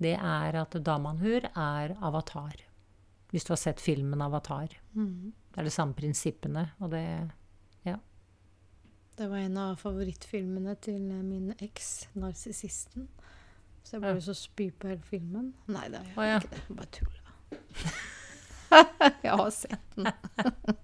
det 0.00 0.16
er 0.18 0.56
at 0.66 0.76
Damanhur 0.84 1.46
er 1.54 1.94
avatar. 2.00 2.56
Hvis 3.30 3.44
du 3.46 3.52
har 3.52 3.60
sett 3.62 3.80
filmen 3.80 4.20
Avatar. 4.22 4.68
Mm. 4.94 5.32
Det 5.54 5.58
er 5.58 5.64
de 5.68 5.70
samme 5.70 5.94
prinsippene, 5.94 6.70
og 6.80 6.90
det 6.90 7.04
Det 9.20 9.26
var 9.28 9.36
en 9.36 9.56
av 9.60 9.74
favorittfilmene 9.76 10.72
til 10.80 11.00
min 11.02 11.50
eks, 11.60 12.08
'Narsissisten'. 12.16 13.06
Så 13.84 13.96
jeg 13.96 14.00
ble 14.00 14.08
Ja. 14.14 14.20
så 14.20 14.34
spy 14.34 14.70
på 14.70 14.88
hele 14.88 15.02
filmen. 15.02 15.52
Nei, 15.68 15.88
det 15.88 16.00
er 16.00 16.14
Å, 16.16 16.22
ja. 16.24 16.38
ikke 16.38 16.48
det. 16.50 16.62
Jeg 16.68 16.76
Bare 16.76 16.86
tulla. 16.96 17.20
jeg 19.22 19.36
har 19.36 19.50
sett 19.50 19.96
den. 19.96 20.06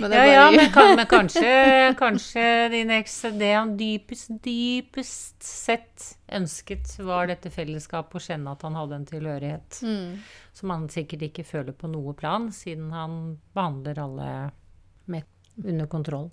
Men 0.00 0.12
Ja, 0.12 0.24
ja, 0.26 0.44
men, 0.50 0.70
kan, 0.72 0.94
men 0.98 1.06
kanskje, 1.06 1.94
kanskje 1.98 2.44
din 2.72 2.90
eks 2.98 3.14
Det 3.38 3.52
han 3.54 3.76
dypest, 3.78 4.30
dypest 4.44 5.42
sett 5.42 6.06
ønsket, 6.36 6.98
var 7.06 7.30
dette 7.30 7.50
fellesskapet, 7.54 8.18
å 8.18 8.26
kjenne 8.28 8.52
at 8.52 8.62
han 8.66 8.76
hadde 8.78 9.00
en 9.00 9.08
tilhørighet. 9.08 9.80
mm. 9.82 10.16
Som 10.56 10.72
han 10.72 10.88
sikkert 10.92 11.26
ikke 11.28 11.44
føler 11.44 11.76
på 11.76 11.88
noe 11.92 12.14
plan, 12.16 12.48
siden 12.52 12.90
han 12.92 13.36
behandler 13.54 13.98
alle 14.02 14.30
med, 15.12 15.28
under 15.64 15.86
kontroll. 15.92 16.30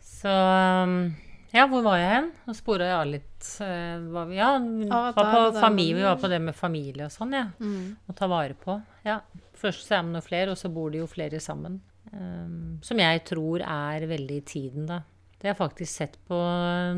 Så 0.00 0.30
um, 0.30 1.10
ja, 1.50 1.64
hvor 1.66 1.82
var 1.82 1.98
jeg 1.98 2.10
hen? 2.12 2.28
Nå 2.46 2.54
spora 2.54 2.86
jeg 2.86 2.94
av 2.96 3.08
litt. 3.10 3.46
eh, 3.64 3.98
Var 4.14 4.26
vi, 4.28 4.36
ja, 4.38 4.50
ah, 4.54 5.10
var 5.10 5.30
på 5.32 5.38
der 5.50 5.60
familie, 5.60 5.96
vi 5.98 6.06
var 6.06 6.18
på 6.22 6.30
det 6.30 6.38
med 6.44 6.54
familie 6.56 7.08
og 7.08 7.14
sånn, 7.14 7.34
ja. 7.34 7.48
Mm. 7.58 7.96
Å 8.06 8.14
ta 8.14 8.28
vare 8.30 8.54
på. 8.54 8.76
Ja. 9.06 9.18
Først 9.58 9.88
så 9.88 9.98
er 9.98 10.04
man 10.06 10.20
jo 10.20 10.22
flere, 10.24 10.54
og 10.54 10.60
så 10.60 10.70
bor 10.72 10.92
de 10.94 11.02
jo 11.02 11.08
flere 11.10 11.40
sammen. 11.42 11.80
Um, 12.10 12.80
som 12.82 12.98
jeg 12.98 13.22
tror 13.28 13.62
er 13.62 14.06
veldig 14.10 14.40
i 14.40 14.46
tiden, 14.46 14.88
da. 14.88 15.02
Det 15.40 15.48
har 15.48 15.54
jeg 15.54 15.60
faktisk 15.60 15.92
sett 16.02 16.16
på 16.28 16.36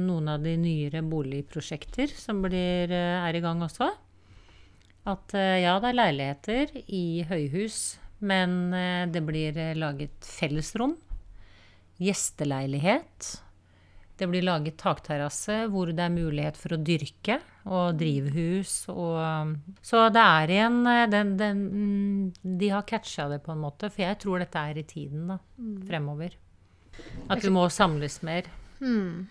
noen 0.00 0.30
av 0.32 0.42
de 0.42 0.56
nyere 0.58 1.02
boligprosjekter 1.06 2.10
som 2.10 2.40
blir, 2.42 2.90
eh, 2.90 3.18
er 3.22 3.38
i 3.38 3.42
gang 3.44 3.62
også. 3.62 3.90
At 5.12 5.34
eh, 5.34 5.62
ja, 5.62 5.76
det 5.82 5.92
er 5.92 5.98
leiligheter 5.98 6.74
i 6.86 7.22
høyhus, 7.26 7.78
men 8.22 8.74
eh, 8.74 9.06
det 9.10 9.22
blir 9.26 9.58
eh, 9.58 9.74
laget 9.78 10.26
fellesrom. 10.26 10.96
Gjesteleilighet. 12.02 13.32
Det 14.18 14.26
blir 14.28 14.44
laget 14.44 14.76
takterrasse 14.78 15.54
hvor 15.72 15.88
det 15.90 16.04
er 16.04 16.12
mulighet 16.12 16.58
for 16.60 16.74
å 16.76 16.80
dyrke, 16.84 17.38
og 17.64 17.96
drivhus 17.98 18.88
og 18.90 19.54
Så 19.86 20.02
det 20.12 20.22
er 20.22 20.50
igjen 20.50 20.80
eh, 20.90 21.06
den, 21.10 21.36
den 21.38 21.60
mm, 21.70 22.56
De 22.58 22.68
har 22.74 22.82
catcha 22.82 23.28
det 23.30 23.40
på 23.44 23.52
en 23.54 23.62
måte, 23.62 23.88
for 23.90 24.02
jeg 24.04 24.18
tror 24.22 24.42
dette 24.42 24.58
er 24.58 24.78
i 24.82 24.84
tiden, 24.86 25.28
da. 25.30 25.38
Fremover. 25.88 26.34
At 27.30 27.40
vi 27.42 27.50
må 27.54 27.64
samles 27.72 28.18
mer. 28.26 28.50
Mm. 28.82 29.26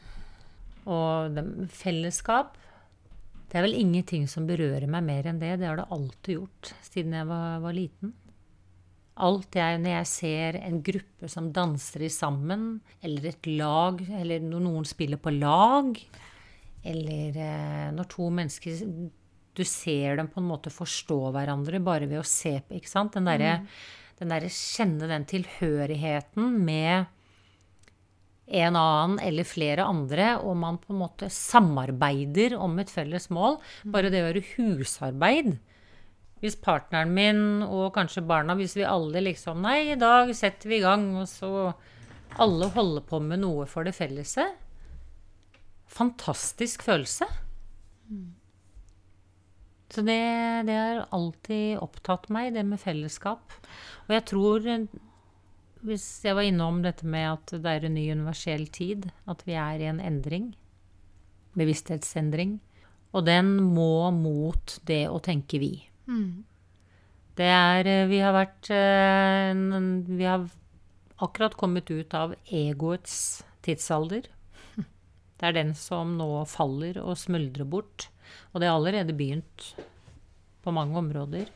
Og 0.87 1.35
det- 1.35 1.69
fellesskap 1.69 2.55
Det 3.51 3.59
er 3.59 3.65
vel 3.67 3.75
ingenting 3.75 4.27
som 4.31 4.47
berører 4.47 4.87
meg 4.87 5.03
mer 5.03 5.27
enn 5.27 5.39
det. 5.39 5.59
Det 5.59 5.67
har 5.67 5.75
det 5.75 5.89
alltid 5.91 6.37
gjort 6.39 6.73
siden 6.87 7.13
jeg 7.13 7.27
var, 7.27 7.59
var 7.59 7.73
liten. 7.75 8.13
Alt 9.21 9.57
jeg, 9.59 9.79
når 9.83 9.91
jeg 9.97 10.07
ser 10.07 10.57
en 10.61 10.81
gruppe 10.85 11.29
som 11.29 11.49
danser 11.53 12.07
sammen, 12.13 12.79
eller 13.03 13.31
et 13.33 13.49
lag, 13.49 13.99
eller 14.21 14.43
når 14.45 14.63
noen 14.63 14.87
spiller 14.87 15.19
på 15.21 15.33
lag, 15.35 15.97
eller 16.87 17.35
eh, 17.37 17.89
når 17.93 18.07
to 18.09 18.29
mennesker 18.33 18.79
Du 19.53 19.61
ser 19.67 20.15
dem 20.17 20.29
på 20.31 20.39
en 20.39 20.47
måte 20.47 20.71
forstå 20.71 21.17
hverandre 21.35 21.81
bare 21.83 22.07
ved 22.07 22.21
å 22.21 22.25
se 22.25 22.55
på, 22.63 22.79
ikke 22.79 22.89
sant? 22.89 23.13
Den 23.13 23.27
derre 23.27 23.57
den 24.21 24.29
der, 24.29 24.45
Kjenne 24.53 25.09
den 25.09 25.25
tilhørigheten 25.25 26.59
med 26.61 27.09
en 28.51 28.75
annen 28.75 29.17
eller 29.23 29.47
flere 29.47 29.87
andre, 29.87 30.35
og 30.43 30.57
man 30.59 30.77
på 30.81 30.93
en 30.93 30.99
måte 31.01 31.29
samarbeider 31.31 32.53
om 32.59 32.77
et 32.83 32.91
felles 32.91 33.29
mål. 33.33 33.57
Bare 33.87 34.11
det 34.11 34.21
å 34.21 34.27
gjøre 34.27 34.43
husarbeid. 34.53 35.55
Hvis 36.41 36.57
partneren 36.57 37.13
min 37.13 37.61
og 37.67 37.91
kanskje 37.95 38.23
barna, 38.25 38.55
hvis 38.57 38.73
vi 38.79 38.87
alle 38.87 39.21
liksom 39.21 39.61
Nei, 39.61 39.91
i 39.93 39.99
dag 39.99 40.31
setter 40.35 40.71
vi 40.71 40.79
i 40.79 40.83
gang, 40.83 41.11
og 41.21 41.29
så 41.29 41.71
alle 42.41 42.71
holder 42.73 43.05
på 43.05 43.19
med 43.21 43.43
noe 43.43 43.67
for 43.69 43.85
det 43.85 43.93
fellese. 43.93 44.47
Fantastisk 45.91 46.85
følelse. 46.87 47.27
Så 49.91 50.03
det, 50.07 50.21
det 50.69 50.75
har 50.77 51.05
alltid 51.11 51.81
opptatt 51.83 52.29
meg, 52.31 52.53
det 52.55 52.63
med 52.65 52.79
fellesskap. 52.79 53.53
Og 54.07 54.13
jeg 54.15 54.27
tror 54.31 54.67
hvis 55.81 56.05
jeg 56.23 56.37
var 56.37 56.45
innom 56.45 56.81
dette 56.85 57.07
med 57.09 57.27
at 57.27 57.53
det 57.63 57.71
er 57.71 57.87
en 57.87 57.95
ny 57.97 58.05
universell 58.13 58.67
tid, 58.71 59.09
at 59.29 59.41
vi 59.47 59.57
er 59.57 59.81
i 59.81 59.89
en 59.89 60.01
endring, 60.03 60.51
bevissthetsendring, 61.57 62.59
og 63.11 63.25
den 63.27 63.55
må 63.75 64.11
mot 64.15 64.77
det 64.87 65.03
å 65.11 65.19
tenke 65.23 65.59
vi. 65.59 65.73
Mm. 66.11 66.43
Det 67.39 67.47
er 67.47 67.87
eh, 67.87 68.07
Vi 68.11 68.19
har 68.19 68.35
vært 68.35 68.69
eh, 68.75 69.53
Vi 70.11 70.27
har 70.27 70.49
akkurat 71.21 71.55
kommet 71.55 71.89
ut 71.91 72.13
av 72.17 72.35
egoets 72.49 73.15
tidsalder. 73.65 74.27
Det 75.37 75.49
er 75.49 75.57
den 75.57 75.75
som 75.77 76.17
nå 76.19 76.43
faller 76.49 76.99
og 77.01 77.17
smuldrer 77.21 77.65
bort. 77.65 78.09
Og 78.51 78.61
det 78.61 78.69
har 78.69 78.77
allerede 78.77 79.15
begynt 79.17 79.71
på 80.61 80.73
mange 80.73 80.97
områder. 80.99 81.49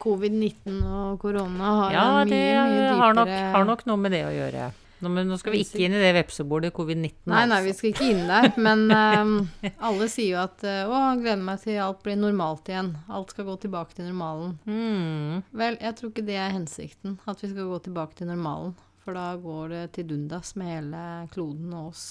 Covid-19 0.00 0.78
og 0.80 1.18
korona 1.20 1.72
har 1.76 1.94
Ja, 1.94 2.04
mye, 2.24 2.28
mye 2.30 2.84
dypere 2.88 2.94
Ja, 2.96 3.10
nok, 3.18 3.32
har 3.54 3.66
nok 3.68 3.84
noe 3.90 4.00
med 4.00 4.14
det 4.16 4.22
å 4.24 4.32
gjøre. 4.32 4.70
Nå, 5.00 5.08
men 5.08 5.30
nå 5.30 5.38
skal 5.40 5.54
vi 5.54 5.62
ikke 5.64 5.80
inn 5.86 5.96
i 5.96 6.02
det 6.02 6.10
vepsebordet 6.18 6.72
covid-19. 6.76 7.14
Nei, 7.32 7.44
nei, 7.48 7.60
vi 7.64 7.72
altså. 7.72 7.78
skal 7.80 7.94
ikke 7.94 8.08
inn 8.12 8.22
der. 8.28 8.48
Men 8.60 8.84
um, 8.92 9.34
alle 9.88 10.08
sier 10.12 10.34
jo 10.34 10.42
at 10.42 10.64
eh, 10.68 10.82
Å, 10.84 11.00
gleder 11.20 11.44
meg 11.46 11.62
til 11.64 11.80
alt 11.80 12.02
blir 12.04 12.18
normalt 12.20 12.68
igjen. 12.68 12.92
Alt 13.08 13.32
skal 13.32 13.48
gå 13.48 13.56
tilbake 13.64 13.96
til 13.96 14.10
normalen. 14.10 14.58
Mm. 14.68 15.40
Vel, 15.62 15.80
jeg 15.80 15.96
tror 15.98 16.12
ikke 16.12 16.26
det 16.28 16.36
er 16.36 16.52
hensikten. 16.52 17.16
At 17.24 17.40
vi 17.40 17.52
skal 17.52 17.70
gå 17.72 17.80
tilbake 17.88 18.20
til 18.20 18.28
normalen. 18.28 18.76
For 19.00 19.16
da 19.16 19.32
går 19.40 19.72
det 19.72 19.84
til 19.96 20.10
dundas 20.12 20.52
med 20.60 20.74
hele 20.74 21.04
kloden 21.32 21.72
og 21.72 21.94
oss. 21.94 22.04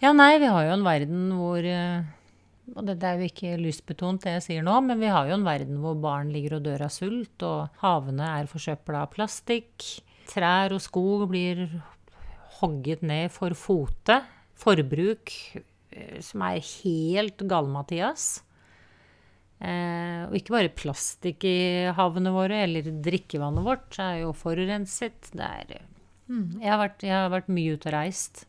Ja, 0.00 0.14
nei, 0.16 0.38
vi 0.40 0.48
har 0.48 0.64
jo 0.64 0.72
en 0.78 0.86
verden 0.86 1.28
hvor 1.36 1.66
eh, 1.68 2.08
Og 2.72 2.86
dette 2.88 3.04
er 3.04 3.20
jo 3.20 3.28
ikke 3.28 3.58
lystbetont, 3.60 4.24
det 4.24 4.38
jeg 4.38 4.46
sier 4.46 4.64
nå, 4.64 4.78
men 4.86 5.00
vi 5.02 5.10
har 5.12 5.28
jo 5.28 5.36
en 5.36 5.44
verden 5.44 5.82
hvor 5.82 5.98
barn 6.00 6.32
ligger 6.32 6.56
og 6.56 6.64
dør 6.64 6.86
av 6.86 6.94
sult, 6.94 7.44
og 7.44 7.82
havene 7.82 8.32
er 8.38 8.48
forsøpla 8.48 9.04
av 9.04 9.12
plastikk. 9.12 9.84
Trær 10.30 10.72
og 10.72 10.80
skog 10.80 11.26
blir 11.28 11.66
hogget 12.60 13.02
ned 13.06 13.32
for 13.34 13.56
fote. 13.58 14.20
Forbruk 14.60 15.34
eh, 15.56 16.20
som 16.24 16.44
er 16.46 16.60
helt 16.60 17.44
gale-Mathias. 17.50 18.28
Eh, 19.60 20.20
og 20.24 20.36
ikke 20.38 20.54
bare 20.54 20.72
plastikk 20.72 21.44
i 21.48 21.58
havene 21.96 22.32
våre, 22.32 22.62
eller 22.64 22.86
drikkevannet 23.04 23.66
vårt 23.66 23.98
er 24.00 24.22
jo 24.22 24.36
forurenset. 24.36 25.32
Er 25.36 25.74
jeg, 26.60 26.70
har 26.70 26.80
vært, 26.80 27.02
jeg 27.04 27.16
har 27.16 27.32
vært 27.32 27.50
mye 27.52 27.74
ute 27.74 27.90
og 27.90 27.96
reist. 27.96 28.46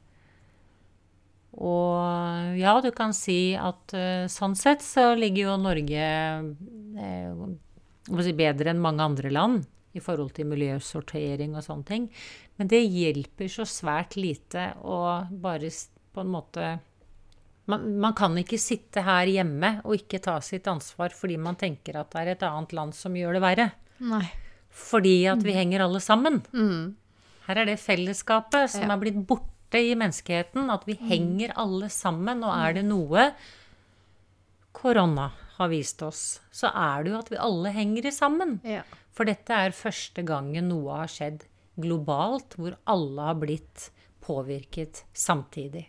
Og 1.59 2.55
ja, 2.55 2.77
du 2.79 2.91
kan 2.95 3.11
si 3.15 3.57
at 3.59 3.91
eh, 3.97 4.29
sånn 4.31 4.55
sett 4.55 4.85
så 4.85 5.11
ligger 5.19 5.49
jo 5.49 5.57
Norge 5.59 6.05
eh, 7.03 8.31
bedre 8.39 8.71
enn 8.71 8.83
mange 8.83 9.03
andre 9.03 9.33
land 9.33 9.65
i 9.91 9.99
forhold 9.99 10.31
til 10.37 10.47
miljøsortering 10.47 11.57
og 11.57 11.65
sånne 11.65 11.87
ting. 11.89 12.07
Men 12.61 12.69
det 12.69 12.83
hjelper 12.93 13.47
så 13.49 13.63
svært 13.65 14.13
lite 14.21 14.67
å 14.85 15.25
bare 15.41 15.71
på 16.13 16.21
en 16.21 16.27
måte 16.29 16.65
man, 17.71 17.87
man, 18.03 18.13
kan 18.13 18.37
ikke 18.37 18.59
sitte 18.61 19.01
her 19.01 19.25
hjemme 19.31 19.71
og 19.81 19.95
ikke 19.97 20.19
ta 20.21 20.35
sitt 20.45 20.69
ansvar 20.69 21.15
fordi 21.17 21.39
man 21.41 21.57
tenker 21.57 21.97
at 21.97 22.11
det 22.13 22.21
er 22.21 22.31
et 22.35 22.45
annet 22.45 22.75
land 22.77 22.93
som 22.93 23.17
gjør 23.17 23.39
det 23.39 23.41
verre. 23.41 23.67
Nei. 24.05 24.21
Fordi 24.69 25.15
at 25.31 25.41
vi 25.41 25.57
henger 25.57 25.87
alle 25.87 26.03
sammen. 26.05 26.37
Mm. 26.53 26.93
Her 27.47 27.63
er 27.63 27.71
det 27.71 27.79
fellesskapet 27.81 28.69
som 28.75 28.85
Ja. 28.85 28.93
er 28.93 29.01
blitt 29.01 29.17
borte 29.25 29.81
i 29.81 29.95
menneskeheten. 29.97 30.69
At 30.69 30.85
vi 30.85 30.99
henger 31.01 31.57
alle 31.57 31.89
sammen. 31.89 32.43
Og 32.45 32.53
er 32.53 32.77
det 32.77 32.85
noe 32.85 33.31
korona 34.71 35.31
har 35.57 35.73
vist 35.73 36.01
oss, 36.05 36.41
så 36.51 36.69
er 36.69 37.03
det 37.03 37.11
jo 37.15 37.17
at 37.25 37.31
vi 37.33 37.41
alle 37.41 37.73
henger 37.73 38.11
sammen. 38.11 38.59
Ja. 38.63 38.83
For 39.09 39.25
dette 39.25 39.49
er 39.49 39.73
første 39.73 40.21
gangen 40.21 40.69
noe 40.69 41.01
har 41.01 41.09
skjedd 41.09 41.47
globalt, 41.75 42.55
hvor 42.57 42.75
alle 42.85 43.21
har 43.21 43.35
blitt 43.39 43.91
påvirket 44.21 45.03
samtidig. 45.13 45.87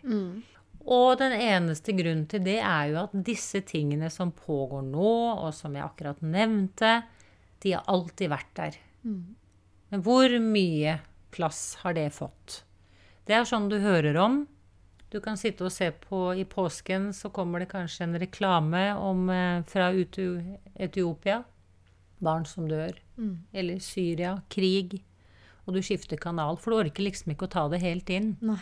Og 0.85 1.17
den 1.19 1.31
eneste 1.31 1.93
grunnen 1.95 2.25
til 2.27 2.43
det 2.43 2.57
er 2.59 2.89
jo 2.91 2.97
at 3.05 3.13
disse 3.23 3.61
tingene 3.61 4.09
som 4.11 4.31
pågår 4.35 4.81
nå, 4.83 5.11
og 5.39 5.53
som 5.55 5.75
jeg 5.75 5.85
akkurat 5.85 6.19
nevnte, 6.21 7.03
de 7.63 7.71
har 7.77 7.83
alltid 7.87 8.29
vært 8.29 8.53
der. 8.55 8.79
Men 9.89 10.01
hvor 10.03 10.29
mye 10.39 10.97
plass 11.31 11.75
har 11.83 11.93
det 11.93 12.09
fått? 12.13 12.63
Det 13.25 13.33
er 13.37 13.45
sånn 13.47 13.69
du 13.71 13.77
hører 13.79 14.17
om. 14.19 14.47
Du 15.09 15.19
kan 15.21 15.37
sitte 15.37 15.63
og 15.63 15.71
se 15.71 15.91
på 15.91 16.33
i 16.35 16.43
påsken, 16.43 17.11
så 17.13 17.29
kommer 17.29 17.59
det 17.61 17.69
kanskje 17.71 18.03
en 18.07 18.19
reklame 18.19 18.95
om, 18.97 19.29
eh, 19.29 19.61
fra 19.63 19.91
Etiopia. 19.93 21.43
Barn 22.19 22.45
som 22.45 22.67
dør. 22.67 22.97
Eller 23.53 23.79
Syria. 23.79 24.41
Krig. 24.49 25.03
Og 25.67 25.73
du 25.73 25.81
skifter 25.81 26.17
kanal, 26.19 26.57
for 26.59 26.71
du 26.71 26.77
orker 26.83 27.03
liksom 27.05 27.31
ikke 27.33 27.47
å 27.47 27.51
ta 27.53 27.67
det 27.71 27.81
helt 27.81 28.09
inn. 28.09 28.37
Nei. 28.41 28.59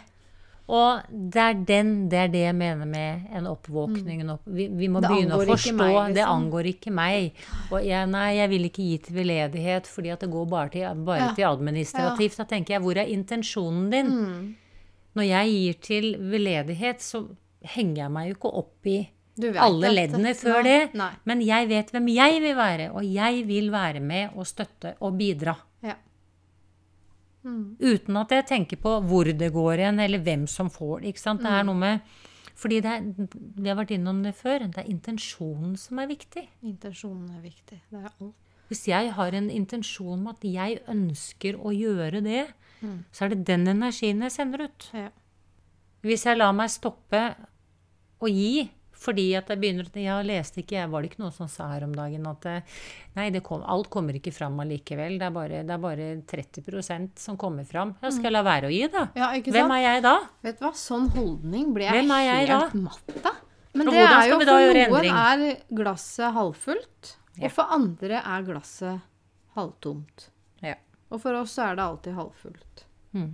Og 0.71 1.01
det 1.11 1.41
er, 1.41 1.55
den, 1.67 1.89
det 2.07 2.17
er 2.21 2.27
det 2.31 2.41
jeg 2.45 2.55
mener 2.55 2.85
med 2.87 3.23
en 3.35 3.47
oppvåkning. 3.49 4.21
En 4.21 4.29
opp, 4.37 4.43
vi, 4.45 4.67
vi 4.69 4.87
må 4.87 5.01
Det 5.03 5.09
begynne 5.09 5.35
å 5.35 5.45
forstå. 5.49 5.73
meg, 5.75 6.13
Det 6.13 6.21
liksom. 6.21 6.35
angår 6.37 6.69
ikke 6.69 6.91
meg. 6.95 7.33
Og 7.73 7.83
jeg, 7.83 8.07
nei, 8.13 8.27
jeg 8.37 8.49
vil 8.53 8.67
ikke 8.69 8.85
gi 8.85 8.97
til 9.07 9.15
veldedighet 9.17 9.89
fordi 9.91 10.11
at 10.13 10.19
det 10.23 10.29
går 10.31 10.45
bare 10.53 10.69
til, 10.69 11.01
bare 11.09 11.25
Ja. 11.25 11.33
til 11.35 11.47
administrativt. 11.49 12.37
Da 12.37 12.45
tenker 12.53 12.75
jeg, 12.77 12.81
hvor 12.85 12.95
er 13.01 13.09
intensjonen 13.11 13.89
din? 13.91 14.11
Mm. 14.11 14.55
Når 15.17 15.27
jeg 15.27 15.51
gir 15.57 15.81
til 15.89 16.07
veldedighet, 16.31 17.01
så 17.03 17.25
henger 17.73 18.03
jeg 18.05 18.11
meg 18.11 18.29
jo 18.29 18.35
ikke 18.37 18.53
opp 18.61 18.87
i 18.87 18.99
alle 19.59 19.89
leddene 19.91 20.23
det- 20.31 20.37
før 20.39 20.61
Nei, 20.61 20.69
det. 20.69 20.93
Nei. 20.93 21.11
Men 21.25 21.41
jeg 21.41 21.67
vet 21.67 21.91
hvem 21.91 22.07
jeg 22.13 22.39
vil 22.41 22.55
være, 22.55 22.91
og 22.93 23.03
jeg 23.03 23.43
vil 23.47 23.71
være 23.71 23.99
med 23.99 24.29
og 24.37 24.45
støtte 24.45 24.95
og 25.01 25.17
bidra. 25.17 25.57
Ja. 27.41 27.53
Uten 27.81 28.19
at 28.21 28.33
jeg 28.35 28.47
tenker 28.49 28.77
på 28.81 28.97
hvor 29.09 29.25
det 29.25 29.49
går 29.53 29.79
igjen, 29.79 29.99
eller 30.03 30.21
hvem 30.21 30.45
som 30.47 30.69
får 30.69 31.01
det. 31.01 31.13
ikke 31.13 31.23
sant? 31.23 31.41
Det 31.41 31.49
er 31.49 31.65
noe 31.65 31.77
med 31.77 32.19
Fordi 32.61 32.77
det 32.83 32.91
er, 32.91 33.05
vi 33.57 33.69
har 33.71 33.77
vært 33.79 33.93
innom 33.95 34.19
det 34.21 34.35
før. 34.37 34.67
Det 34.69 34.83
er 34.83 34.89
intensjonen 34.91 35.73
som 35.79 35.97
er 35.97 36.09
viktig. 36.11 36.43
Intensjonen 36.61 37.31
er 37.33 37.41
viktig. 37.41 37.79
Det 37.89 37.97
er 37.97 38.11
alt. 38.11 38.35
Hvis 38.69 38.85
jeg 38.87 39.13
har 39.15 39.33
en 39.33 39.49
intensjon 39.49 40.19
om 40.19 40.27
at 40.29 40.43
jeg 40.45 40.77
ønsker 40.87 41.57
å 41.57 41.73
gjøre 41.73 42.21
det, 42.21 42.43
så 43.11 43.25
er 43.25 43.33
det 43.33 43.47
den 43.49 43.65
energien 43.67 44.21
jeg 44.21 44.31
sender 44.35 44.67
ut. 44.67 44.85
Ja. 44.93 45.09
Hvis 46.05 46.25
jeg 46.25 46.37
lar 46.37 46.53
meg 46.53 46.69
stoppe 46.73 47.23
å 48.21 48.29
gi 48.29 48.69
fordi 49.01 49.31
at 49.37 49.49
jeg 49.49 49.59
begynner 49.61 49.87
Ja, 49.97 50.19
leste 50.25 50.61
ikke, 50.61 50.77
jeg 50.77 50.89
var 50.91 51.01
det 51.01 51.11
ikke 51.11 51.23
noe 51.23 51.33
som 51.33 51.49
sa 51.49 51.71
her 51.71 51.85
om 51.87 51.93
dagen 51.97 52.27
at 52.29 52.45
nei, 53.17 53.29
det 53.33 53.41
kom, 53.45 53.63
alt 53.65 53.89
kommer 53.93 54.17
ikke 54.17 54.33
fram 54.35 54.59
allikevel. 54.61 55.17
Det 55.19 55.27
er 55.27 55.35
bare, 55.35 55.61
det 55.65 55.75
er 55.75 55.81
bare 55.81 56.09
30% 56.29 57.21
som 57.21 57.39
kommer 57.41 57.65
fram. 57.67 57.95
Ja, 58.03 58.11
skal 58.13 58.29
jeg 58.29 58.37
la 58.37 58.43
være 58.45 58.69
å 58.69 58.73
gi, 58.73 58.83
da? 58.93 59.07
Ja, 59.17 59.31
Hvem 59.41 59.73
er 59.77 59.83
jeg 59.87 60.03
da? 60.05 60.15
Vet 60.45 60.59
du 60.59 60.65
hva, 60.67 60.73
sånn 60.77 61.09
holdning 61.15 61.71
ble 61.75 61.87
jeg, 61.89 62.05
jeg 62.05 62.51
helt 62.51 62.77
matt 62.77 63.17
av. 63.25 63.39
Men 63.73 63.87
det 63.87 64.01
er 64.03 64.27
jo 64.27 64.39
da 64.43 64.57
for 64.59 64.89
noen 64.91 65.21
er 65.23 65.45
glasset 65.71 66.35
halvfullt, 66.35 67.13
Ja. 67.39 67.47
og 67.47 67.53
for 67.55 67.71
andre 67.71 68.19
er 68.19 68.43
glasset 68.43 69.05
halvtomt. 69.55 70.27
Ja. 70.61 70.75
Og 71.11 71.21
for 71.23 71.35
oss 71.39 71.57
er 71.59 71.77
det 71.79 71.85
alltid 71.85 72.17
halvfullt. 72.17 72.83
Mm. 73.15 73.31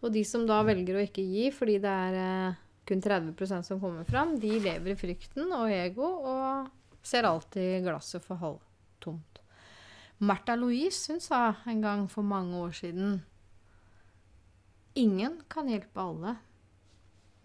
Og 0.00 0.12
de 0.14 0.24
som 0.24 0.46
da 0.48 0.60
velger 0.66 0.96
å 0.98 1.04
ikke 1.04 1.22
gi 1.22 1.50
fordi 1.54 1.78
det 1.82 1.92
er 1.92 2.18
eh, 2.18 2.58
kun 2.90 3.02
30% 3.02 3.62
som 3.62 3.80
kommer 3.80 4.04
fram, 4.04 4.34
de 4.40 4.50
lever 4.58 4.90
i 4.90 4.98
frykten 4.98 5.52
og 5.54 5.70
ego 5.70 6.08
og 6.26 6.70
ser 7.06 7.28
alltid 7.28 7.84
glasset 7.86 8.24
for 8.26 8.40
halvtomt. 8.40 9.38
Märtha 10.18 10.56
Louise 10.58 11.12
hun 11.12 11.20
sa 11.22 11.54
en 11.70 11.80
gang 11.80 12.08
for 12.10 12.26
mange 12.26 12.58
år 12.58 12.74
siden 12.76 13.20
Ingen 14.98 15.38
kan 15.48 15.70
hjelpe 15.70 16.02
alle, 16.02 16.34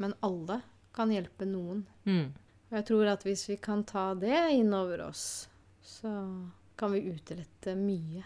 men 0.01 0.15
alle 0.25 0.57
kan 0.97 1.13
hjelpe 1.13 1.45
noen. 1.45 1.85
Mm. 2.09 2.33
Og 2.71 2.77
jeg 2.79 2.87
tror 2.89 3.11
at 3.13 3.23
hvis 3.23 3.45
vi 3.51 3.59
kan 3.61 3.85
ta 3.85 4.07
det 4.17 4.39
innover 4.57 5.05
oss, 5.05 5.45
så 5.85 6.09
kan 6.75 6.91
vi 6.97 7.05
utrette 7.13 7.77
mye. 7.77 8.25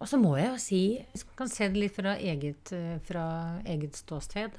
Og 0.00 0.08
så 0.10 0.18
må 0.20 0.34
jeg 0.36 0.50
jo 0.50 0.56
si, 0.60 0.80
man 1.24 1.36
kan 1.38 1.48
se 1.48 1.68
det 1.72 1.80
litt 1.80 1.94
fra 1.96 2.16
eget, 2.20 2.72
eh, 2.76 2.98
fra 3.06 3.60
eget 3.64 3.96
ståsted 3.96 4.58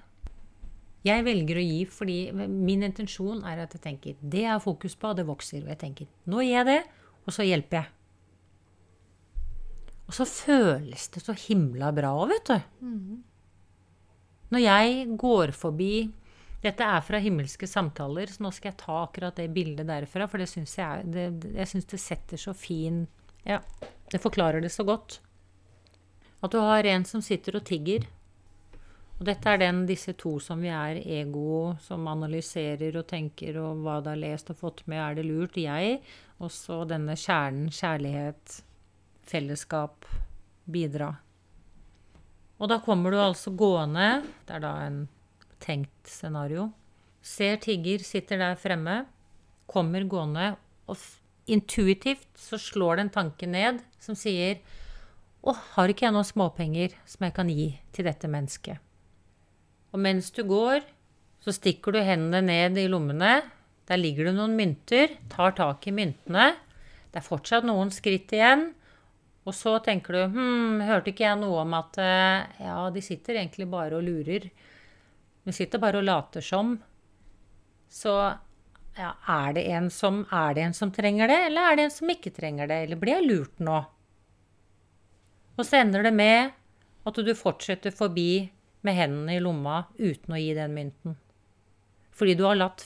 Jeg 1.05 1.23
velger 1.27 1.59
å 1.61 1.65
gi 1.67 1.83
fordi 1.85 2.15
min 2.33 2.81
intensjon 2.83 3.43
er 3.45 3.61
at 3.63 3.75
jeg 3.77 3.81
tenker 3.83 4.15
det 4.21 4.41
jeg 4.41 4.49
har 4.51 4.59
fokus 4.63 4.95
på, 4.97 5.13
det 5.15 5.27
vokser. 5.27 5.61
Og 5.63 5.69
jeg 5.69 5.77
tenker 5.83 6.07
nå 6.27 6.41
gir 6.41 6.57
jeg 6.57 6.65
det, 6.65 6.79
og 7.27 7.33
så 7.35 7.45
hjelper 7.45 7.77
jeg. 7.83 7.87
Og 10.07 10.15
så 10.15 10.25
føles 10.27 11.07
det 11.13 11.21
så 11.23 11.33
himla 11.35 11.91
bra 11.95 12.13
òg, 12.15 12.29
vet 12.31 12.45
du. 12.49 12.59
Når 14.55 14.63
jeg 14.63 15.17
går 15.19 15.51
forbi 15.51 15.91
Dette 16.63 16.81
er 16.83 17.03
fra 17.05 17.19
Himmelske 17.21 17.67
samtaler, 17.69 18.25
så 18.33 18.41
nå 18.41 18.49
skal 18.51 18.71
jeg 18.71 18.77
ta 18.81 18.95
akkurat 19.05 19.35
det 19.37 19.45
bildet 19.53 19.85
derfra, 19.87 20.25
for 20.27 20.41
det 20.41 20.47
syns 20.49 20.73
jeg, 20.75 21.03
er- 21.03 21.03
det- 21.29 21.53
jeg 21.53 21.67
synes 21.67 21.85
det 21.85 21.99
setter 21.99 22.37
så 22.37 22.53
fin 22.55 23.07
Ja, 23.45 23.59
det 24.09 24.19
forklarer 24.19 24.59
det 24.61 24.71
så 24.71 24.83
godt. 24.83 25.19
At 26.43 26.53
du 26.53 26.59
har 26.61 26.85
en 26.85 27.05
som 27.07 27.23
sitter 27.25 27.57
og 27.57 27.65
tigger. 27.65 28.05
Og 29.17 29.25
dette 29.25 29.49
er 29.49 29.61
den, 29.63 29.81
disse 29.89 30.13
to 30.13 30.35
som 30.43 30.61
vi 30.61 30.69
er, 30.69 30.99
ego, 31.01 31.73
som 31.81 32.05
analyserer 32.09 32.99
og 32.99 33.07
tenker 33.09 33.57
og 33.57 33.81
hva 33.81 33.97
det 34.05 34.13
har 34.13 34.21
lest 34.21 34.51
og 34.53 34.59
fått 34.59 34.83
med, 34.85 35.01
er 35.01 35.17
det 35.17 35.25
lurt? 35.25 35.57
Jeg. 35.57 35.97
Og 36.37 36.53
så 36.53 36.83
denne 36.85 37.15
kjernen, 37.17 37.71
kjærlighet, 37.73 38.59
fellesskap, 39.25 40.05
bidra. 40.69 41.15
Og 42.57 42.69
da 42.69 42.77
kommer 42.85 43.13
du 43.13 43.19
altså 43.21 43.53
gående, 43.57 44.21
det 44.45 44.57
er 44.57 44.63
da 44.63 44.73
en 44.85 45.03
tenkt 45.61 46.09
scenario. 46.09 46.69
Ser 47.25 47.57
tigger, 47.61 48.05
sitter 48.05 48.39
der 48.41 48.57
fremme, 48.61 49.01
kommer 49.69 50.05
gående, 50.09 50.51
og 50.87 51.01
intuitivt 51.49 52.29
så 52.37 52.59
slår 52.61 52.97
det 52.97 53.07
en 53.07 53.15
tanke 53.17 53.49
ned 53.49 53.81
som 54.03 54.17
sier 54.17 54.61
Å, 55.45 55.53
har 55.75 55.91
ikke 55.91 56.07
jeg 56.07 56.15
noen 56.15 56.27
småpenger 56.27 56.95
som 57.07 57.27
jeg 57.27 57.35
kan 57.35 57.51
gi 57.51 57.69
til 57.95 58.07
dette 58.07 58.29
mennesket? 58.31 58.81
Og 59.93 60.01
mens 60.03 60.31
du 60.35 60.41
går, 60.47 60.81
så 61.43 61.53
stikker 61.55 61.95
du 61.95 62.01
hendene 62.03 62.41
ned 62.43 62.79
i 62.81 62.87
lommene. 62.91 63.39
Der 63.87 64.01
ligger 64.01 64.27
det 64.27 64.35
noen 64.37 64.57
mynter. 64.57 65.13
Tar 65.31 65.55
tak 65.57 65.87
i 65.87 65.93
myntene. 65.95 66.49
Det 67.11 67.21
er 67.21 67.27
fortsatt 67.27 67.67
noen 67.67 67.93
skritt 67.93 68.33
igjen. 68.35 68.71
Og 69.47 69.55
så 69.55 69.77
tenker 69.79 70.17
du 70.17 70.35
Hm, 70.35 70.81
hørte 70.83 71.13
ikke 71.13 71.23
jeg 71.23 71.39
noe 71.39 71.61
om 71.63 71.77
at 71.77 71.97
eh, 72.03 72.65
Ja, 72.65 72.81
de 72.91 73.03
sitter 73.03 73.39
egentlig 73.39 73.69
bare 73.71 73.95
og 73.95 74.03
lurer. 74.03 74.49
De 75.47 75.55
sitter 75.55 75.79
bare 75.79 76.01
og 76.01 76.07
later 76.09 76.43
som. 76.43 76.75
Så 77.87 78.11
ja, 78.97 79.13
er, 79.29 79.53
det 79.55 79.63
som, 79.95 80.25
er 80.33 80.57
det 80.57 80.65
en 80.65 80.75
som 80.75 80.91
trenger 80.91 81.29
det, 81.31 81.37
eller 81.47 81.69
er 81.69 81.77
det 81.77 81.85
en 81.87 81.93
som 81.93 82.11
ikke 82.11 82.33
trenger 82.35 82.67
det? 82.67 82.81
Eller 82.83 82.99
blir 82.99 83.15
jeg 83.15 83.27
lurt 83.29 83.63
nå? 83.63 83.77
Og 85.57 85.65
så 85.65 85.81
ender 85.81 86.05
det 86.05 86.13
med 86.13 86.53
at 87.07 87.19
du 87.23 87.33
fortsetter 87.35 87.93
forbi 87.95 88.47
med 88.85 88.97
hendene 88.97 89.37
i 89.37 89.43
lomma 89.43 89.83
uten 89.97 90.35
å 90.35 90.39
gi 90.39 90.51
den 90.57 90.75
mynten. 90.75 91.15
Fordi 92.17 92.35
du 92.37 92.43
har 92.45 92.59
latt 92.59 92.83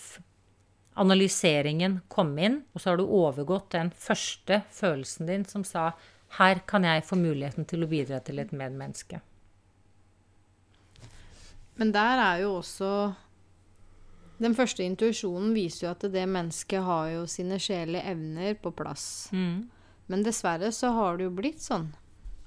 analyseringen 1.00 2.02
komme 2.12 2.46
inn, 2.46 2.58
og 2.74 2.82
så 2.82 2.92
har 2.92 3.00
du 3.00 3.06
overgått 3.08 3.72
den 3.76 3.92
første 3.96 4.62
følelsen 4.76 5.30
din 5.30 5.46
som 5.48 5.64
sa 5.68 5.92
her 6.38 6.62
kan 6.68 6.86
jeg 6.88 7.04
få 7.04 7.18
muligheten 7.20 7.68
til 7.68 7.84
å 7.84 7.90
bidra 7.92 8.22
til 8.24 8.40
et 8.40 8.54
medmenneske. 8.56 9.20
Men 11.80 11.92
der 11.96 12.22
er 12.22 12.46
jo 12.46 12.58
også 12.60 12.92
Den 14.42 14.56
første 14.58 14.82
intuisjonen 14.82 15.52
viser 15.54 15.84
jo 15.86 15.90
at 15.92 16.04
det 16.10 16.24
mennesket 16.26 16.82
har 16.82 17.12
jo 17.12 17.26
sine 17.30 17.60
sjelelige 17.62 18.10
evner 18.10 18.56
på 18.58 18.72
plass. 18.74 19.30
Mm. 19.30 19.70
Men 20.10 20.24
dessverre 20.26 20.72
så 20.74 20.90
har 20.96 21.20
det 21.20 21.28
jo 21.28 21.34
blitt 21.38 21.62
sånn 21.62 21.92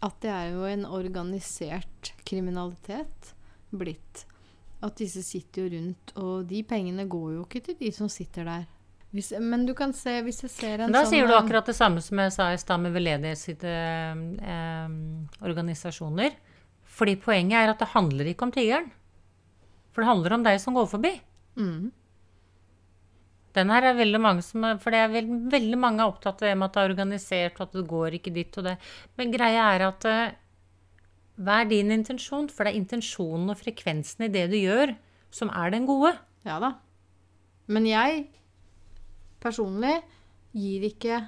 at 0.04 0.20
det 0.20 0.30
er 0.30 0.52
jo 0.52 0.66
en 0.68 0.84
organisert 0.84 2.12
kriminalitet 2.28 3.34
blitt. 3.74 4.26
At 4.84 4.98
disse 5.00 5.22
sitter 5.24 5.64
jo 5.64 5.68
rundt, 5.78 6.12
og 6.20 6.46
de 6.50 6.60
pengene 6.68 7.06
går 7.08 7.28
jo 7.38 7.44
ikke 7.46 7.62
til 7.64 7.78
de 7.80 7.90
som 7.94 8.08
sitter 8.12 8.44
der. 8.48 8.64
Hvis, 9.14 9.30
men 9.38 9.62
du 9.62 9.72
kan 9.78 9.92
se, 9.94 10.16
hvis 10.26 10.42
jeg 10.42 10.50
ser 10.50 10.74
en 10.82 10.88
Men 10.90 10.96
da 10.96 11.04
sånn 11.04 11.12
sier 11.14 11.28
du 11.28 11.32
eh, 11.32 11.38
akkurat 11.38 11.68
det 11.70 11.76
samme 11.78 12.02
som 12.02 12.18
jeg 12.18 12.32
sa 12.34 12.48
i 12.50 12.58
stad 12.58 12.82
med 12.82 12.92
veldedighetsorganisasjoner. 12.96 14.48
eh, 14.50 15.46
organisasjoner. 15.46 16.30
Fordi 16.94 17.14
poenget 17.22 17.58
er 17.60 17.70
at 17.70 17.80
det 17.80 17.92
handler 17.94 18.26
ikke 18.30 18.48
om 18.48 18.52
tiggeren. 18.54 18.88
For 19.94 20.02
det 20.02 20.10
handler 20.10 20.34
om 20.34 20.44
deg 20.46 20.58
som 20.62 20.74
går 20.74 20.88
forbi. 20.90 21.12
mm, 21.54 21.84
Den 23.54 23.70
her 23.70 23.86
er 23.86 23.98
veldig 23.98 24.20
mange 24.22 24.42
som 24.42 24.64
For 24.82 24.94
det 24.94 25.00
er 25.04 25.12
veld, 25.12 25.34
veldig 25.52 25.78
mange 25.78 26.02
er 26.02 26.10
opptatt 26.10 26.42
av 26.42 26.48
det 26.48 26.54
med 26.58 26.68
at 26.68 26.74
det 26.76 26.82
er 26.82 26.90
organisert, 26.90 27.60
og 27.60 27.68
at 27.68 27.76
det 27.78 27.84
går 27.90 28.16
ikke 28.18 28.34
dit 28.34 28.58
og 28.58 28.66
det. 28.66 28.76
Men 29.18 29.34
greia 29.34 29.68
er 29.74 29.86
at 29.88 30.08
eh, 30.10 30.34
hva 31.34 31.60
er 31.62 31.70
din 31.70 31.90
intensjon? 31.94 32.48
For 32.50 32.66
det 32.66 32.74
er 32.74 32.80
intensjonen 32.82 33.52
og 33.54 33.60
frekvensen 33.60 34.26
i 34.26 34.32
det 34.34 34.48
du 34.52 34.58
gjør, 34.58 34.94
som 35.34 35.50
er 35.54 35.74
den 35.74 35.86
gode. 35.86 36.14
Ja 36.46 36.58
da. 36.62 36.74
Men 37.70 37.86
jeg 37.88 38.26
personlig 39.42 39.96
gir 40.54 40.84
ikke 40.90 41.22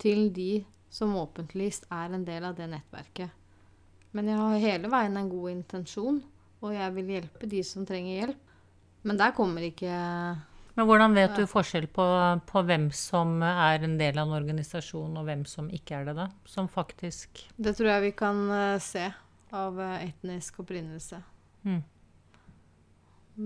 til 0.00 0.28
de 0.34 0.64
som 0.90 1.14
åpenlyst 1.18 1.86
er 1.92 2.14
en 2.14 2.26
del 2.26 2.46
av 2.46 2.56
det 2.58 2.68
nettverket. 2.70 3.30
Men 4.16 4.26
jeg 4.26 4.38
har 4.40 4.62
hele 4.64 4.90
veien 4.90 5.18
en 5.18 5.30
god 5.30 5.50
intensjon, 5.52 6.22
og 6.60 6.74
jeg 6.74 6.94
vil 6.96 7.12
hjelpe 7.14 7.50
de 7.50 7.60
som 7.66 7.86
trenger 7.86 8.16
hjelp. 8.16 8.46
Men 9.06 9.20
der 9.20 9.32
kommer 9.36 9.64
ikke 9.64 9.90
Men 10.80 10.88
hvordan 10.88 11.12
vet 11.12 11.34
du 11.36 11.42
forskjell 11.44 11.90
på, 11.92 12.04
på 12.48 12.60
hvem 12.64 12.86
som 12.96 13.42
er 13.44 13.82
en 13.84 13.98
del 14.00 14.16
av 14.16 14.30
en 14.30 14.38
organisasjon, 14.38 15.18
og 15.20 15.26
hvem 15.28 15.42
som 15.44 15.66
ikke 15.76 15.98
er 15.98 16.08
det, 16.08 16.14
da? 16.16 16.24
Som 16.48 16.70
faktisk 16.72 17.42
Det 17.60 17.74
tror 17.76 17.90
jeg 17.90 18.04
vi 18.06 18.12
kan 18.16 18.40
eh, 18.56 18.78
se 18.80 19.02
av 19.52 19.76
eh, 19.76 20.06
etnisk 20.06 20.62
opprinnelse. 20.64 21.20
Mm. 21.68 21.82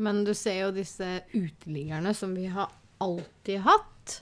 Men 0.06 0.22
du 0.22 0.30
ser 0.38 0.60
jo 0.60 0.70
disse 0.78 1.10
uteliggerne 1.34 2.14
som 2.14 2.38
vi 2.38 2.46
har 2.54 2.70
alltid 3.02 3.66
hatt, 3.66 4.18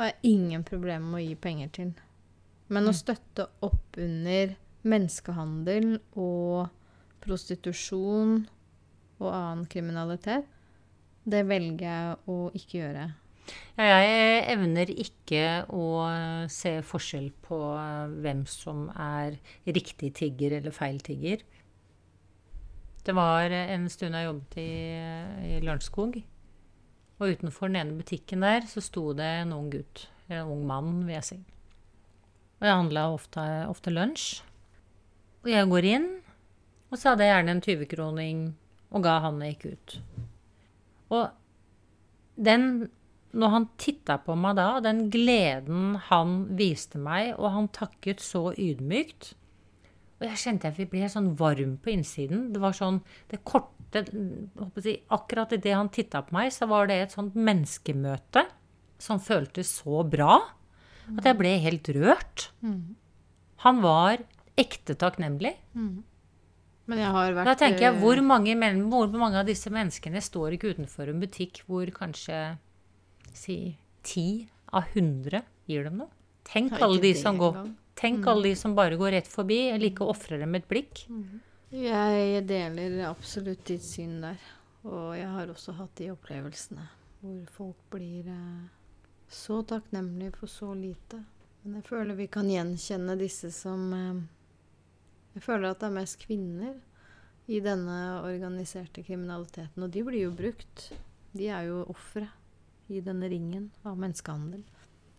har 0.00 0.10
jeg 0.10 0.34
ingen 0.34 0.66
problemer 0.66 1.06
med 1.06 1.22
å 1.22 1.24
gi 1.28 1.38
penger 1.38 1.74
til. 1.78 1.96
Men 2.66 2.90
å 2.90 2.98
støtte 2.98 3.46
opp 3.62 3.94
under 3.94 4.56
menneskehandel 4.82 6.00
og 6.18 6.66
prostitusjon 7.22 8.40
og 9.20 9.30
annen 9.30 9.68
kriminalitet, 9.70 10.50
det 11.24 11.42
velger 11.48 11.86
jeg 11.86 12.16
å 12.30 12.38
ikke 12.56 12.78
gjøre. 12.80 13.08
Ja, 13.80 13.98
jeg 14.04 14.42
evner 14.52 14.90
ikke 14.92 15.44
å 15.74 15.84
se 16.52 16.76
forskjell 16.86 17.30
på 17.44 17.58
hvem 18.22 18.44
som 18.48 18.88
er 18.94 19.38
riktig 19.66 20.12
tigger 20.20 20.58
eller 20.58 20.74
feil 20.74 21.00
tigger. 21.04 21.42
Det 23.04 23.14
var 23.16 23.50
en 23.50 23.88
stund 23.90 24.14
jeg 24.14 24.28
jobbet 24.28 24.58
i, 24.60 24.70
i 25.56 25.60
Lørenskog. 25.64 26.20
Og 27.20 27.34
utenfor 27.36 27.68
den 27.68 27.80
ene 27.80 27.96
butikken 27.98 28.44
der 28.44 28.68
så 28.68 28.82
sto 28.84 29.10
det 29.16 29.28
en 29.42 29.56
ung 29.56 29.70
gutt. 29.72 30.06
En 30.30 30.52
ung 30.52 30.62
mann, 30.68 31.02
vil 31.08 31.16
jeg 31.16 31.26
si. 31.26 31.38
Og 32.60 32.68
jeg 32.68 32.76
handla 32.76 33.06
ofte, 33.12 33.44
ofte 33.68 33.92
lunsj. 33.92 34.42
Og 35.40 35.48
jeg 35.48 35.68
går 35.72 35.88
inn, 35.88 36.10
og 36.92 36.98
så 37.00 37.12
hadde 37.12 37.24
jeg 37.24 37.32
gjerne 37.32 37.54
en 37.56 37.62
20-kroning 37.64 38.42
og 38.90 39.04
ga 39.06 39.20
han 39.24 39.40
jeg 39.44 39.56
gikk 39.56 39.70
ut. 39.72 39.94
Og 41.10 41.30
den 42.40 42.88
Når 43.30 43.50
han 43.52 43.66
titta 43.78 44.16
på 44.18 44.34
meg 44.34 44.56
da, 44.58 44.80
den 44.82 45.04
gleden 45.10 45.94
han 46.08 46.48
viste 46.58 46.98
meg, 46.98 47.36
og 47.38 47.52
han 47.54 47.68
takket 47.70 48.18
så 48.24 48.48
ydmykt 48.58 49.34
Og 50.18 50.24
jeg 50.26 50.40
kjente 50.42 50.72
jeg 50.74 50.88
ble 50.90 51.06
sånn 51.08 51.36
varm 51.38 51.76
på 51.78 51.92
innsiden. 51.94 52.48
Det 52.54 52.60
var 52.62 52.74
sånn 52.74 52.98
Det 53.30 53.42
korte 53.44 54.02
jeg, 54.02 54.96
Akkurat 55.10 55.52
idet 55.52 55.74
han 55.74 55.88
titta 55.90 56.22
på 56.22 56.34
meg, 56.34 56.50
så 56.54 56.66
var 56.70 56.86
det 56.90 56.98
et 57.04 57.14
sånt 57.14 57.34
menneskemøte 57.34 58.46
som 59.00 59.18
føltes 59.22 59.70
så 59.80 60.02
bra 60.06 60.36
at 61.16 61.24
jeg 61.26 61.38
ble 61.40 61.54
helt 61.58 61.88
rørt. 61.96 62.50
Han 63.64 63.80
var 63.82 64.20
ekte 64.60 64.94
takknemlig. 64.94 65.56
Men 66.90 67.02
jeg 67.04 67.12
har 67.14 67.34
vært 67.36 67.50
Da 67.50 67.56
tenker 67.58 67.86
jeg, 67.86 67.94
eh, 67.94 68.00
hvor 68.02 68.20
mange, 68.26 68.56
hvor 68.90 69.12
mange 69.20 69.38
av 69.40 69.46
disse 69.48 69.70
menneskene 69.72 70.22
står 70.24 70.56
ikke 70.56 70.74
utenfor 70.74 71.12
en 71.12 71.20
butikk 71.22 71.62
hvor 71.68 71.90
kanskje 71.94 72.40
si 73.36 73.76
10 74.02 74.48
av 74.74 74.90
100 74.96 75.44
gir 75.70 75.86
dem 75.86 76.00
noe? 76.02 76.10
Tenk 76.50 76.74
alle 76.82 76.98
de 77.02 77.12
som 77.14 77.38
går 77.38 77.54
engang. 77.54 77.76
Tenk 78.00 78.26
alle 78.32 78.48
de 78.48 78.56
som 78.56 78.74
bare 78.74 78.96
går 78.98 79.12
rett 79.18 79.28
forbi. 79.28 79.68
Jeg 79.68 79.82
liker 79.82 80.06
å 80.06 80.14
ofre 80.14 80.38
dem 80.40 80.56
et 80.56 80.66
blikk. 80.70 81.04
Jeg 81.70 82.40
deler 82.48 83.04
absolutt 83.06 83.62
ditt 83.68 83.84
syn 83.86 84.22
der. 84.24 84.40
Og 84.88 85.12
jeg 85.18 85.28
har 85.28 85.52
også 85.52 85.76
hatt 85.76 85.92
de 86.00 86.08
opplevelsene 86.14 86.88
hvor 87.20 87.40
folk 87.52 87.80
blir 87.92 88.30
eh, 88.32 88.68
så 89.28 89.60
takknemlige 89.68 90.38
for 90.40 90.48
så 90.48 90.72
lite. 90.74 91.20
Men 91.62 91.76
jeg 91.76 91.84
føler 91.90 92.16
vi 92.16 92.30
kan 92.32 92.48
gjenkjenne 92.48 93.16
disse 93.20 93.50
som 93.52 93.82
eh, 93.92 94.22
Jeg 95.36 95.42
føler 95.44 95.70
at 95.70 95.80
det 95.82 95.88
er 95.90 95.94
mest 96.00 96.18
kvinner 96.24 96.74
i 97.50 97.60
denne 97.62 97.98
organiserte 98.26 99.02
kriminaliteten. 99.06 99.82
Og 99.86 99.90
de 99.94 100.02
blir 100.06 100.24
jo 100.26 100.32
brukt. 100.34 100.88
De 101.36 101.46
er 101.50 101.68
jo 101.68 101.84
ofre 101.90 102.26
i 102.90 103.00
denne 103.06 103.28
ringen 103.30 103.68
av 103.86 103.98
menneskehandel. 103.98 104.62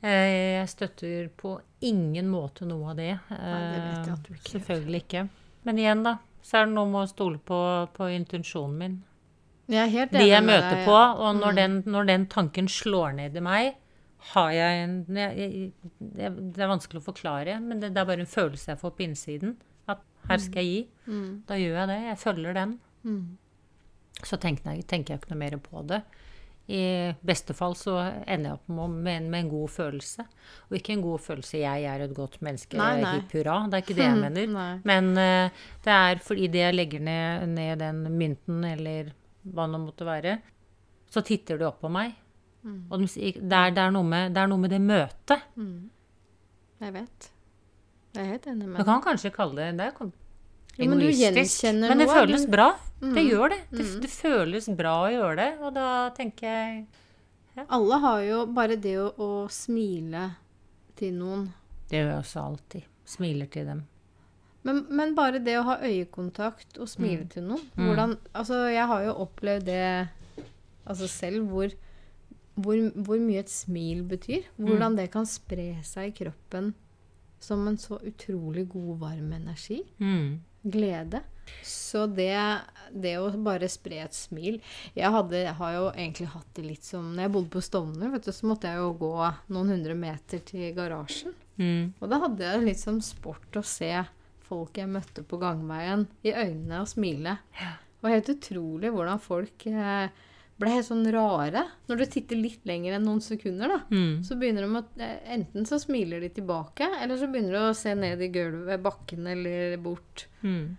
Eh, 0.04 0.58
Jeg 0.60 0.69
støtter 0.71 1.30
på 1.38 1.54
ingen 1.88 2.28
måte 2.32 2.65
noe 2.67 2.91
av 2.91 2.97
det. 3.00 3.13
Nei, 3.30 3.62
det 3.71 3.82
vet 3.86 4.10
jeg 4.10 4.15
at 4.17 4.28
du 4.28 4.34
ikke. 4.34 4.52
Selvfølgelig 4.58 5.02
ikke. 5.06 5.24
Men 5.67 5.78
igjen, 5.80 6.04
da. 6.08 6.17
Så 6.41 6.58
er 6.58 6.65
det 6.65 6.74
noe 6.74 6.89
med 6.89 7.04
å 7.06 7.10
stole 7.12 7.38
på, 7.45 7.60
på 7.93 8.08
intensjonen 8.15 8.78
min. 8.82 8.95
Jeg 9.71 9.86
er 9.86 9.91
helt 9.93 10.15
enig 10.17 10.28
jeg 10.32 10.43
møter 10.43 10.74
deg, 10.76 10.86
på, 10.88 10.95
og 10.97 11.36
når, 11.38 11.52
Mm. 11.54 11.56
den, 11.62 11.76
når 11.93 12.08
den 12.10 12.26
tanken 12.28 12.67
slår 12.67 13.13
ned 13.15 13.38
i 13.38 13.43
meg, 13.45 13.76
har 14.34 14.50
jeg 14.52 14.80
en 14.84 14.95
jeg, 15.15 15.38
jeg, 15.38 15.91
det, 16.00 16.32
det 16.58 16.62
er 16.65 16.67
vanskelig 16.74 17.00
å 17.00 17.06
forklare, 17.06 17.60
men 17.62 17.80
det, 17.80 17.93
det 17.93 18.02
er 18.02 18.10
bare 18.10 18.26
en 18.26 18.30
følelse 18.34 18.74
jeg 18.74 18.82
får 18.82 18.91
på 18.97 19.06
innsiden. 19.06 19.54
Her 20.29 20.41
skal 20.41 20.65
jeg 20.65 20.71
gi. 20.71 21.12
Mm. 21.12 21.29
Da 21.47 21.60
gjør 21.60 21.77
jeg 21.79 21.91
det. 21.91 22.01
Jeg 22.07 22.19
følger 22.21 22.57
den. 22.57 22.75
Mm. 23.03 23.38
Så 24.21 24.38
tenker 24.41 24.71
jeg, 24.71 24.86
tenker 24.89 25.15
jeg 25.15 25.21
ikke 25.21 25.34
noe 25.34 25.41
mer 25.41 25.57
på 25.63 25.84
det. 25.89 26.01
I 26.71 27.12
beste 27.25 27.55
fall 27.57 27.73
så 27.75 27.97
ender 27.99 28.51
jeg 28.51 28.57
opp 28.60 28.69
med, 28.71 29.10
en, 29.15 29.25
med 29.34 29.39
en 29.41 29.49
god 29.51 29.71
følelse. 29.73 30.23
Og 30.69 30.77
ikke 30.77 30.93
en 30.93 31.03
god 31.03 31.19
følelse 31.19 31.57
'jeg 31.57 31.84
er 31.89 32.03
et 32.05 32.13
godt 32.15 32.38
menneske', 32.39 32.77
Nei, 32.77 33.01
nei. 33.01 33.15
hipp 33.17 33.34
hurra. 33.36 33.57
Det 33.67 33.73
er 33.73 33.84
ikke 33.84 33.97
det 33.97 34.05
jeg 34.05 34.21
mener. 34.27 34.79
Men 34.86 35.10
uh, 35.17 35.49
det 35.84 35.95
er 35.97 36.21
fordi 36.23 36.47
det 36.47 36.62
jeg 36.62 36.77
legger 36.77 36.99
ned, 36.99 37.47
ned 37.47 37.79
den 37.79 38.03
mynten, 38.17 38.63
eller 38.63 39.12
hva 39.43 39.67
det 39.67 39.81
måtte 39.81 40.05
være, 40.05 40.38
så 41.12 41.21
titter 41.25 41.57
de 41.57 41.67
opp 41.67 41.81
på 41.81 41.89
meg. 41.91 42.13
Mm. 42.63 42.86
Og 42.91 42.99
de, 42.99 43.07
det, 43.07 43.57
er, 43.57 43.69
det, 43.73 43.84
er 43.84 43.91
med, 43.91 44.34
det 44.34 44.38
er 44.38 44.47
noe 44.47 44.62
med 44.62 44.69
det 44.69 44.81
møtet. 44.81 45.47
Mm. 45.55 45.89
Jeg 46.81 46.93
vet. 46.93 47.31
Jeg 48.13 48.24
er 48.26 48.32
helt 48.34 48.47
enig 48.52 48.78
Du 48.78 48.84
kan 48.84 49.02
kanskje 49.02 49.32
kalle 49.34 49.56
det 49.56 49.78
det 49.78 49.86
er 49.88 49.93
Jo, 50.02 50.88
men 50.89 51.00
du 51.00 51.06
egoistisk. 51.06 51.63
gjenkjenner 51.63 51.89
Men 51.89 51.97
det 52.02 52.08
noe, 52.08 52.15
føles 52.15 52.45
bra. 52.50 52.69
Det 53.02 53.10
Mm. 53.24 53.30
gjør 53.30 53.50
det. 53.50 53.60
det. 53.71 53.86
Mm. 53.86 54.02
Det 54.02 54.10
føles 54.10 54.67
bra 54.78 54.93
å 55.04 55.12
gjøre 55.12 55.36
det. 55.36 55.60
Og 55.62 55.74
da 55.74 56.10
tenker 56.12 56.41
jeg 56.47 56.86
Alle 57.69 58.00
har 58.00 58.21
jo 58.24 58.45
bare 58.45 58.76
det 58.80 58.95
å, 58.97 59.13
å 59.19 59.50
smile 59.52 60.36
til 60.95 61.13
noen. 61.13 61.54
Det 61.89 61.98
gjør 62.00 62.12
jeg 62.13 62.19
også 62.23 62.44
alltid. 62.46 62.83
Smiler 63.06 63.46
til 63.52 63.65
dem. 63.65 63.81
Men, 64.63 64.85
men 64.90 65.15
bare 65.15 65.40
det 65.44 65.58
å 65.58 65.63
ha 65.63 65.77
øyekontakt 65.81 66.77
og 66.79 66.88
smile 66.88 67.23
Mm. 67.25 67.29
til 67.29 67.44
noen 67.44 67.62
Mm. 67.75 67.85
hvordan, 67.88 68.17
altså, 68.33 68.71
Jeg 68.73 68.88
har 68.88 69.04
jo 69.04 69.13
opplevd 69.25 69.65
det 69.65 70.10
altså 70.88 71.08
selv, 71.10 71.48
hvor, 71.50 71.71
hvor, 72.56 72.92
hvor 72.96 73.19
mye 73.19 73.40
et 73.40 73.50
smil 73.50 74.04
betyr. 74.04 74.44
Mm. 74.58 74.67
Hvordan 74.67 74.96
det 74.96 75.12
kan 75.12 75.25
spre 75.25 75.81
seg 75.83 76.08
i 76.08 76.23
kroppen 76.23 76.73
som 77.44 77.67
en 77.67 77.77
så 77.81 78.00
utrolig 78.06 78.67
god, 78.69 78.98
varm 79.02 79.33
energi. 79.33 79.81
Mm. 80.00 80.42
glede. 80.62 81.23
Så 81.65 82.06
det, 82.08 82.37
det 82.94 83.15
å 83.19 83.31
bare 83.44 83.67
spre 83.67 83.98
et 84.06 84.15
smil 84.15 84.60
Jeg, 84.94 85.10
hadde, 85.12 85.42
har 85.58 85.73
jo 85.73 85.87
egentlig 85.89 86.29
hatt 86.31 86.48
det 86.56 86.63
litt 86.63 86.85
som 86.85 87.10
Når 87.12 87.25
jeg 87.25 87.33
bodde 87.33 87.52
på 87.52 87.63
Stovner, 87.65 88.12
vet 88.13 88.29
du, 88.29 88.31
så 88.31 88.48
måtte 88.48 88.71
jeg 88.71 88.79
jo 88.79 88.94
gå 89.02 89.15
noen 89.52 89.73
hundre 89.73 89.98
meter 89.98 90.44
til 90.48 90.69
garasjen. 90.77 91.35
Mm. 91.58 91.92
Og 92.00 92.08
da 92.08 92.21
hadde 92.23 92.46
jeg 92.46 92.65
litt 92.65 92.81
som 92.81 93.02
sport 93.04 93.60
å 93.60 93.65
se 93.65 93.92
folk 94.48 94.79
jeg 94.79 94.92
møtte 94.92 95.23
på 95.27 95.39
gangveien, 95.42 96.06
i 96.27 96.33
øynene 96.33 96.83
og 96.83 96.89
smile. 96.92 97.37
Det 97.52 98.04
var 98.04 98.15
helt 98.15 98.31
utrolig 98.33 98.92
hvordan 98.94 99.21
folk 99.21 99.65
eh, 99.69 100.23
ble 100.62 100.71
helt 100.71 100.87
sånn 100.87 101.03
rare. 101.13 101.63
Når 101.89 101.99
du 101.99 102.05
titter 102.13 102.39
litt 102.39 102.65
lenger 102.69 102.95
enn 102.97 103.07
noen 103.07 103.21
sekunder, 103.25 103.73
da. 103.73 103.79
Mm. 103.91 104.21
Så 104.25 104.37
begynner 104.39 104.65
de 104.67 104.79
å 104.79 104.83
eh, 105.01 105.17
Enten 105.35 105.67
så 105.67 105.79
smiler 105.81 106.23
de 106.23 106.29
tilbake, 106.37 106.87
eller 107.01 107.19
så 107.19 107.29
begynner 107.31 107.57
de 107.57 107.63
å 107.69 107.77
se 107.77 107.95
ned 107.97 108.21
i 108.21 108.29
gulvet, 108.33 108.83
bakken 108.83 109.27
eller 109.33 109.75
bort. 109.81 110.27
Mm. 110.45 110.77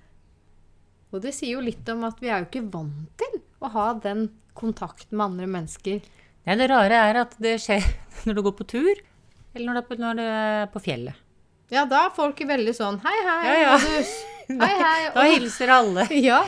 Og 1.12 1.20
det 1.24 1.34
sier 1.36 1.58
jo 1.58 1.64
litt 1.64 1.88
om 1.92 2.06
at 2.08 2.22
vi 2.22 2.30
er 2.32 2.42
jo 2.42 2.48
ikke 2.48 2.66
vant 2.72 3.12
til 3.20 3.40
å 3.62 3.72
ha 3.74 3.88
den 4.04 4.30
kontakt 4.56 5.10
med 5.12 5.26
andre 5.26 5.48
mennesker. 5.50 6.00
Nei, 6.46 6.56
det 6.58 6.70
rare 6.72 7.02
er 7.08 7.20
at 7.22 7.36
det 7.42 7.58
skjer 7.62 7.84
når 8.26 8.38
du 8.38 8.44
går 8.48 8.56
på 8.62 8.68
tur, 8.74 9.06
eller 9.52 9.68
når 9.68 9.74
du 9.74 9.82
er 9.82 9.88
på, 9.88 10.00
du 10.00 10.24
er 10.24 10.70
på 10.72 10.84
fjellet. 10.86 11.28
Ja, 11.72 11.86
da 11.88 12.06
er 12.06 12.12
folk 12.12 12.36
veldig 12.44 12.72
sånn 12.76 12.98
Hei, 13.00 13.14
hei, 13.24 13.40
Ja, 13.48 13.54
ja. 13.62 14.02
Hei, 14.60 14.74
hei. 14.82 15.10
Da 15.14 15.24
hilser 15.30 15.72
alle. 15.72 16.06
Ja, 16.28 16.42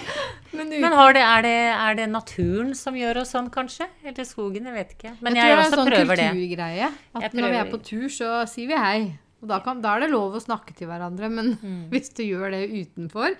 men 0.55 0.69
uten 0.71 0.81
Men 0.85 0.93
det, 1.17 1.23
er, 1.25 1.43
det, 1.43 1.55
er 1.73 1.97
det 1.99 2.07
naturen 2.13 2.75
som 2.79 2.95
gjør 2.95 3.23
oss 3.25 3.33
sånn, 3.35 3.49
kanskje? 3.51 3.89
Eller 4.05 4.25
skogen? 4.29 4.69
Jeg 4.71 4.75
vet 4.77 4.93
ikke. 4.99 5.17
Men 5.25 5.35
jeg 5.39 5.51
jeg, 5.51 5.51
tror 5.51 5.51
det 5.51 5.59
er 5.59 5.59
en 5.59 5.67
også 5.67 5.81
sånn 5.81 5.91
det. 5.91 6.31
kulturgreie. 6.31 6.89
At 7.15 7.23
Jeg 7.29 7.41
når 7.41 7.55
vi 7.55 7.61
er 7.65 7.71
på 7.73 7.81
tur, 7.91 8.09
så 8.13 8.31
sier 8.51 8.71
vi 8.71 8.79
hei. 8.79 8.99
Og 9.45 9.49
da, 9.51 9.59
kan, 9.61 9.81
da 9.85 9.91
er 9.99 10.07
det 10.07 10.09
lov 10.09 10.39
å 10.39 10.41
snakke 10.41 10.73
til 10.79 10.89
hverandre. 10.89 11.29
Men 11.29 11.51
Mm. 11.65 11.89
hvis 11.91 12.09
du 12.17 12.23
gjør 12.25 12.53
det 12.55 12.63
utenfor, 12.71 13.35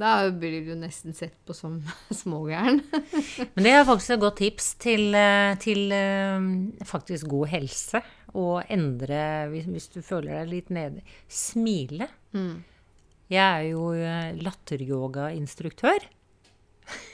da 0.00 0.14
blir 0.30 0.64
du 0.66 0.72
nesten 0.80 1.14
sett 1.14 1.36
på 1.46 1.54
som 1.54 1.76
smågæren. 2.22 2.80
Men 3.54 3.62
det 3.66 3.72
er 3.76 3.84
faktisk 3.86 4.16
et 4.16 4.22
godt 4.24 4.38
tips 4.42 4.72
til, 4.82 5.14
eh, 5.14 5.54
til 5.62 5.92
eh, 5.94 6.48
faktisk 6.88 7.28
god 7.30 7.52
helse. 7.52 8.02
Å 8.36 8.46
endre, 8.68 9.20
hvis, 9.52 9.68
hvis 9.70 9.86
du 9.94 10.00
føler 10.04 10.40
deg 10.42 10.50
litt 10.50 10.72
nede, 10.74 11.04
smile. 11.32 12.08
Mm. 12.36 12.56
Jeg 13.32 13.42
er 13.42 13.64
jo 13.72 13.90
eh, 13.96 14.36
latteryogainstruktør. 14.42 16.06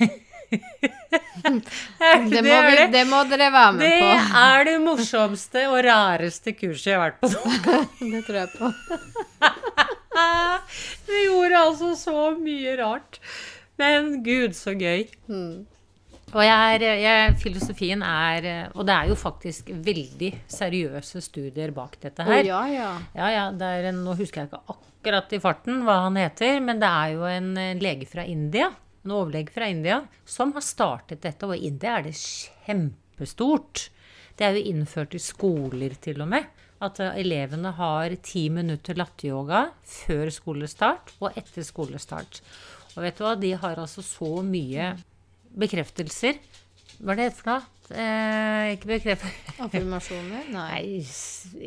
Det 0.52 2.42
må, 2.44 2.56
vi, 2.66 2.72
det, 2.76 2.88
det 2.92 3.02
må 3.08 3.22
dere 3.24 3.46
være 3.54 3.72
med 3.72 3.86
det 3.86 4.00
på. 4.02 4.08
er 4.36 4.66
det 4.68 4.74
morsomste 4.82 5.62
og 5.70 5.78
rareste 5.86 6.52
kurset 6.52 6.90
jeg 6.90 6.98
har 7.00 7.06
vært 7.06 7.22
på. 7.22 7.30
Det 8.12 8.20
tror 8.26 8.38
jeg 8.42 8.50
på. 8.58 8.68
Vi 11.08 11.22
gjorde 11.24 11.62
altså 11.62 11.94
så 11.96 12.26
mye 12.36 12.76
rart. 12.82 13.16
Men 13.80 14.18
gud, 14.26 14.52
så 14.58 14.74
gøy. 14.76 15.06
Mm. 15.32 15.64
Og 16.32 16.44
jeg 16.46 16.76
er, 16.78 16.84
jeg, 17.02 17.32
filosofien 17.42 18.02
er 18.06 18.46
Og 18.72 18.86
det 18.88 18.94
er 18.94 19.10
jo 19.10 19.16
faktisk 19.20 19.68
veldig 19.84 20.30
seriøse 20.48 21.20
studier 21.24 21.74
bak 21.76 21.98
dette 22.00 22.24
her. 22.24 22.44
ja, 22.46 22.62
ja. 22.72 22.92
Ja, 23.16 23.28
ja, 23.34 23.44
det 23.52 23.68
er 23.68 23.90
en, 23.90 24.00
Nå 24.06 24.16
husker 24.16 24.42
jeg 24.42 24.50
ikke 24.50 24.62
akkurat 24.72 25.34
i 25.34 25.40
farten 25.42 25.82
hva 25.84 25.98
han 26.06 26.16
heter, 26.16 26.60
men 26.64 26.80
det 26.80 26.88
er 26.88 27.12
jo 27.16 27.26
en 27.26 27.52
eh, 27.58 27.74
lege 27.82 28.06
fra 28.06 28.24
India, 28.24 28.68
en 29.02 29.14
overlege 29.16 29.50
fra 29.50 29.66
India, 29.68 29.98
som 30.24 30.52
har 30.54 30.62
startet 30.62 31.24
dette. 31.24 31.48
Og 31.48 31.56
i 31.56 31.66
India 31.68 31.98
er 31.98 32.06
det 32.06 32.14
kjempestort. 32.16 33.88
Det 34.38 34.46
er 34.46 34.56
jo 34.56 34.70
innført 34.72 35.16
i 35.18 35.20
skoler 35.20 35.96
til 36.00 36.22
og 36.22 36.30
med. 36.32 36.46
At 36.82 37.02
eh, 37.02 37.18
elevene 37.20 37.74
har 37.76 38.14
ti 38.24 38.46
minutter 38.54 38.96
latteryoga 38.98 39.66
før 39.82 40.30
skolestart 40.32 41.12
og 41.20 41.34
etter 41.36 41.66
skolestart. 41.66 42.40
Og 42.94 43.02
vet 43.04 43.18
du 43.18 43.26
hva, 43.26 43.34
de 43.40 43.52
har 43.58 43.82
altså 43.82 44.04
så 44.06 44.38
mye 44.46 44.94
bekreftelser. 45.58 46.38
Hva 47.02 47.14
er 47.16 47.20
det 47.24 47.30
for 47.36 47.50
noe? 47.50 47.62
Eh, 47.92 48.68
ikke 48.76 48.88
bekreftelser 48.88 49.64
Affirmasjoner? 49.66 50.46
Nei. 50.54 51.02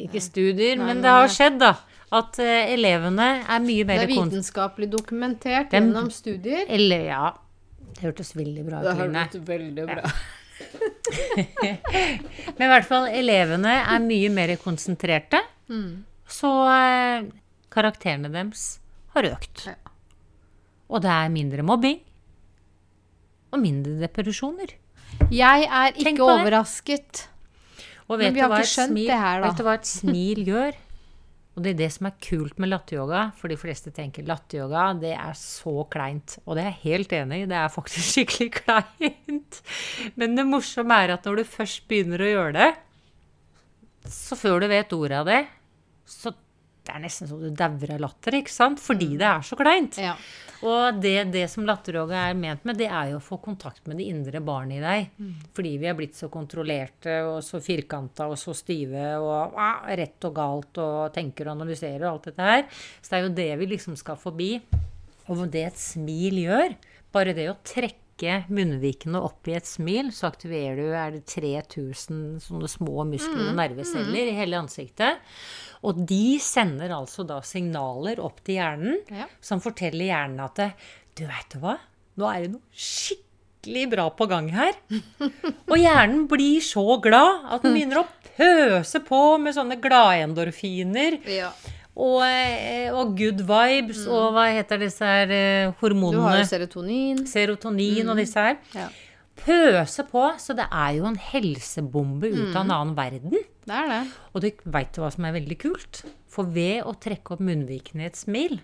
Ikke 0.05 0.21
studier, 0.23 0.77
Nei, 0.79 0.88
men 0.88 1.03
det 1.03 1.11
har 1.11 1.27
skjedd, 1.29 1.59
da. 1.61 1.73
At 2.15 2.38
eh, 2.41 2.71
elevene 2.73 3.27
er 3.43 3.59
mye 3.65 3.86
mer 3.89 4.01
Det 4.03 4.07
er 4.07 4.13
vitenskapelig 4.13 4.89
dokumentert 4.93 5.73
Dem- 5.73 5.89
gjennom 5.91 6.09
studier. 6.13 6.63
Eller, 6.71 7.05
ja. 7.11 7.25
Det 7.95 8.03
hørtes 8.07 8.33
veldig 8.36 8.63
bra 8.67 8.81
ut, 8.83 8.89
Line. 8.99 9.27
veldig 9.47 9.86
bra. 9.88 10.03
Men 12.55 12.65
i 12.65 12.71
hvert 12.71 12.88
fall, 12.88 13.07
elevene 13.11 13.73
er 13.83 14.03
mye 14.03 14.31
mer 14.33 14.55
konsentrerte. 14.61 15.41
Mm. 15.71 16.03
Så 16.27 16.51
eh, 16.71 17.27
karakterene 17.73 18.31
deres 18.33 18.65
har 19.15 19.27
økt. 19.29 19.65
Ja. 19.69 19.77
Og 20.91 21.01
det 21.05 21.11
er 21.11 21.31
mindre 21.33 21.63
mobbing. 21.65 21.99
Og 23.55 23.61
mindre 23.63 23.95
depresjoner. 24.03 24.75
Jeg 25.31 25.67
er 25.69 25.95
ikke 25.95 26.25
overrasket. 26.25 27.27
Og 28.05 28.19
Men 28.19 28.27
vet 28.27 28.35
vi 28.35 28.41
du 28.41 28.45
har 28.45 28.59
ikke 28.59 28.73
skjønt 28.73 28.91
smil, 28.91 29.07
det 29.09 29.21
her, 29.21 29.39
da. 29.39 29.47
Vet 29.47 29.57
du 29.57 29.65
hva 29.65 29.77
et 29.79 29.89
smil 29.89 30.41
gjør? 30.45 30.81
Og 31.55 31.63
det 31.63 31.71
er 31.71 31.77
det 31.79 31.87
som 31.95 32.09
er 32.09 32.15
kult 32.19 32.57
med 32.59 32.67
latteryoga, 32.67 33.21
for 33.39 33.51
de 33.51 33.55
fleste 33.57 33.93
tenker 33.95 34.25
latteryoga, 34.27 34.89
det 34.99 35.13
er 35.15 35.37
så 35.39 35.85
kleint. 35.91 36.35
Og 36.43 36.57
det 36.57 36.65
er 36.65 36.73
jeg 36.73 36.81
helt 36.81 37.15
enig 37.15 37.41
i, 37.45 37.49
det 37.49 37.57
er 37.57 37.71
faktisk 37.71 38.09
skikkelig 38.11 38.49
kleint. 38.59 39.61
Men 40.19 40.35
det 40.35 40.45
morsomme 40.49 40.97
er 40.99 41.15
at 41.15 41.27
når 41.27 41.39
du 41.39 41.53
først 41.55 41.87
begynner 41.87 42.21
å 42.21 42.31
gjøre 42.33 42.55
det, 42.59 42.71
så 44.11 44.37
før 44.37 44.61
du 44.61 44.67
vet 44.69 44.91
ordet 44.93 45.21
av 45.23 45.29
det, 45.31 45.45
så 46.05 46.35
det 46.86 46.93
er 46.93 47.01
nesten 47.01 47.29
så 47.29 47.38
du 47.39 47.47
dauer 47.49 47.95
av 47.95 48.01
latter, 48.03 48.38
ikke 48.39 48.53
sant? 48.53 48.81
Fordi 48.81 49.15
det 49.17 49.25
er 49.27 49.45
så 49.45 49.57
kleint. 49.57 49.97
Ja. 50.01 50.13
Og 50.65 50.99
det, 51.01 51.31
det 51.33 51.45
som 51.51 51.65
latteryoga 51.67 52.27
er 52.29 52.38
ment 52.38 52.63
med, 52.65 52.77
det 52.79 52.88
er 52.88 53.11
jo 53.11 53.19
å 53.19 53.23
få 53.23 53.39
kontakt 53.43 53.86
med 53.89 53.99
det 53.99 54.07
indre 54.11 54.41
barnet 54.45 54.79
i 54.79 54.83
deg. 54.83 55.09
Fordi 55.57 55.73
vi 55.81 55.89
er 55.89 55.97
blitt 55.97 56.17
så 56.17 56.29
kontrollerte 56.33 57.17
og 57.27 57.41
så 57.45 57.61
firkanta 57.63 58.29
og 58.31 58.38
så 58.39 58.55
stive 58.57 59.11
og 59.19 59.57
ah, 59.61 59.83
rett 59.97 60.29
og 60.29 60.38
galt 60.38 60.81
og 60.81 61.13
tenker 61.15 61.49
og 61.49 61.57
analyserer 61.57 62.05
og 62.05 62.11
alt 62.13 62.31
dette 62.31 62.49
her. 62.49 62.65
Så 63.01 63.11
det 63.11 63.19
er 63.19 63.25
jo 63.25 63.36
det 63.41 63.51
vi 63.61 63.69
liksom 63.75 63.99
skal 63.99 64.19
forbi. 64.21 64.51
Og 65.25 65.45
det 65.49 65.67
et 65.71 65.81
smil 65.81 66.43
gjør, 66.45 66.75
bare 67.13 67.33
det 67.33 67.49
å 67.49 67.59
trekke 67.65 68.04
munnvikene 68.47 69.20
opp 69.20 69.47
i 69.47 69.55
et 69.57 69.66
smil, 69.68 70.11
så 70.16 70.30
aktiverer 70.30 70.78
du 70.80 70.93
er 70.95 71.11
det 71.18 71.26
3000 71.28 72.39
sånne 72.39 72.70
små 72.72 73.03
muskler 73.09 73.49
og 73.49 73.57
nerveceller 73.59 74.30
i 74.32 74.36
hele 74.38 74.55
ansiktet. 74.61 75.20
Og 75.84 75.99
de 76.07 76.38
sender 76.39 76.89
altså 76.95 77.26
da 77.28 77.41
signaler 77.45 78.20
opp 78.24 78.39
til 78.45 78.55
hjernen 78.61 79.01
Ja. 79.11 79.28
som 79.41 79.59
forteller 79.61 80.05
hjernen 80.07 80.39
at 80.45 80.55
det, 80.55 80.72
du 81.20 81.26
veit 81.28 81.57
hva, 81.59 81.76
nå 82.18 82.30
er 82.32 82.41
det 82.45 82.51
noe 82.55 82.61
skikkelig 82.72 83.89
bra 83.91 84.09
på 84.16 84.28
gang 84.32 84.49
her. 84.55 84.74
Og 85.70 85.76
hjernen 85.78 86.26
blir 86.32 86.61
så 86.63 86.86
glad 87.03 87.45
at 87.51 87.61
den 87.68 87.74
begynner 87.76 88.03
å 88.03 88.07
pøse 88.36 88.99
på 89.03 89.38
med 89.43 89.55
sånne 89.55 89.78
gladendorfiner 89.84 91.20
ja. 91.30 91.51
Og, 91.95 92.21
eh, 92.27 92.91
og 92.91 93.15
good 93.17 93.41
vibes 93.47 94.03
og 94.11 94.35
hva 94.35 94.49
heter 94.51 94.81
disse 94.83 95.07
her 95.07 95.73
hormonene? 95.79 96.19
Du 96.19 96.27
har 96.27 96.39
jo 96.41 96.47
serotonin. 96.49 97.25
Serotonin 97.29 98.11
og 98.11 98.19
disse 98.19 98.47
her. 98.49 98.59
Ja. 98.75 98.89
Pøse 99.35 100.05
på, 100.07 100.23
så 100.39 100.55
det 100.55 100.65
er 100.71 100.93
jo 100.95 101.07
en 101.09 101.17
helsebombe 101.19 102.29
ut 102.31 102.55
av 102.55 102.61
en 102.63 102.75
annen 102.75 102.93
verden. 102.97 103.35
Det 103.65 103.79
er 103.81 103.89
det. 103.91 104.03
Og 104.31 104.43
du 104.43 104.69
veit 104.71 104.99
hva 104.99 105.09
som 105.11 105.27
er 105.27 105.35
veldig 105.35 105.57
kult? 105.59 106.03
For 106.31 106.47
ved 106.55 106.85
å 106.87 106.95
trekke 106.99 107.35
opp 107.35 107.43
munnvikene 107.43 108.05
i 108.05 108.09
et 108.09 108.19
smil, 108.19 108.59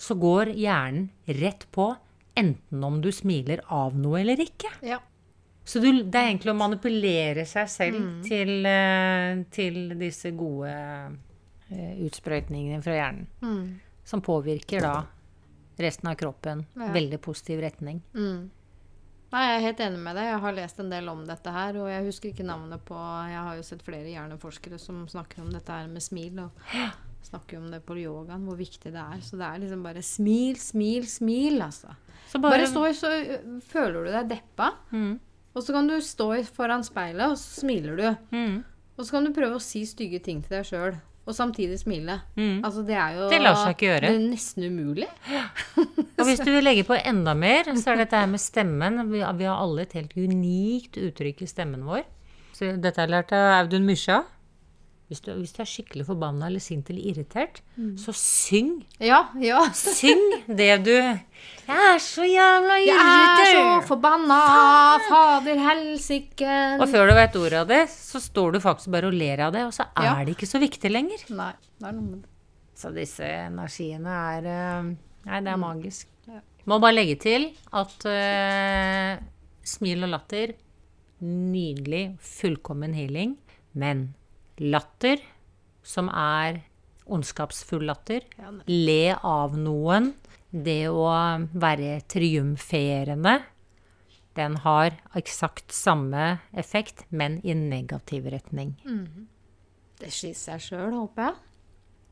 så 0.00 0.16
går 0.18 0.54
hjernen 0.56 1.10
rett 1.38 1.66
på 1.74 1.92
enten 2.38 2.84
om 2.86 2.98
du 3.04 3.10
smiler 3.14 3.62
av 3.68 3.96
noe 3.98 4.22
eller 4.22 4.40
ikke. 4.42 4.70
Ja. 4.86 5.00
Så 5.66 5.82
du, 5.82 5.90
det 6.02 6.18
er 6.18 6.30
egentlig 6.30 6.54
å 6.54 6.58
manipulere 6.58 7.44
seg 7.46 7.68
selv 7.70 7.98
til, 8.26 8.64
eh, 8.66 9.42
til 9.54 9.92
disse 10.00 10.32
gode 10.34 10.70
eh, 10.72 11.10
utsprøytningene 11.70 12.82
fra 12.84 12.96
hjernen. 12.96 13.26
Mm. 13.42 13.80
Som 14.04 14.22
påvirker 14.24 14.82
da 14.84 14.94
resten 15.80 16.10
av 16.10 16.16
kroppen. 16.20 16.64
Ja. 16.76 16.90
Veldig 16.92 17.20
positiv 17.24 17.60
retning. 17.64 18.02
Mm. 18.14 18.48
Nei, 19.30 19.42
jeg 19.46 19.58
er 19.60 19.62
helt 19.68 19.80
enig 19.84 20.00
med 20.02 20.16
deg. 20.18 20.26
Jeg 20.26 20.40
har 20.42 20.56
lest 20.56 20.80
en 20.82 20.90
del 20.90 21.06
om 21.12 21.20
dette 21.28 21.52
her, 21.54 21.76
og 21.78 21.86
jeg 21.92 22.06
husker 22.08 22.32
ikke 22.32 22.46
navnet 22.48 22.82
på 22.88 22.96
Jeg 23.30 23.38
har 23.46 23.54
jo 23.60 23.62
sett 23.62 23.84
flere 23.86 24.10
hjerneforskere 24.10 24.78
som 24.82 25.04
snakker 25.08 25.44
om 25.44 25.52
dette 25.54 25.70
her 25.70 25.86
med 25.86 26.02
smil, 26.02 26.40
og 26.42 26.50
snakker 27.22 27.60
om 27.60 27.68
det 27.70 27.82
på 27.86 27.94
yogaen, 28.00 28.42
hvor 28.48 28.58
viktig 28.58 28.90
det 28.90 28.98
er. 29.00 29.20
Så 29.22 29.38
det 29.38 29.46
er 29.46 29.62
liksom 29.62 29.84
bare 29.86 30.02
smil, 30.02 30.58
smil, 30.58 31.06
smil, 31.06 31.60
altså. 31.62 31.94
Så 32.32 32.40
Bare 32.42 32.66
stå 32.66 32.82
i 32.88 32.94
så 32.98 33.10
føler 33.70 34.04
du 34.06 34.10
deg 34.16 34.28
deppa, 34.34 34.72
Mm. 34.90 35.20
og 35.54 35.62
så 35.62 35.72
kan 35.74 35.86
du 35.86 35.96
stå 36.00 36.28
foran 36.50 36.82
speilet, 36.86 37.30
og 37.30 37.38
så 37.38 37.60
smiler 37.62 37.96
du. 37.96 38.08
Mm. 38.34 38.64
Og 38.98 39.04
så 39.06 39.10
kan 39.14 39.24
du 39.24 39.32
prøve 39.32 39.56
å 39.56 39.62
si 39.62 39.84
stygge 39.86 40.20
ting 40.22 40.42
til 40.42 40.58
deg 40.58 40.66
sjøl, 40.66 40.98
og 41.28 41.36
samtidig 41.36 41.78
smile. 41.78 42.20
Mm. 42.34 42.62
Altså, 42.64 42.82
det 42.86 42.96
er 42.96 43.16
jo 43.18 43.28
Det 43.30 43.40
lar 43.42 43.58
seg 43.60 43.74
ikke 43.76 43.86
gjøre. 43.86 44.08
Det 44.08 44.16
er 44.16 44.24
nesten 44.24 44.66
umulig. 44.66 45.08
Og 46.20 46.26
hvis 46.28 46.42
du 46.42 46.50
vil 46.50 46.64
legge 46.64 46.84
på 46.84 46.96
enda 46.96 47.34
mer, 47.38 47.68
så 47.80 47.94
er 47.94 48.02
dette 48.02 48.18
her 48.18 48.28
med 48.28 48.42
stemmen. 48.42 48.98
Vi, 49.12 49.20
har 49.22 49.54
alle 49.54 49.86
et 49.86 49.94
helt 49.96 50.16
unikt 50.16 50.98
uttrykk 51.00 51.44
i 51.44 51.48
stemmen 51.48 51.86
vår. 51.88 52.02
Så 52.56 52.74
dette 52.76 53.00
har 53.00 53.08
jeg 53.08 53.14
lært 53.14 53.32
av 53.36 53.46
Audun 53.62 53.86
Mysja. 53.88 54.18
Hvis 55.10 55.20
du, 55.26 55.32
hvis 55.40 55.50
du 55.56 55.58
er 55.64 55.66
skikkelig 55.66 56.04
forbanna 56.06 56.46
eller 56.46 56.62
sint 56.62 56.86
eller 56.92 57.02
irritert, 57.10 57.56
så 57.98 58.12
syng. 58.14 58.76
Ja, 59.02 59.24
ja. 59.42 59.58
Syng 59.74 60.20
det 60.46 60.68
du 60.86 60.92
Jeg 60.94 61.18
er 61.66 61.98
så 62.04 62.22
jævla 62.28 62.76
Jeg 62.78 62.94
er 62.94 63.00
så 63.02 63.56
irritert! 63.56 63.88
forbanna! 63.88 64.36
Fader 65.08 65.58
helsike! 65.66 66.52
Og 66.78 66.86
før 66.92 67.10
du 67.10 67.14
vet 67.18 67.38
ordet 67.42 67.58
av 67.64 67.72
det, 67.72 67.80
så 67.90 68.22
står 68.22 68.54
du 68.54 68.60
faktisk 68.62 68.92
bare 68.94 69.10
og 69.10 69.16
ler 69.18 69.42
av 69.48 69.52
det, 69.56 69.64
og 69.66 69.74
så 69.74 69.88
er 69.98 70.06
Ja. 70.06 70.14
det 70.24 70.36
ikke 70.38 70.46
så 70.52 70.62
viktig 70.62 70.92
lenger. 70.94 71.26
Nei, 71.34 71.50
det 71.80 71.88
er 71.90 71.96
noe 71.98 72.06
med 72.06 72.22
det. 72.22 72.30
Så 72.80 72.94
disse 72.94 73.26
energiene 73.26 74.14
er 74.38 74.46
eh, 74.54 74.92
Nei, 75.26 75.40
det 75.44 75.50
er 75.52 75.60
magisk. 75.60 76.06
Ja. 76.30 76.38
Må 76.70 76.78
bare 76.80 76.94
legge 76.94 77.18
til 77.20 77.50
at 77.76 78.06
uh, 78.06 79.18
smil 79.66 80.06
og 80.06 80.14
latter 80.14 80.54
Nydelig, 81.20 82.14
fullkommen 82.24 82.94
healing. 82.96 83.34
Men 83.74 84.14
latter, 84.60 85.22
som 85.82 86.10
er 86.12 86.60
ondskapsfull 87.10 87.86
latter, 87.88 88.26
le 88.68 89.14
av 89.16 89.56
noen, 89.58 90.12
det 90.50 90.88
å 90.90 91.06
være 91.52 92.00
triumferende, 92.10 93.40
den 94.38 94.56
har 94.62 94.94
eksakt 95.18 95.74
samme 95.74 96.38
effekt, 96.52 97.04
men 97.10 97.40
i 97.42 97.54
negativ 97.54 98.28
retning. 98.30 98.76
Det 100.00 100.10
sier 100.14 100.36
seg 100.38 100.62
sjøl, 100.62 100.92
håper 100.94 101.26
jeg. 101.28 101.38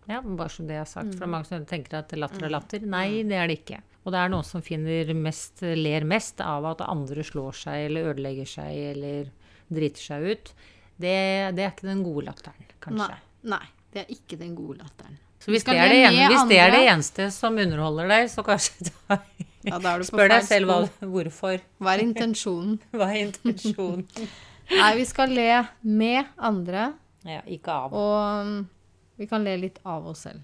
Ja, 0.09 0.23
bare 0.25 0.49
så 0.49 0.65
det 0.65 0.79
er 0.81 0.89
sagt. 0.89 1.13
For 1.13 1.21
det 1.21 1.27
er 1.27 1.33
mange 1.35 1.49
som 1.49 1.67
tenker 1.69 1.99
at 2.01 2.13
latter 2.17 2.49
er 2.49 2.53
latter. 2.53 2.85
Nei, 2.85 3.23
det 3.29 3.37
er 3.37 3.51
det 3.51 3.59
ikke. 3.61 3.83
Og 4.05 4.15
det 4.15 4.21
er 4.23 4.33
noen 4.33 4.47
som 4.47 4.65
finner 4.65 5.13
mest, 5.17 5.61
ler 5.63 6.07
mest 6.09 6.41
av 6.41 6.65
at 6.71 6.85
andre 6.87 7.25
slår 7.27 7.59
seg 7.61 7.89
eller 7.91 8.11
ødelegger 8.15 8.49
seg 8.49 8.79
eller 8.95 9.29
driter 9.69 10.07
seg 10.11 10.29
ut. 10.33 10.53
Det, 10.99 11.17
det 11.55 11.65
er 11.65 11.73
ikke 11.73 11.89
den 11.89 12.03
gode 12.03 12.27
latteren, 12.27 12.69
kanskje. 12.83 13.09
Nei, 13.15 13.55
nei, 13.55 13.65
det 13.95 14.03
er 14.03 14.13
ikke 14.15 14.39
den 14.41 14.55
gode 14.59 14.81
latteren. 14.83 15.19
Så 15.39 15.53
hvis, 15.55 15.63
det 15.65 15.77
er 15.79 15.93
det, 15.93 15.99
ene, 16.09 16.27
hvis 16.33 16.49
det 16.51 16.57
er 16.59 16.73
det 16.75 16.81
eneste 16.91 17.29
som 17.31 17.55
underholder 17.63 18.09
deg, 18.11 18.27
så 18.33 18.43
kanskje 18.47 18.89
da, 19.09 19.21
Ja, 19.69 19.79
da 19.83 19.95
du 19.99 20.03
på 20.05 20.11
Spør 20.11 20.33
deg 20.33 20.45
selv 20.47 20.71
hva, 20.71 20.79
hvorfor. 21.15 21.63
Hva 21.83 21.95
er 21.95 22.03
intensjonen? 22.03 22.79
Hva 22.97 23.09
er 23.13 23.21
intensjonen? 23.29 24.05
Nei, 24.81 24.91
vi 24.99 25.07
skal 25.09 25.33
le 25.33 25.49
med 25.87 26.35
andre, 26.37 26.91
Ja, 27.27 27.41
ikke 27.47 27.75
av. 27.87 27.95
og 27.97 29.19
vi 29.19 29.27
kan 29.31 29.47
le 29.47 29.57
litt 29.59 29.79
av 29.89 30.07
oss 30.11 30.27
selv. 30.27 30.43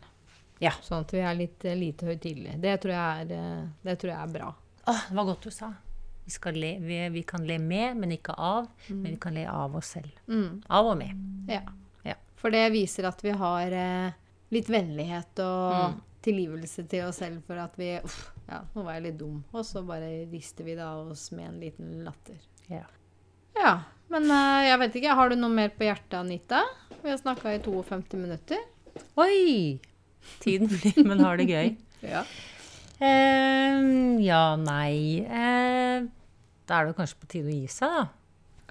Ja. 0.62 0.72
Sånn 0.82 1.04
at 1.04 1.12
vi 1.14 1.20
er 1.22 1.34
litt 1.36 1.64
eh, 1.66 1.76
lite 1.78 2.06
høytidelige. 2.08 2.56
Det, 2.62 2.76
tror 2.82 2.94
jeg 2.94 3.24
er, 3.26 3.34
eh, 3.36 3.66
det 3.84 3.98
tror 4.00 4.12
jeg 4.14 4.20
er 4.22 4.32
bra. 4.38 4.48
Åh, 4.86 5.02
det 5.10 5.18
var 5.18 5.28
godt 5.28 5.46
du 5.46 5.52
sa. 5.54 5.68
Vi, 6.24 6.30
skal 6.32 6.56
le, 6.56 6.70
vi, 6.80 6.98
vi 7.12 7.22
kan 7.28 7.44
le 7.46 7.58
med, 7.60 7.96
men 8.00 8.12
ikke 8.16 8.32
av. 8.40 8.66
Men 8.88 9.10
vi 9.12 9.16
kan 9.20 9.34
le 9.36 9.44
av 9.50 9.74
oss 9.76 9.90
selv. 9.98 10.10
Mm, 10.28 10.62
Av 10.72 10.86
og 10.92 10.98
med. 10.98 11.12
ja. 11.52 11.60
Ja. 12.04 12.14
For 12.40 12.52
det 12.52 12.66
viser 12.74 13.06
at 13.08 13.20
vi 13.24 13.30
har 13.32 13.72
eh, 13.72 14.12
litt 14.52 14.68
vennlighet 14.68 15.38
og 15.44 15.74
Mm. 15.94 16.00
tilgivelse 16.24 16.84
til 16.88 17.04
oss 17.06 17.16
selv 17.20 17.42
for 17.46 17.56
at 17.60 17.72
vi 17.76 17.98
Uff, 18.04 18.30
ja, 18.48 18.62
nå 18.74 18.82
var 18.84 18.94
jeg 18.98 19.02
litt 19.10 19.18
dum. 19.20 19.42
Og 19.52 19.64
så 19.64 19.82
bare 19.86 20.26
rister 20.32 20.64
vi 20.64 20.74
det 20.76 20.84
av 20.84 21.10
oss 21.12 21.30
med 21.32 21.48
en 21.48 21.60
liten 21.60 22.04
latter. 22.04 22.36
Ja. 22.68 22.84
Ja. 23.56 23.74
Men 24.12 24.28
eh, 24.30 24.68
jeg 24.70 24.78
vet 24.80 24.96
ikke, 25.00 25.14
har 25.16 25.28
du 25.32 25.36
noe 25.36 25.52
mer 25.52 25.68
på 25.76 25.84
hjertet, 25.88 26.18
Anita? 26.20 26.62
Vi 27.02 27.10
har 27.10 27.16
snakka 27.20 27.52
i 27.54 27.58
52 27.64 28.16
minutter. 28.20 28.60
Oi! 29.20 29.80
Tiden 30.40 30.68
flyr, 30.72 31.04
men 31.04 31.20
har 31.20 31.36
det 31.40 31.48
gøy. 31.52 31.76
Ja. 32.04 32.20
Eh, 33.02 33.78
ja, 34.22 34.42
nei 34.60 35.24
eh, 35.26 36.04
Da 36.68 36.76
er 36.78 36.86
det 36.86 36.94
kanskje 36.98 37.18
på 37.18 37.30
tide 37.32 37.50
å 37.50 37.56
gi 37.56 37.66
seg, 37.72 37.90
da. 37.90 38.04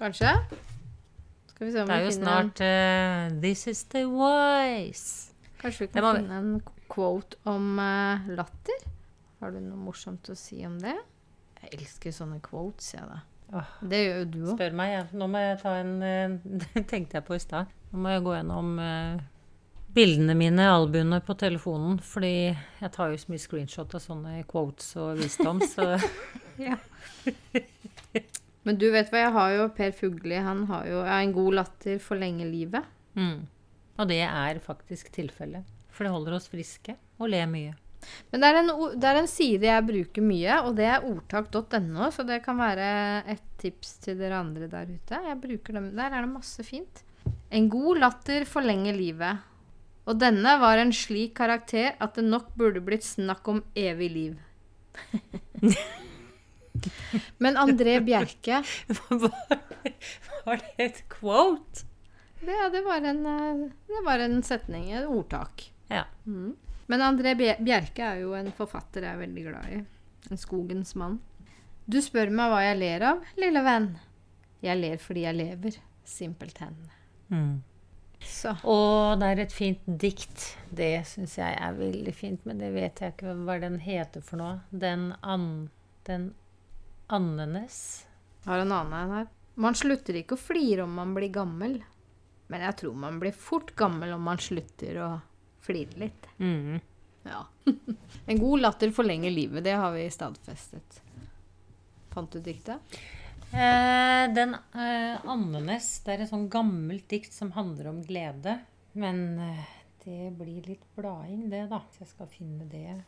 Kanskje? 0.00 0.30
Skal 1.52 1.66
vi 1.68 1.74
se 1.74 1.82
om 1.82 1.90
Det 1.90 1.98
er 1.98 2.06
jo 2.06 2.14
snart 2.16 2.62
uh, 2.64 3.34
This 3.42 3.66
is 3.70 3.84
the 3.92 4.06
voice. 4.10 5.34
Kanskje 5.60 5.86
vi 5.86 5.90
kan 5.92 6.06
må 6.06 6.14
finne 6.16 6.40
en 6.40 6.56
quote 6.90 7.38
om 7.48 7.78
eh, 7.80 8.32
latter? 8.36 8.88
Har 9.40 9.52
du 9.54 9.60
noe 9.60 9.78
morsomt 9.90 10.28
å 10.32 10.36
si 10.38 10.64
om 10.66 10.80
det? 10.82 10.96
Jeg 11.60 11.78
elsker 11.78 12.12
sånne 12.16 12.40
quotes, 12.44 12.90
jeg, 12.96 13.04
da. 13.08 13.20
Oh, 13.54 13.70
Det 13.86 14.00
gjør 14.00 14.18
jo 14.18 14.26
du 14.32 14.40
òg. 14.48 14.56
Spør 14.56 14.74
meg, 14.80 14.96
Ja. 14.96 15.04
Nå 15.14 15.28
må 15.30 15.44
jeg 15.44 15.60
ta 15.62 15.76
en 15.82 15.94
Det 16.42 16.84
tenkte 16.92 17.20
jeg 17.20 17.28
på 17.28 17.36
i 17.36 17.42
stad. 17.44 17.70
Nå 17.92 18.02
må 18.02 18.16
jeg 18.16 18.24
gå 18.24 18.34
gjennom 18.38 18.74
bildene 19.94 20.34
mine, 20.38 20.66
albuene 20.70 21.20
på 21.24 21.36
telefonen. 21.38 21.98
Fordi 22.02 22.32
jeg 22.50 22.90
tar 22.94 23.12
jo 23.12 23.20
så 23.20 23.32
mye 23.32 23.42
screenshot 23.42 23.94
av 23.94 24.02
sånne 24.02 24.40
quotes 24.50 24.94
og 25.00 25.20
visdom, 25.22 25.62
så 25.70 25.94
Ja. 26.68 26.76
Men 28.64 28.78
du 28.80 28.86
vet 28.94 29.10
hva, 29.12 29.20
jeg 29.26 29.32
har 29.34 29.54
jo 29.58 29.64
Per 29.76 29.92
Fugli. 29.96 30.36
Han 30.40 30.64
har 30.70 30.86
jo 30.88 31.00
en 31.04 31.32
god 31.36 31.58
latter 31.60 31.98
forlenger 32.02 32.48
livet. 32.50 32.92
mm. 33.18 33.50
Og 33.94 34.08
det 34.10 34.24
er 34.26 34.58
faktisk 34.58 35.12
tilfellet. 35.14 35.62
For 35.94 36.02
det 36.02 36.10
holder 36.10 36.34
oss 36.34 36.48
friske 36.50 36.96
og 37.22 37.28
ler 37.30 37.46
mye. 37.46 37.76
Men 38.32 38.42
det 38.42 38.48
er, 38.48 38.56
en, 38.58 38.72
det 38.98 39.06
er 39.06 39.18
en 39.20 39.28
side 39.30 39.68
jeg 39.68 39.84
bruker 39.86 40.24
mye, 40.26 40.56
og 40.66 40.74
det 40.80 40.88
er 40.90 41.06
ordtak.no, 41.06 42.08
så 42.10 42.24
det 42.26 42.40
kan 42.42 42.58
være 42.58 42.88
et 43.30 43.44
tips 43.62 43.92
til 44.02 44.18
dere 44.18 44.40
andre 44.42 44.66
der 44.72 44.90
ute. 44.90 45.20
Jeg 45.28 45.38
bruker 45.44 45.78
dem, 45.78 45.86
Der 45.94 46.10
er 46.10 46.26
det 46.26 46.32
masse 46.32 46.66
fint. 46.66 47.04
En 47.54 47.70
god 47.70 48.02
latter 48.02 48.44
forlenger 48.50 48.98
livet. 48.98 49.46
Og 50.04 50.18
denne 50.20 50.56
var 50.60 50.80
en 50.80 50.92
slik 50.92 51.34
karakter 51.38 51.94
at 52.02 52.18
det 52.18 52.26
nok 52.26 52.50
burde 52.58 52.82
blitt 52.84 53.06
snakk 53.06 53.48
om 53.48 53.62
evig 53.78 54.10
liv. 54.12 54.34
Men 57.42 57.56
André 57.56 58.00
Bjerke 58.04 58.60
Var 60.44 60.60
det 60.60 60.74
et 60.78 61.00
quote? 61.08 61.86
det, 62.44 62.56
det, 62.72 62.82
var 62.84 63.02
en, 63.02 63.26
eh, 63.26 63.70
det 63.86 64.02
var 64.04 64.18
en 64.18 64.42
setning, 64.42 64.92
et 64.92 65.06
ordtak. 65.06 65.72
Ja. 65.88 66.04
Mm. 66.26 66.56
Men 66.86 67.00
André 67.00 67.34
Bjerke 67.38 68.04
er 68.04 68.20
jo 68.20 68.34
en 68.36 68.50
forfatter 68.52 69.06
jeg 69.06 69.16
er 69.16 69.22
veldig 69.22 69.44
glad 69.46 69.70
i. 69.72 69.78
En 70.30 70.40
skogens 70.40 70.94
mann. 71.00 71.18
Du 71.88 72.00
spør 72.04 72.32
meg 72.32 72.52
hva 72.52 72.60
jeg 72.64 72.80
ler 72.80 73.06
av, 73.12 73.22
lille 73.40 73.62
venn. 73.64 73.94
Jeg 74.64 74.80
ler 74.80 75.00
fordi 75.00 75.24
jeg 75.24 75.38
lever. 75.40 75.78
Simpelthen. 76.04 76.76
Mm. 77.32 77.62
Så. 78.26 78.54
Og 78.68 79.20
det 79.20 79.30
er 79.30 79.42
et 79.44 79.54
fint 79.54 79.84
dikt. 79.86 80.46
Det 80.74 80.92
syns 81.08 81.36
jeg 81.38 81.56
er 81.60 81.78
veldig 81.78 82.14
fint, 82.16 82.44
men 82.48 82.60
det 82.62 82.72
vet 82.74 83.00
jeg 83.00 83.14
ikke 83.14 83.36
hva 83.46 83.58
den 83.62 83.78
heter 83.82 84.24
for 84.24 84.40
noe. 84.40 84.58
Den, 84.70 85.12
an, 85.22 85.70
den 86.08 86.32
andenes 87.12 87.78
Har 88.44 88.60
en 88.60 88.72
annen 88.72 88.96
en 88.98 89.16
her. 89.18 89.28
Man 89.54 89.76
slutter 89.78 90.18
ikke 90.18 90.36
å 90.36 90.40
flire 90.40 90.84
om 90.84 90.96
man 90.98 91.14
blir 91.16 91.32
gammel. 91.32 91.78
Men 92.52 92.64
jeg 92.66 92.76
tror 92.82 92.96
man 93.06 93.20
blir 93.22 93.32
fort 93.32 93.72
gammel 93.78 94.12
om 94.16 94.26
man 94.26 94.40
slutter 94.42 94.98
å 95.04 95.12
flire 95.64 96.04
litt. 96.04 96.28
mm. 96.38 96.82
Ja. 97.24 97.46
en 98.26 98.38
god 98.38 98.60
latter 98.60 98.90
forlenger 98.92 99.32
livet. 99.32 99.64
Det 99.64 99.72
har 99.80 99.94
vi 99.94 100.02
stadfestet. 100.12 100.98
Fant 102.12 102.30
du 102.30 102.42
diktet? 102.44 102.98
Eh, 103.54 104.34
Den 104.34 104.54
eh, 104.54 105.26
andenes 105.30 105.88
Det 106.04 106.14
er 106.14 106.24
et 106.24 106.32
sånn 106.32 106.48
gammelt 106.52 107.06
dikt 107.10 107.34
som 107.34 107.54
handler 107.54 107.92
om 107.92 108.02
glede. 108.06 108.58
Men 108.98 109.38
eh, 109.42 109.64
det 110.04 110.30
blir 110.38 110.66
litt 110.68 110.84
blading, 110.96 111.48
det, 111.50 111.66
da. 111.70 111.80
Så 111.94 112.04
jeg 112.04 112.12
skal 112.12 112.30
finne 112.30 112.66
det. 112.68 112.98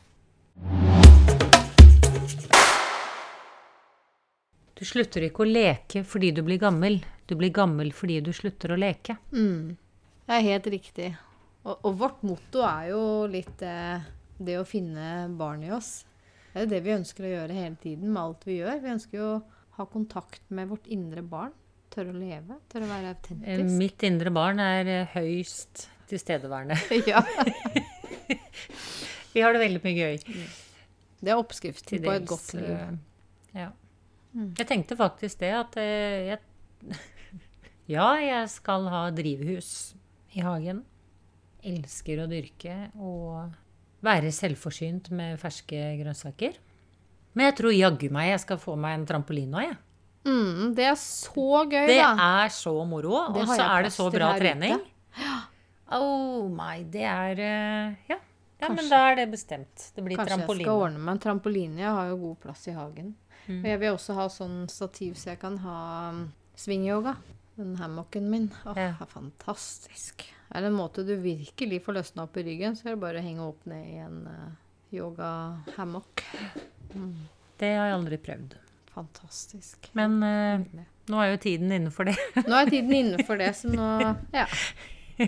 Du 4.77 4.83
slutter 4.85 5.25
ikke 5.25 5.41
å 5.41 5.49
leke 5.49 6.03
fordi 6.05 6.31
du 6.37 6.43
blir 6.45 6.59
gammel. 6.61 6.99
Du 7.25 7.35
blir 7.37 7.53
gammel 7.53 7.93
fordi 7.95 8.19
du 8.21 8.31
slutter 8.35 8.73
å 8.73 8.79
leke. 8.79 9.17
Mm. 9.33 9.77
Det 10.27 10.35
er 10.35 10.45
helt 10.51 10.67
riktig. 10.69 11.07
Og, 11.63 11.79
og 11.81 11.97
vårt 11.99 12.21
motto 12.27 12.61
er 12.67 12.91
jo 12.91 13.01
litt 13.31 13.63
eh, 13.65 14.05
det 14.37 14.59
å 14.59 14.67
finne 14.67 15.27
barn 15.37 15.65
i 15.65 15.71
oss. 15.73 16.05
Det 16.51 16.59
er 16.59 16.65
jo 16.65 16.71
det 16.75 16.81
vi 16.85 16.95
ønsker 16.95 17.25
å 17.25 17.31
gjøre 17.31 17.57
hele 17.57 17.79
tiden 17.81 18.11
med 18.11 18.21
alt 18.21 18.45
vi 18.47 18.59
gjør. 18.59 18.81
Vi 18.83 18.93
ønsker 18.93 19.19
jo 19.19 19.29
å 19.35 19.39
ha 19.77 19.85
kontakt 19.89 20.41
med 20.49 20.69
vårt 20.71 20.87
indre 20.91 21.21
barn. 21.25 21.53
Tørre 21.93 22.11
å 22.13 22.19
leve, 22.19 22.57
tørre 22.69 22.85
å 22.85 22.89
være 22.91 23.09
Eh, 23.09 23.13
autentisk. 23.15 23.77
Mitt 23.79 24.03
indre 24.03 24.31
barn 24.35 24.59
er 24.61 24.87
eh, 24.91 25.07
høyst 25.15 25.87
tilstedeværende. 26.11 26.75
ja, 27.11 27.23
Vi 29.33 29.41
har 29.43 29.53
det 29.53 29.61
veldig 29.61 29.81
mye 29.83 29.97
gøy. 29.97 30.17
det 31.21 31.31
er 31.33 31.37
oppskriften 31.39 32.01
på 32.03 32.13
et 32.15 32.25
godt 32.29 32.53
liv. 32.57 32.71
eh, 32.71 32.91
Ja. 33.57 33.69
Mm. 34.33 34.51
Jeg 34.59 34.67
tenkte 34.69 34.97
faktisk 34.99 35.39
det 35.41 35.51
at 35.55 35.77
eh, 35.81 36.33
jeg 36.33 36.39
Ja, 37.95 38.09
jeg 38.19 38.49
skal 38.51 38.89
ha 38.91 39.05
drivhus 39.15 39.69
i 40.35 40.41
hagen. 40.43 40.83
Elsker 41.63 42.19
å 42.25 42.29
dyrke 42.29 42.75
og 42.99 43.53
være 44.05 44.31
selvforsynt 44.35 45.07
med 45.15 45.39
ferske 45.41 45.79
grønnsaker. 46.01 46.53
Men 47.37 47.51
jeg 47.51 47.57
tror 47.59 47.75
jaggu 47.75 48.07
meg 48.13 48.31
jeg 48.31 48.41
skal 48.47 48.57
få 48.61 48.73
meg 48.81 48.97
en 48.97 49.05
trampoline 49.09 49.53
nå, 49.53 49.61
jeg. 49.67 49.77
Mm, 50.27 50.73
det 50.75 50.87
er 50.89 50.97
så 50.99 51.61
gøy, 51.69 51.85
Det 51.87 51.99
da. 52.01 52.09
er 52.43 52.49
så 52.51 52.73
moro, 52.89 53.13
og 53.29 53.37
så 53.47 53.61
er 53.63 53.85
det 53.85 53.93
så 53.95 54.09
bra 54.11 54.33
trening. 54.39 54.81
Ja. 55.21 55.35
Oh 55.97 56.49
my, 56.51 56.81
det 56.91 57.05
er 57.07 57.39
eh, 57.39 58.09
Ja. 58.09 58.17
ja 58.59 58.69
men 58.73 58.89
da 58.89 59.03
er 59.11 59.21
det 59.21 59.29
bestemt. 59.31 59.91
Det 59.95 60.03
blir 60.03 60.17
Kanskje 60.19 60.41
jeg 60.41 60.49
skal 60.65 60.73
ordne 60.73 60.99
meg 60.99 61.15
en 61.15 61.21
trampoline. 61.23 61.79
Jeg 61.79 61.93
har 61.95 62.09
jo 62.11 62.17
god 62.25 62.35
plass 62.43 62.67
i 62.67 62.75
hagen. 62.75 63.13
Mm. 63.47 63.61
Og 63.61 63.69
jeg 63.71 63.79
vil 63.79 63.93
også 63.95 64.17
ha 64.17 64.27
sånn 64.33 64.57
stativ 64.67 65.15
så 65.15 65.31
jeg 65.31 65.39
kan 65.39 65.55
ha 65.63 65.77
svingyoga. 66.59 67.15
Den 67.57 67.77
hammocken 67.79 68.27
min. 68.29 68.51
Åh, 68.65 68.75
Ja. 68.75 68.89
er 68.99 69.09
fantastisk. 69.09 70.27
Er 70.51 70.61
det 70.61 70.67
en 70.73 70.77
måte 70.77 71.05
du 71.07 71.15
virkelig 71.15 71.83
får 71.85 71.93
løsna 72.01 72.23
opp 72.27 72.37
i 72.37 72.43
ryggen, 72.43 72.75
så 72.75 72.87
er 72.87 72.95
det 72.95 73.01
bare 73.01 73.19
å 73.19 73.23
henge 73.23 73.47
opp 73.47 73.65
ned 73.65 73.85
i 73.87 73.97
en 74.03 74.27
uh, 74.27 74.51
yoga-hammock. 74.93 76.23
Det 77.57 77.71
har 77.73 77.89
jeg 77.89 77.95
aldri 77.97 78.17
prøvd. 78.21 78.55
Fantastisk. 78.93 79.89
Men 79.97 80.17
eh, 80.25 80.83
nå 81.11 81.19
er 81.21 81.31
jo 81.33 81.39
tiden 81.41 81.71
inne 81.73 81.91
for 81.93 82.09
det. 82.09 82.15
Nå 82.47 82.55
er 82.57 82.69
tiden 82.71 82.93
inne 82.97 83.25
for 83.27 83.39
det, 83.41 83.51
så 83.57 83.69
nå 83.71 83.89
Ja. 84.35 84.47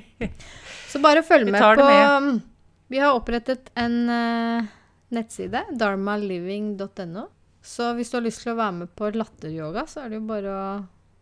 Så 0.90 1.00
bare 1.02 1.22
følg 1.26 1.50
med 1.52 1.62
på 1.62 1.86
med. 1.86 2.06
um, 2.18 2.42
Vi 2.90 2.98
har 3.02 3.14
opprettet 3.18 3.70
en 3.78 3.96
uh, 4.10 4.66
nettside, 5.14 5.64
dharmaliving.no. 5.78 7.28
Så 7.62 7.92
hvis 7.98 8.10
du 8.10 8.18
har 8.18 8.26
lyst 8.26 8.42
til 8.46 8.54
å 8.54 8.58
være 8.60 8.76
med 8.84 8.92
på 8.98 9.10
latteryoga, 9.14 9.84
så 9.90 10.04
er 10.04 10.10
det 10.14 10.20
jo 10.22 10.28
bare 10.30 10.54
å 10.54 10.68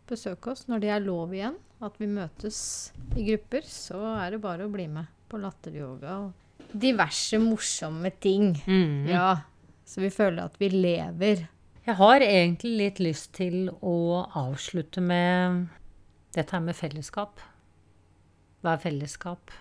besøke 0.07 0.51
oss 0.53 0.67
når 0.71 0.83
det 0.83 0.91
er 0.95 1.03
lov 1.03 1.33
igjen. 1.35 1.55
At 1.83 1.99
vi 2.01 2.07
møtes 2.09 2.59
i 3.19 3.25
grupper, 3.27 3.65
så 3.69 3.99
er 4.17 4.35
det 4.35 4.41
bare 4.43 4.65
å 4.67 4.71
bli 4.71 4.87
med 4.89 5.09
på 5.29 5.39
latteryoga 5.41 6.15
og 6.23 6.71
diverse 6.71 7.37
morsomme 7.43 8.09
ting. 8.23 8.53
Mm. 8.67 9.07
Ja, 9.11 9.29
så 9.87 10.03
vi 10.03 10.09
føler 10.13 10.43
at 10.43 10.57
vi 10.59 10.69
lever. 10.73 11.45
Jeg 11.87 11.95
har 11.95 12.23
egentlig 12.23 12.73
litt 12.81 12.97
lyst 12.99 13.31
til 13.37 13.69
å 13.79 14.25
avslutte 14.35 14.99
med 15.01 15.67
dette 16.35 16.51
her 16.57 16.65
med 16.65 16.75
fellesskap. 16.75 17.39
Hva 18.61 18.73
er 18.75 18.81
fellesskap? 18.83 19.53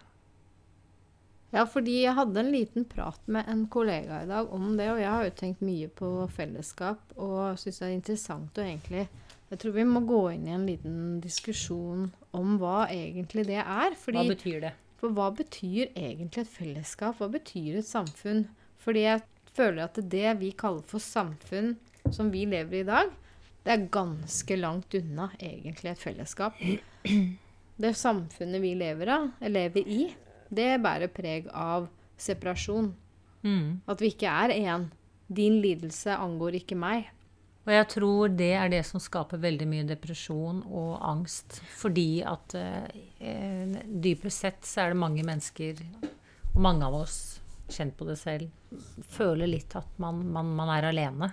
Ja, 1.55 1.63
fordi 1.71 2.01
jeg 2.03 2.17
hadde 2.19 2.41
en 2.43 2.51
liten 2.53 2.85
prat 2.91 3.21
med 3.31 3.47
en 3.49 3.63
kollega 3.73 4.19
i 4.25 4.29
dag 4.29 4.51
om 4.53 4.73
det, 4.77 4.89
og 4.93 4.99
jeg 5.01 5.13
har 5.13 5.29
jo 5.29 5.35
tenkt 5.39 5.63
mye 5.65 5.87
på 5.95 6.09
fellesskap 6.35 7.15
og 7.15 7.61
syns 7.63 7.79
det 7.81 7.87
er 7.87 7.95
interessant 7.95 8.59
å 8.59 8.65
egentlig 8.67 9.07
Jeg 9.47 9.61
tror 9.63 9.77
vi 9.77 9.85
må 9.87 10.01
gå 10.03 10.21
inn 10.35 10.49
i 10.51 10.55
en 10.57 10.67
liten 10.67 10.97
diskusjon 11.23 12.09
om 12.35 12.57
hva 12.59 12.89
egentlig 12.91 13.45
det 13.47 13.61
er. 13.63 13.95
Fordi, 13.95 14.19
Hva 14.19 14.35
betyr 14.35 14.61
det? 14.65 14.73
for 14.99 15.15
hva 15.15 15.29
betyr 15.31 15.93
egentlig 15.95 16.43
et 16.43 16.51
fellesskap? 16.51 17.21
Hva 17.21 17.29
betyr 17.31 17.79
et 17.79 17.87
samfunn? 17.87 18.49
Fordi 18.83 19.05
jeg 19.05 19.23
føler 19.57 19.87
at 19.87 20.01
det 20.03 20.37
vi 20.41 20.53
kaller 20.59 20.85
for 20.89 21.03
samfunn 21.03 21.75
som 22.15 22.31
vi 22.31 22.45
lever 22.49 22.81
i 22.81 22.85
i 22.85 22.89
dag, 22.89 23.11
det 23.67 23.73
er 23.75 23.89
ganske 23.91 24.57
langt 24.61 24.95
unna 24.95 25.31
egentlig 25.41 25.91
et 25.93 26.03
fellesskap. 26.03 26.61
Det 27.77 27.91
samfunnet 27.93 28.63
vi 28.63 28.71
lever, 28.79 29.11
av, 29.13 29.27
lever 29.53 29.89
i, 29.91 30.05
det 30.49 30.79
bærer 30.81 31.11
preg 31.13 31.51
av 31.53 31.91
separasjon. 32.17 32.93
Mm. 33.43 33.83
At 33.85 34.01
vi 34.01 34.13
ikke 34.15 34.31
er 34.31 34.55
én. 34.55 34.87
Din 35.27 35.59
lidelse 35.61 36.15
angår 36.15 36.61
ikke 36.61 36.79
meg. 36.79 37.11
Og 37.67 37.73
jeg 37.75 37.87
tror 37.91 38.35
det 38.39 38.53
er 38.55 38.71
det 38.71 38.85
som 38.87 39.03
skaper 39.03 39.43
veldig 39.43 39.67
mye 39.67 39.87
depresjon 39.89 40.63
og 40.71 40.93
angst. 41.03 41.59
Fordi 41.81 42.23
at 42.25 42.55
eh, 42.55 43.75
dypest 43.85 44.47
sett 44.47 44.69
så 44.69 44.85
er 44.85 44.95
det 44.95 45.03
mange 45.03 45.27
mennesker, 45.27 45.83
og 46.55 46.63
mange 46.63 46.87
av 46.87 46.95
oss, 47.03 47.19
kjent 47.69 47.97
på 47.99 48.07
det 48.09 48.17
selv, 48.21 48.51
føler 49.09 49.51
litt 49.51 49.77
at 49.79 49.99
man, 50.03 50.23
man, 50.33 50.53
man 50.57 50.73
er 50.77 50.89
alene. 50.91 51.31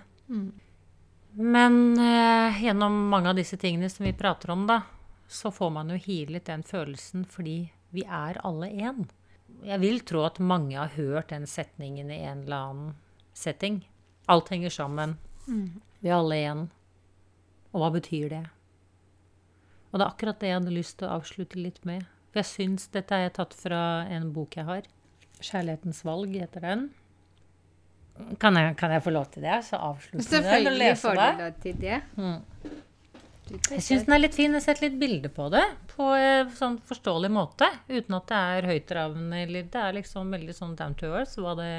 Men 1.34 1.98
eh, 1.98 2.62
gjennom 2.62 3.08
mange 3.10 3.32
av 3.32 3.38
disse 3.38 3.58
tingene 3.58 3.90
som 3.90 4.06
vi 4.06 4.12
prater 4.14 4.52
om, 4.54 4.66
da, 4.70 4.80
så 5.28 5.50
får 5.50 5.70
man 5.74 5.90
jo 5.90 5.98
healet 5.98 6.46
den 6.46 6.62
følelsen 6.62 7.24
fordi 7.26 7.58
vi 7.94 8.04
er 8.06 8.38
alle 8.46 8.70
én. 8.70 9.04
Jeg 9.64 9.80
vil 9.82 10.00
tro 10.06 10.24
at 10.26 10.38
mange 10.42 10.76
har 10.76 10.94
hørt 10.94 11.30
den 11.32 11.46
setningen 11.46 12.10
i 12.10 12.20
en 12.26 12.44
eller 12.44 12.56
annen 12.56 12.94
setting. 13.34 13.80
Alt 14.30 14.50
henger 14.54 14.70
sammen. 14.70 15.16
Vi 16.00 16.10
er 16.10 16.18
alle 16.18 16.38
én. 16.38 16.66
Og 17.72 17.82
hva 17.82 17.90
betyr 17.94 18.28
det? 18.30 18.44
Og 19.90 19.98
det 19.98 20.04
er 20.04 20.10
akkurat 20.10 20.40
det 20.40 20.50
jeg 20.50 20.58
hadde 20.58 20.74
lyst 20.74 20.98
til 20.98 21.08
å 21.08 21.16
avslutte 21.18 21.58
litt 21.60 21.80
med. 21.86 22.06
For 22.30 22.42
jeg 22.42 22.50
syns 22.50 22.88
dette 22.94 23.14
er 23.14 23.30
tatt 23.34 23.54
fra 23.54 24.04
en 24.10 24.32
bok 24.34 24.56
jeg 24.58 24.66
har. 24.66 24.86
'Kjærlighetens 25.40 26.04
valg' 26.06 26.38
heter 26.40 26.60
den. 26.60 26.88
Kan 28.38 28.56
jeg, 28.56 28.76
kan 28.78 28.92
jeg 28.94 29.02
få 29.02 29.10
lov 29.10 29.26
til 29.34 29.42
det? 29.42 29.58
Så 29.66 29.78
avslutte 29.80 30.18
den 30.18 30.22
og 30.22 30.30
Selvfølgelig 30.30 30.78
lese 30.78 31.02
får 31.02 31.16
du 31.18 31.42
lov 31.42 31.56
til 31.62 31.80
det. 31.80 32.00
Mm. 32.16 32.38
Jeg 33.44 33.82
syns 33.84 34.06
den 34.06 34.14
er 34.14 34.22
litt 34.22 34.36
fin. 34.36 34.52
Jeg 34.54 34.60
har 34.60 34.64
sett 34.64 34.80
litt 34.84 34.94
bilder 35.00 35.32
på 35.34 35.48
det 35.52 35.64
på 35.90 36.06
en 36.16 36.52
sånn 36.54 36.78
forståelig 36.88 37.30
måte. 37.34 37.68
Uten 37.90 38.16
at 38.16 38.30
det 38.30 38.38
er 38.54 38.68
høytravende 38.70 39.42
eller 39.44 39.66
Det 39.70 39.82
er 39.82 39.98
liksom 39.98 40.30
veldig 40.32 40.54
sånn 40.56 40.76
down 40.78 40.94
to 40.98 41.10
earth 41.10 41.36
hva, 41.42 41.56
det, 41.58 41.72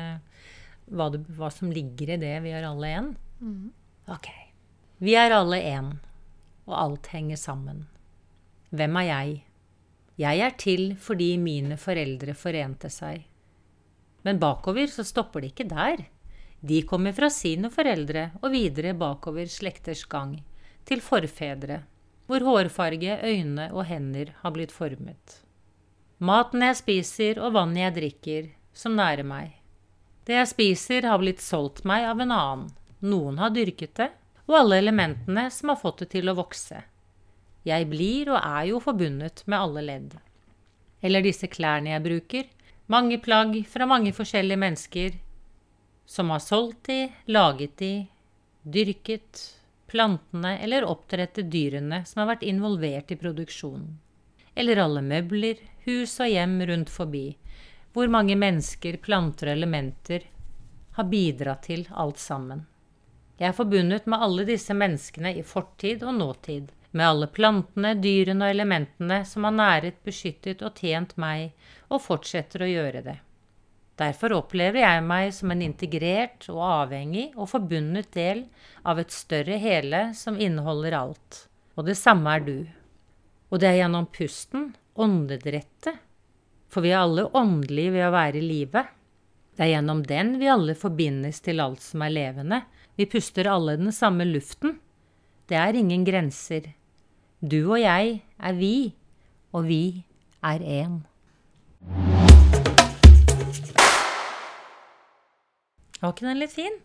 hva, 0.91 1.09
det, 1.13 1.23
hva 1.39 1.49
som 1.53 1.71
ligger 1.73 2.13
i 2.15 2.19
det. 2.21 2.35
Vi 2.45 2.53
er 2.53 2.67
alle 2.67 2.91
én. 2.99 3.09
Mm. 3.39 3.71
Ok. 4.13 4.29
Vi 5.03 5.15
er 5.19 5.33
alle 5.35 5.57
én, 5.59 5.89
og 6.67 6.75
alt 6.79 7.09
henger 7.11 7.39
sammen. 7.39 7.85
Hvem 8.75 9.01
er 9.01 9.07
jeg? 9.09 9.33
Jeg 10.21 10.43
er 10.45 10.53
til 10.59 10.83
fordi 11.01 11.33
mine 11.41 11.79
foreldre 11.79 12.35
forente 12.37 12.91
seg. 12.93 13.25
Men 14.25 14.41
bakover 14.41 14.89
så 14.89 15.05
stopper 15.05 15.43
det 15.43 15.53
ikke 15.53 15.69
der. 15.69 16.07
De 16.65 16.81
kommer 16.89 17.13
fra 17.13 17.29
sine 17.29 17.69
foreldre 17.69 18.31
og 18.41 18.49
videre 18.55 18.95
bakover 18.97 19.45
slekters 19.51 20.01
gang, 20.09 20.39
til 20.85 21.01
forfedre, 21.01 21.83
hvor 22.25 22.41
hårfarge, 22.41 23.19
øyne 23.21 23.69
og 23.71 23.85
hender 23.85 24.33
har 24.41 24.53
blitt 24.55 24.73
formet. 24.73 25.41
Maten 26.17 26.63
jeg 26.65 26.79
spiser 26.79 27.41
og 27.43 27.53
vannet 27.53 27.83
jeg 27.83 27.95
drikker, 27.99 28.49
som 28.73 28.97
nærer 28.97 29.27
meg. 29.27 29.53
Det 30.25 30.39
jeg 30.39 30.49
spiser 30.49 31.05
har 31.05 31.21
blitt 31.21 31.43
solgt 31.43 31.83
meg 31.85 32.07
av 32.09 32.21
en 32.23 32.33
annen. 32.33 32.69
Noen 33.05 33.37
har 33.37 33.53
dyrket 33.53 33.93
det, 33.99 34.09
og 34.49 34.57
alle 34.61 34.79
elementene 34.81 35.49
som 35.53 35.69
har 35.69 35.81
fått 35.81 36.01
det 36.01 36.13
til 36.15 36.31
å 36.31 36.37
vokse. 36.37 36.81
Jeg 37.65 37.89
blir 37.89 38.31
og 38.33 38.39
er 38.39 38.71
jo 38.71 38.81
forbundet 38.81 39.43
med 39.45 39.57
alle 39.59 39.85
ledd. 39.85 40.15
Eller 41.05 41.25
disse 41.25 41.49
klærne 41.51 41.93
jeg 41.93 42.05
bruker, 42.05 42.49
mange 42.91 43.17
plagg 43.17 43.57
fra 43.67 43.85
mange 43.89 44.13
forskjellige 44.13 44.61
mennesker, 44.61 45.15
som 46.05 46.29
har 46.29 46.43
solgt 46.43 46.83
de, 46.91 46.99
laget 47.25 47.77
de, 47.81 47.93
dyrket, 48.61 49.41
plantene 49.89 50.57
eller 50.59 50.85
oppdrettet 50.85 51.49
dyrene 51.49 52.03
som 52.05 52.23
har 52.23 52.35
vært 52.35 52.45
involvert 52.45 53.11
i 53.13 53.17
produksjonen. 53.17 53.95
Eller 54.55 54.79
alle 54.81 55.01
møbler, 55.05 55.59
hus 55.85 56.19
og 56.23 56.31
hjem 56.31 56.59
rundt 56.69 56.91
forbi, 56.93 57.25
hvor 57.95 58.11
mange 58.11 58.35
mennesker, 58.39 58.97
planter 59.03 59.49
og 59.49 59.57
elementer 59.57 60.29
har 60.95 61.09
bidratt 61.11 61.65
til 61.67 61.85
alt 61.91 62.19
sammen. 62.21 62.65
Jeg 63.39 63.49
er 63.49 63.57
forbundet 63.57 64.05
med 64.07 64.21
alle 64.23 64.45
disse 64.47 64.75
menneskene 64.77 65.33
i 65.35 65.43
fortid 65.43 66.03
og 66.07 66.15
nåtid, 66.19 66.69
med 66.95 67.09
alle 67.09 67.27
plantene, 67.27 67.91
dyrene 67.99 68.47
og 68.47 68.55
elementene 68.55 69.19
som 69.27 69.43
har 69.47 69.55
næret, 69.55 69.97
beskyttet 70.07 70.63
og 70.63 70.79
tjent 70.79 71.17
meg, 71.19 71.51
og 71.91 72.03
fortsetter 72.05 72.63
å 72.63 72.69
gjøre 72.71 73.01
det. 73.03 73.17
Derfor 73.99 74.35
opplever 74.35 74.81
jeg 74.81 75.03
meg 75.07 75.29
som 75.35 75.51
en 75.51 75.63
integrert 75.63 76.47
og 76.51 76.61
avhengig 76.67 77.29
og 77.35 77.47
forbundet 77.51 78.09
del 78.15 78.45
av 78.83 78.99
et 78.99 79.11
større 79.15 79.59
hele 79.59 80.09
som 80.15 80.39
inneholder 80.39 80.97
alt. 80.97 81.45
Og 81.75 81.87
det 81.87 81.95
samme 81.99 82.31
er 82.35 82.43
du. 82.43 82.57
Og 83.51 83.59
det 83.59 83.69
er 83.69 83.79
gjennom 83.83 84.07
pusten, 84.11 84.73
åndedrettet, 84.95 85.99
for 86.71 86.83
vi 86.83 86.91
er 86.91 87.03
alle 87.03 87.27
åndelige 87.35 87.93
ved 87.95 88.07
å 88.07 88.13
være 88.15 88.39
i 88.39 88.43
live. 88.43 88.83
Det 89.55 89.63
er 89.63 89.73
gjennom 89.77 90.01
den 90.07 90.33
vi 90.41 90.51
alle 90.51 90.75
forbindes 90.75 91.39
til 91.43 91.63
alt 91.63 91.83
som 91.83 92.03
er 92.03 92.15
levende. 92.15 92.63
Vi 92.95 93.07
puster 93.07 93.47
alle 93.47 93.77
den 93.79 93.95
samme 93.95 94.27
luften. 94.27 94.79
Det 95.47 95.55
er 95.59 95.77
ingen 95.79 96.03
grenser. 96.07 96.73
Du 97.43 97.57
og 97.67 97.79
jeg 97.81 98.21
er 98.39 98.53
vi, 98.55 98.95
og 99.51 99.65
vi 99.67 100.05
er 100.39 100.61
én. 100.63 101.01
Var 105.99 106.13
ikke 106.13 106.27
den 106.29 106.39
litt 106.39 106.53
fin? 106.55 106.77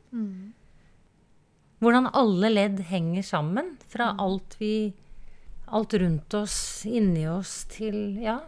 Hvordan 1.78 2.08
alle 2.18 2.50
ledd 2.50 2.80
henger 2.90 3.22
sammen. 3.22 3.76
Fra 3.88 4.14
alt 4.18 4.56
vi 4.58 4.92
Alt 5.70 5.94
rundt 6.02 6.34
oss, 6.34 6.82
inni 6.82 7.28
oss, 7.30 7.60
til 7.70 8.18
Ja, 8.18 8.40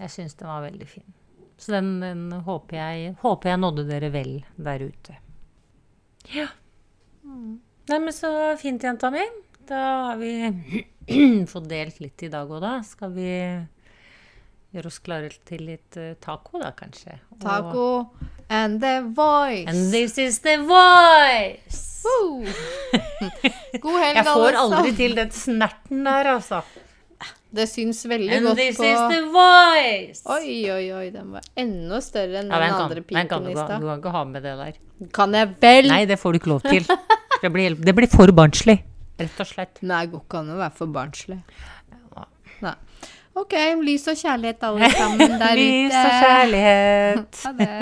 jeg 0.00 0.10
syns 0.10 0.34
den 0.34 0.48
var 0.50 0.64
veldig 0.64 0.88
fin. 0.90 1.06
Så 1.54 1.70
den, 1.76 2.00
den 2.02 2.32
håper, 2.32 2.80
jeg, 2.80 3.12
håper 3.20 3.52
jeg 3.52 3.60
nådde 3.62 3.84
dere 3.86 4.10
vel 4.10 4.32
der 4.58 4.82
ute. 4.82 5.14
Ja. 6.34 6.48
Nei, 7.22 8.00
men 8.00 8.10
så 8.10 8.56
fint, 8.58 8.82
jenta 8.82 9.12
mi. 9.14 9.22
Da 9.70 9.84
har 10.08 10.18
vi 10.18 10.32
fått 11.52 11.68
delt 11.68 12.00
litt 12.00 12.22
i 12.26 12.30
dag 12.32 12.50
òg, 12.50 12.60
da. 12.64 12.74
Skal 12.86 13.10
vi 13.16 13.28
gjøre 14.74 14.90
oss 14.90 14.98
klare 15.04 15.30
til 15.46 15.66
litt 15.68 15.96
eh, 16.00 16.14
taco, 16.22 16.58
da, 16.62 16.72
kanskje? 16.76 17.18
Og- 17.36 17.42
Taco 17.44 17.86
and 18.50 18.80
the 18.82 19.00
voice. 19.16 19.68
And 19.70 19.90
this 19.92 20.18
is 20.18 20.40
the 20.44 20.56
voice! 20.68 21.82
Woo! 22.04 22.44
God 23.82 24.00
helg, 24.02 24.18
Jeg 24.18 24.26
får 24.28 24.58
aldri 24.60 24.90
til 24.98 25.14
den 25.16 25.30
snerten 25.32 26.02
der, 26.04 26.34
altså. 26.34 26.62
Det 27.54 27.68
syns 27.70 28.00
veldig 28.10 28.32
And 28.34 28.48
godt 28.48 28.58
this 28.58 28.80
is 28.82 29.02
the 29.12 29.20
voice! 29.30 30.24
Oi, 30.26 30.56
oi, 30.74 30.86
oi, 30.98 31.04
den 31.14 31.30
var 31.36 31.44
enda 31.56 32.00
større 32.02 32.40
enn 32.42 32.50
Ja, 32.50 32.58
den 32.58 32.64
den 32.66 32.74
kan, 32.74 32.88
andre 32.88 33.04
piken 33.06 33.46
i 33.52 33.54
stad. 33.54 33.76
du 33.80 33.86
kan 33.86 34.00
ikke 34.02 34.14
ha 34.16 34.24
med 34.32 34.42
det 34.44 34.54
der. 34.58 34.80
Kan 35.14 35.36
jeg 35.38 35.52
vel? 35.62 35.88
Nei, 35.92 36.02
det 36.10 36.18
får 36.18 36.34
du 36.34 36.40
ikke 36.42 36.52
lov 36.56 36.64
til. 36.66 36.88
Det 37.44 37.50
blir, 37.52 37.74
det 37.76 37.92
blir 37.92 38.08
for 38.08 38.30
barnslig, 38.32 38.78
rett 39.20 39.40
og 39.40 39.46
slett. 39.48 39.82
Nei, 39.82 40.04
det 40.06 40.12
går 40.14 40.22
ikke 40.24 40.38
an 40.42 40.54
å 40.54 40.58
være 40.62 40.76
for 40.78 40.86
barnslig. 40.94 41.40
Nei. 42.64 42.76
OK, 43.34 43.54
lys 43.82 44.04
og 44.08 44.16
kjærlighet 44.20 44.62
alle 44.68 44.90
sammen 44.94 45.34
der 45.42 45.58
ute. 45.58 45.58
Lys 45.58 45.94
og 45.98 46.12
kjærlighet. 46.22 47.32
Ha 47.44 47.50
det. 47.58 47.72